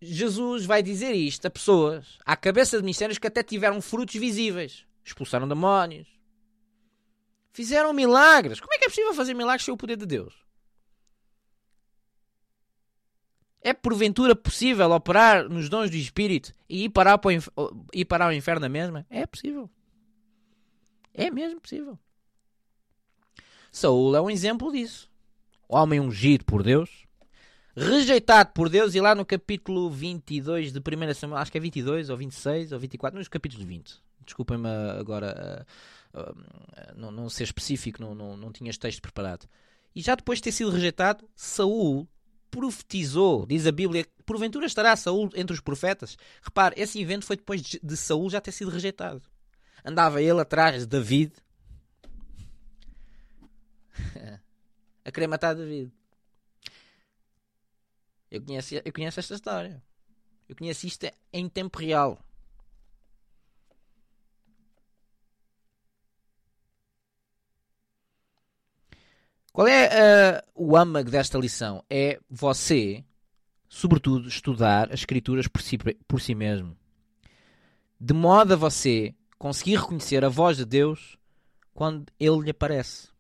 Jesus 0.01 0.65
vai 0.65 0.83
dizer 0.83 1.13
isto 1.13 1.47
a 1.47 1.51
pessoas 1.51 2.19
à 2.25 2.37
cabeça 2.37 2.77
de 2.77 2.83
ministérios 2.83 3.19
que 3.19 3.27
até 3.27 3.43
tiveram 3.43 3.83
frutos 3.83 4.15
visíveis. 4.15 4.87
Expulsaram 5.05 5.49
demónios. 5.49 6.09
Fizeram 7.53 7.93
milagres. 7.93 8.61
Como 8.61 8.73
é 8.73 8.79
que 8.79 8.85
é 8.85 8.89
possível 8.89 9.15
fazer 9.15 9.35
milagres 9.35 9.65
sem 9.65 9.75
o 9.75 9.77
poder 9.77 9.97
de 9.97 10.07
Deus? 10.07 10.35
É 13.61 13.73
porventura 13.73 14.37
possível 14.37 14.91
operar 14.93 15.49
nos 15.49 15.69
dons 15.69 15.91
do 15.91 15.97
Espírito 15.97 16.55
e 16.69 16.85
ir 16.85 16.91
parar, 16.91 17.17
para 17.17 17.39
o, 17.57 17.87
ir 17.95 18.05
parar 18.05 18.27
ao 18.27 18.33
inferno 18.33 18.61
na 18.61 18.69
mesma? 18.69 19.07
É 19.09 19.27
possível. 19.27 19.71
É 21.15 21.31
mesmo 21.31 21.61
possível. 21.61 21.99
Saúl 23.73 24.15
é 24.15 24.21
um 24.21 24.31
exemplo 24.31 24.71
disso. 24.71 25.11
O 25.67 25.77
homem 25.77 25.99
ungido 25.99 26.45
por 26.45 26.63
Deus, 26.63 27.07
rejeitado 27.77 28.53
por 28.53 28.69
Deus, 28.69 28.95
e 28.95 29.01
lá 29.01 29.15
no 29.15 29.25
capítulo 29.25 29.91
22 29.91 30.73
de 30.73 30.79
1 30.79 31.15
Samuel, 31.15 31.41
acho 31.41 31.51
que 31.51 31.59
é 31.59 31.61
22 31.61 32.11
ou 32.11 32.17
26 32.17 32.73
ou 32.73 32.79
24, 32.79 33.19
nos 33.19 33.29
capítulos 33.29 33.65
20. 33.65 34.03
Desculpem-me 34.25 34.69
agora 34.99 35.67
uh, 36.15 36.21
uh, 36.21 36.37
não, 36.97 37.11
não, 37.11 37.29
ser 37.29 37.45
específico, 37.45 38.01
não, 38.01 38.15
não, 38.15 38.37
não 38.37 38.53
tinha 38.53 38.71
este 38.71 38.81
texto 38.81 39.03
preparado. 39.03 39.47
E 39.95 40.01
já 40.01 40.15
depois 40.15 40.39
de 40.39 40.45
ter 40.45 40.53
sido 40.53 40.71
rejeitado, 40.71 41.29
Saul 41.35 42.09
profetizou, 42.51 43.45
diz 43.47 43.67
a 43.67 43.73
Bíblia, 43.73 44.07
porventura 44.25 44.67
estará 44.67 44.95
Saul 44.97 45.29
entre 45.35 45.55
os 45.55 45.61
profetas. 45.61 46.17
Repare, 46.43 46.75
esse 46.81 47.01
evento 47.01 47.25
foi 47.25 47.37
depois 47.37 47.61
de, 47.61 47.81
de 47.83 47.97
Saul 47.97 48.31
já 48.31 48.41
ter 48.41 48.53
sido 48.53 48.71
rejeitado. 48.71 49.23
Andava 49.85 50.23
ele 50.23 50.41
atrás 50.41 50.83
de 50.83 50.87
David 50.87 51.33
a 55.05 55.11
querer 55.11 55.27
matar 55.27 55.55
David. 55.55 55.93
Eu 58.35 58.43
conheço, 58.43 58.75
eu 58.75 58.93
conheço 58.93 59.21
esta 59.21 59.35
história. 59.35 59.81
Eu 60.49 60.57
conheço 60.57 60.89
isto 60.89 61.07
em 61.33 61.49
tempo 61.49 61.79
real. 61.79 62.19
Qual 69.53 69.69
é 69.69 69.87
uh, 69.87 70.43
o 70.53 70.77
âmago 70.77 71.13
desta 71.13 71.39
lição? 71.39 71.85
É 71.89 72.19
você, 72.29 73.05
sobretudo, 73.69 74.27
estudar 74.27 74.89
as 74.89 74.99
escrituras 74.99 75.47
por 75.47 75.63
si, 75.63 75.79
por 75.79 76.21
si 76.21 76.35
mesmo. 76.35 76.77
De 78.01 78.13
modo 78.13 78.55
a 78.55 78.57
você 78.57 79.15
conseguir 79.39 79.77
reconhecer 79.77 80.25
a 80.25 80.29
voz 80.29 80.57
de 80.57 80.65
Deus 80.65 81.17
quando 81.73 82.13
ele 82.19 82.41
lhe 82.41 82.51
aparece. 82.51 83.14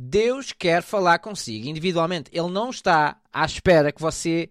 Deus 0.00 0.52
quer 0.52 0.80
falar 0.80 1.18
consigo 1.18 1.66
individualmente. 1.66 2.30
Ele 2.32 2.48
não 2.48 2.70
está 2.70 3.20
à 3.32 3.44
espera 3.44 3.90
que 3.90 4.00
você 4.00 4.48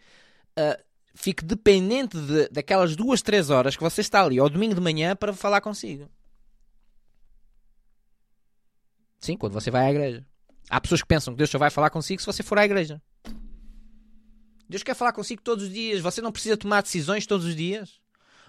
uh, 0.59 0.83
fique 1.15 1.45
dependente 1.45 2.19
de, 2.19 2.49
daquelas 2.49 2.97
duas, 2.97 3.21
três 3.21 3.49
horas 3.49 3.77
que 3.77 3.81
você 3.81 4.01
está 4.01 4.21
ali 4.21 4.37
ao 4.39 4.49
domingo 4.49 4.75
de 4.75 4.81
manhã 4.81 5.15
para 5.15 5.31
falar 5.31 5.61
consigo. 5.61 6.11
Sim, 9.19 9.37
quando 9.37 9.53
você 9.53 9.71
vai 9.71 9.85
à 9.85 9.89
igreja. 9.89 10.27
Há 10.69 10.81
pessoas 10.81 11.01
que 11.01 11.07
pensam 11.07 11.33
que 11.33 11.37
Deus 11.37 11.49
só 11.49 11.57
vai 11.57 11.69
falar 11.69 11.91
consigo 11.91 12.19
se 12.19 12.25
você 12.25 12.43
for 12.43 12.59
à 12.59 12.65
igreja. 12.65 13.01
Deus 14.67 14.83
quer 14.83 14.95
falar 14.95 15.13
consigo 15.13 15.41
todos 15.41 15.63
os 15.63 15.71
dias. 15.71 16.01
Você 16.01 16.21
não 16.21 16.33
precisa 16.33 16.57
tomar 16.57 16.83
decisões 16.83 17.25
todos 17.25 17.45
os 17.45 17.55
dias. 17.55 18.01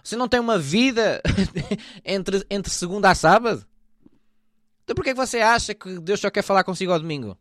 Você 0.02 0.16
não 0.16 0.26
tem 0.26 0.40
uma 0.40 0.58
vida 0.58 1.22
entre, 2.04 2.44
entre 2.50 2.72
segunda 2.72 3.08
a 3.08 3.14
sábado. 3.14 3.64
Então 4.88 4.94
porquê 4.94 5.10
que 5.10 5.16
você 5.20 5.40
acha 5.40 5.74
que 5.74 6.00
Deus 6.00 6.18
só 6.18 6.30
quer 6.30 6.40
falar 6.40 6.64
consigo 6.64 6.92
ao 6.92 6.98
domingo? 6.98 7.36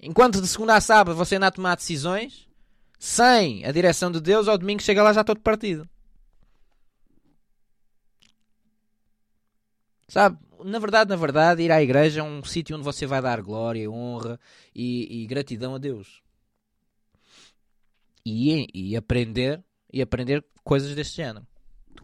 Enquanto 0.00 0.40
de 0.40 0.48
segunda 0.48 0.74
a 0.74 0.80
sábado 0.80 1.16
você 1.16 1.36
anda 1.36 1.46
a 1.46 1.50
tomar 1.52 1.76
decisões, 1.76 2.48
sem 2.98 3.64
a 3.64 3.70
direção 3.70 4.10
de 4.10 4.20
Deus, 4.20 4.48
ao 4.48 4.58
domingo 4.58 4.82
chega 4.82 5.00
lá 5.00 5.12
já 5.12 5.22
todo 5.22 5.40
partido. 5.40 5.88
Sabe? 10.08 10.38
Na 10.64 10.78
verdade, 10.80 11.10
na 11.10 11.16
verdade, 11.16 11.62
ir 11.62 11.70
à 11.70 11.80
igreja 11.80 12.20
é 12.20 12.22
um 12.24 12.42
sítio 12.42 12.74
onde 12.74 12.84
você 12.84 13.06
vai 13.06 13.22
dar 13.22 13.40
glória, 13.42 13.88
honra 13.90 14.40
e, 14.74 15.22
e 15.22 15.26
gratidão 15.26 15.76
a 15.76 15.78
Deus. 15.78 16.20
e, 18.24 18.66
e 18.74 18.96
aprender 18.96 19.62
e 19.92 20.02
aprender 20.02 20.44
coisas 20.64 20.94
deste 20.94 21.16
género. 21.16 21.46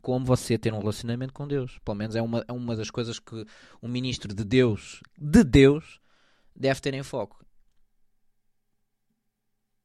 Como 0.01 0.24
você 0.24 0.59
ter 0.59 0.72
um 0.72 0.78
relacionamento 0.78 1.32
com 1.32 1.47
Deus. 1.47 1.78
Pelo 1.84 1.97
menos 1.97 2.16
é 2.16 2.22
uma, 2.22 2.45
é 2.47 2.53
uma 2.53 2.76
das 2.76 2.91
coisas 2.91 3.18
que 3.18 3.45
um 3.82 3.88
ministro 3.88 4.34
de 4.34 4.45
Deus, 4.45 5.01
de 5.18 5.45
Deus, 5.45 6.01
deve 6.55 6.80
ter 6.80 6.95
em 6.95 7.03
foco. 7.03 7.45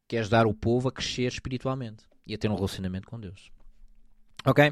Que 0.07 0.17
é 0.17 0.19
ajudar 0.19 0.45
o 0.45 0.53
povo 0.53 0.89
a 0.89 0.91
crescer 0.91 1.27
espiritualmente 1.27 2.03
e 2.27 2.33
a 2.33 2.37
ter 2.37 2.49
um 2.49 2.55
relacionamento 2.55 3.07
com 3.07 3.19
Deus. 3.19 3.51
Ok? 4.45 4.71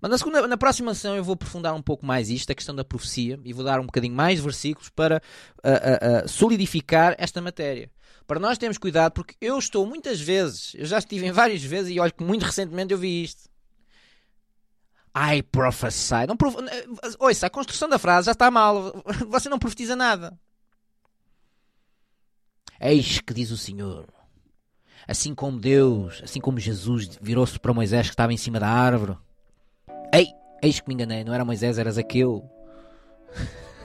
Mas 0.00 0.10
na, 0.10 0.18
segunda, 0.18 0.46
na 0.46 0.58
próxima 0.58 0.94
sessão 0.94 1.16
eu 1.16 1.24
vou 1.24 1.32
aprofundar 1.32 1.74
um 1.74 1.80
pouco 1.80 2.04
mais 2.04 2.28
isto, 2.28 2.52
a 2.52 2.54
questão 2.54 2.74
da 2.74 2.84
profecia, 2.84 3.40
e 3.44 3.52
vou 3.52 3.64
dar 3.64 3.80
um 3.80 3.86
bocadinho 3.86 4.14
mais 4.14 4.38
versículos 4.38 4.90
para 4.90 5.22
uh, 5.64 5.68
uh, 5.68 6.24
uh, 6.24 6.28
solidificar 6.28 7.14
esta 7.18 7.40
matéria. 7.40 7.90
Para 8.26 8.38
nós 8.38 8.58
termos 8.58 8.76
cuidado, 8.76 9.12
porque 9.12 9.34
eu 9.40 9.58
estou 9.58 9.86
muitas 9.86 10.20
vezes, 10.20 10.74
eu 10.74 10.84
já 10.84 10.98
estive 10.98 11.26
em 11.26 11.32
várias 11.32 11.62
vezes 11.62 11.94
e 11.94 12.00
olho 12.00 12.12
que 12.12 12.22
muito 12.22 12.44
recentemente 12.44 12.92
eu 12.92 12.98
vi 12.98 13.22
isto. 13.22 13.48
I 15.16 15.42
prophesy. 15.42 16.26
Não 16.28 16.36
prof... 16.36 16.56
Ouça, 17.18 17.46
a 17.46 17.50
construção 17.50 17.88
da 17.88 17.98
frase 17.98 18.26
já 18.26 18.32
está 18.32 18.50
mal. 18.50 18.92
Você 19.28 19.48
não 19.48 19.58
profetiza 19.58 19.96
nada. 19.96 20.38
Eis 22.78 23.20
que 23.20 23.32
diz 23.32 23.50
o 23.50 23.56
Senhor. 23.56 24.06
Assim 25.08 25.34
como 25.34 25.58
Deus, 25.58 26.20
assim 26.22 26.40
como 26.40 26.58
Jesus 26.58 27.18
virou-se 27.22 27.58
para 27.58 27.72
Moisés 27.72 28.08
que 28.08 28.12
estava 28.12 28.32
em 28.32 28.36
cima 28.36 28.60
da 28.60 28.68
árvore. 28.68 29.16
Ei, 30.12 30.26
eis 30.62 30.80
que 30.80 30.88
me 30.88 30.94
enganei, 30.94 31.24
não 31.24 31.32
era 31.32 31.44
Moisés, 31.44 31.78
era 31.78 31.90
Zaqueu. 31.90 32.44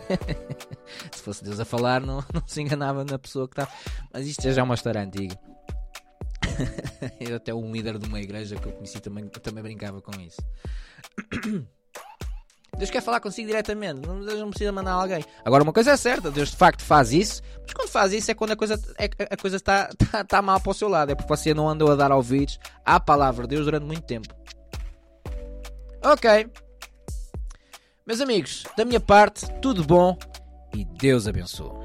se 1.12 1.22
fosse 1.22 1.44
Deus 1.44 1.60
a 1.60 1.66
falar, 1.66 2.02
não, 2.02 2.26
não 2.34 2.44
se 2.46 2.62
enganava 2.62 3.06
na 3.06 3.20
pessoa 3.20 3.48
que 3.48 3.54
estava. 3.54 3.72
Mas 4.12 4.28
isto 4.28 4.52
já 4.52 4.62
é 4.62 4.64
uma 4.64 4.76
história 4.76 5.02
antiga. 5.02 5.40
Era 7.20 7.38
até 7.38 7.54
um 7.54 7.72
líder 7.72 7.98
de 7.98 8.08
uma 8.08 8.20
igreja 8.20 8.56
que 8.56 8.68
eu 8.68 8.72
conheci 8.74 9.00
também, 9.00 9.28
também 9.28 9.64
brincava 9.64 10.02
com 10.02 10.12
isso. 10.20 10.42
Deus 12.78 12.90
quer 12.90 13.02
falar 13.02 13.20
consigo 13.20 13.48
diretamente, 13.48 14.00
Deus 14.00 14.40
não 14.40 14.50
precisa 14.50 14.72
mandar 14.72 14.94
alguém. 14.94 15.24
Agora, 15.44 15.62
uma 15.62 15.74
coisa 15.74 15.92
é 15.92 15.98
certa, 15.98 16.32
Deus 16.32 16.52
de 16.52 16.56
facto 16.56 16.82
faz 16.82 17.12
isso, 17.12 17.42
mas 17.62 17.74
quando 17.74 17.90
faz 17.90 18.14
isso 18.14 18.32
é 18.32 18.34
quando 18.34 18.52
a 18.52 18.56
coisa, 18.56 18.82
é, 18.98 19.10
a 19.30 19.38
coisa 19.38 19.58
está, 19.58 19.90
está, 20.02 20.22
está 20.22 20.42
mal 20.42 20.60
para 20.60 20.72
o 20.72 20.74
seu 20.74 20.88
lado, 20.88 21.12
é 21.12 21.16
porque 21.16 21.28
você 21.28 21.54
não 21.54 21.70
andou 21.70 21.92
a 21.92 21.96
dar 21.96 22.12
ouvidos 22.12 22.58
à 22.86 23.00
palavra 23.00 23.46
de 23.46 23.56
Deus 23.56 23.66
durante 23.66 23.86
muito 23.86 24.04
tempo. 24.04 24.34
Ok. 26.04 26.50
Meus 28.06 28.20
amigos, 28.20 28.64
da 28.76 28.84
minha 28.84 29.00
parte, 29.00 29.46
tudo 29.62 29.84
bom 29.84 30.18
e 30.74 30.84
Deus 30.84 31.28
abençoe. 31.28 31.81